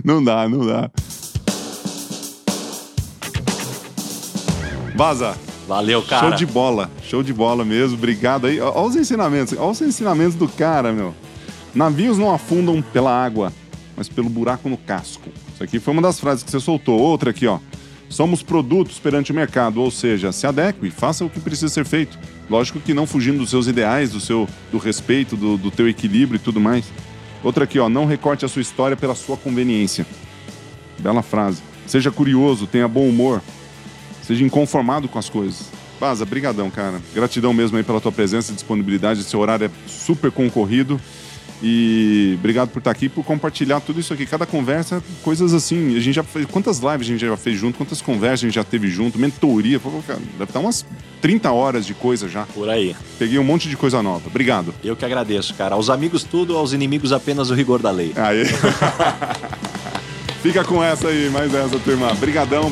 não 0.04 0.24
dá, 0.24 0.48
não 0.48 0.66
dá. 0.66 0.90
Vaza. 4.96 5.36
Valeu, 5.68 6.02
cara. 6.04 6.28
Show 6.28 6.38
de 6.38 6.46
bola. 6.46 6.92
Show 7.04 7.24
de 7.24 7.34
bola 7.34 7.66
mesmo. 7.66 7.98
Obrigado 7.98 8.48
aí. 8.48 8.60
Olha 8.60 8.88
os 8.88 8.96
ensinamentos. 8.96 9.58
Olha 9.58 9.72
os 9.72 9.82
ensinamentos 9.82 10.36
do 10.36 10.48
cara, 10.48 10.94
meu. 10.94 11.14
Navios 11.74 12.18
não 12.18 12.34
afundam 12.34 12.82
pela 12.82 13.12
água, 13.12 13.52
mas 13.98 14.08
pelo 14.08 14.30
buraco 14.30 14.70
no 14.70 14.78
casco. 14.78 15.30
Isso 15.54 15.64
aqui 15.64 15.80
foi 15.80 15.94
uma 15.94 16.02
das 16.02 16.20
frases 16.20 16.44
que 16.44 16.52
você 16.52 16.60
soltou. 16.60 17.00
Outra 17.00 17.32
aqui, 17.32 17.48
ó. 17.48 17.60
Somos 18.08 18.44
produtos 18.44 19.00
perante 19.00 19.32
o 19.32 19.36
mercado, 19.36 19.82
ou 19.82 19.90
seja, 19.90 20.32
se 20.32 20.46
adeque, 20.46 20.90
faça 20.92 21.26
o 21.26 21.30
que 21.30 21.40
precisa 21.40 21.74
ser 21.74 21.86
feito. 21.86 22.18
Lógico 22.50 22.80
que 22.80 22.94
não 22.94 23.08
fugindo 23.08 23.40
dos 23.40 23.50
seus 23.50 23.68
ideais, 23.68 24.12
do 24.12 24.20
seu 24.20 24.48
do 24.72 24.78
respeito, 24.78 25.36
do, 25.36 25.58
do 25.58 25.72
teu 25.72 25.90
equilíbrio 25.90 26.38
e 26.38 26.40
tudo 26.40 26.62
mais. 26.62 26.86
Outra 27.46 27.66
aqui, 27.66 27.78
ó. 27.78 27.88
Não 27.88 28.08
recorte 28.08 28.44
a 28.44 28.48
sua 28.48 28.64
história 28.64 28.98
pela 28.98 29.14
sua 29.14 29.38
conveniência. 29.38 30.04
Bela 30.98 31.22
frase. 31.22 31.62
Seja 31.86 32.10
curioso, 32.12 32.66
tenha 32.66 32.88
bom 32.88 33.08
humor. 33.08 33.40
Seja 34.24 34.44
inconformado 34.44 35.08
com 35.08 35.20
as 35.20 35.30
coisas. 35.30 35.70
Baza, 36.00 36.26
brigadão, 36.26 36.72
cara. 36.72 37.00
Gratidão 37.14 37.54
mesmo 37.54 37.78
aí 37.78 37.84
pela 37.84 38.02
tua 38.02 38.12
presença 38.12 38.52
e 38.52 38.56
disponibilidade. 38.56 39.24
Seu 39.24 39.40
horário 39.40 39.68
é 39.68 39.70
super 39.88 40.32
concorrido. 40.32 41.00
E 41.62 42.36
obrigado 42.38 42.70
por 42.70 42.80
estar 42.80 42.92
aqui, 42.92 43.08
por 43.08 43.24
compartilhar 43.24 43.80
tudo 43.80 44.00
isso 44.00 44.14
aqui. 44.14 44.26
Cada 44.26 44.46
conversa, 44.46 45.02
coisas 45.24 45.54
assim. 45.54 45.96
A 45.96 46.00
gente 46.00 46.16
já 46.16 46.24
fez. 46.24 46.46
Quantas 46.48 46.80
lives 46.80 47.02
a 47.02 47.12
gente 47.12 47.20
já 47.22 47.38
fez 47.38 47.58
junto? 47.58 47.78
Quantas 47.78 48.02
conversas 48.02 48.42
a 48.42 48.48
gente 48.48 48.56
já 48.56 48.64
teve 48.64 48.88
junto? 48.90 49.18
Mentoria. 49.18 49.80
Cara, 50.06 50.20
deve 50.38 50.44
estar 50.44 50.60
umas 50.60 50.86
30 51.22 51.52
horas 51.52 51.86
de 51.86 51.94
coisa 51.94 52.28
já. 52.28 52.44
Por 52.44 52.70
aí. 52.70 52.96
Peguei 53.18 53.40
um 53.40 53.44
monte 53.44 53.70
de 53.70 53.78
coisa 53.78 54.04
nova. 54.04 54.28
Obrigado. 54.28 54.74
Eu 54.84 54.96
que 54.96 55.06
agradeço, 55.06 55.54
cara. 55.54 55.76
Aos 55.76 55.90
amigos 55.90 56.24
tudo, 56.24 56.58
aos 56.58 56.74
inimigos 56.74 57.12
apenas 57.12 57.50
o 57.50 57.54
rigor 57.54 57.82
da 57.82 57.92
lei. 57.92 58.12
Aí. 58.16 58.46
Fica 60.44 60.64
com 60.64 60.84
essa 60.84 61.08
aí, 61.08 61.30
mais 61.30 61.52
essa, 61.54 61.80
turma. 61.80 62.14
Brigadão. 62.14 62.72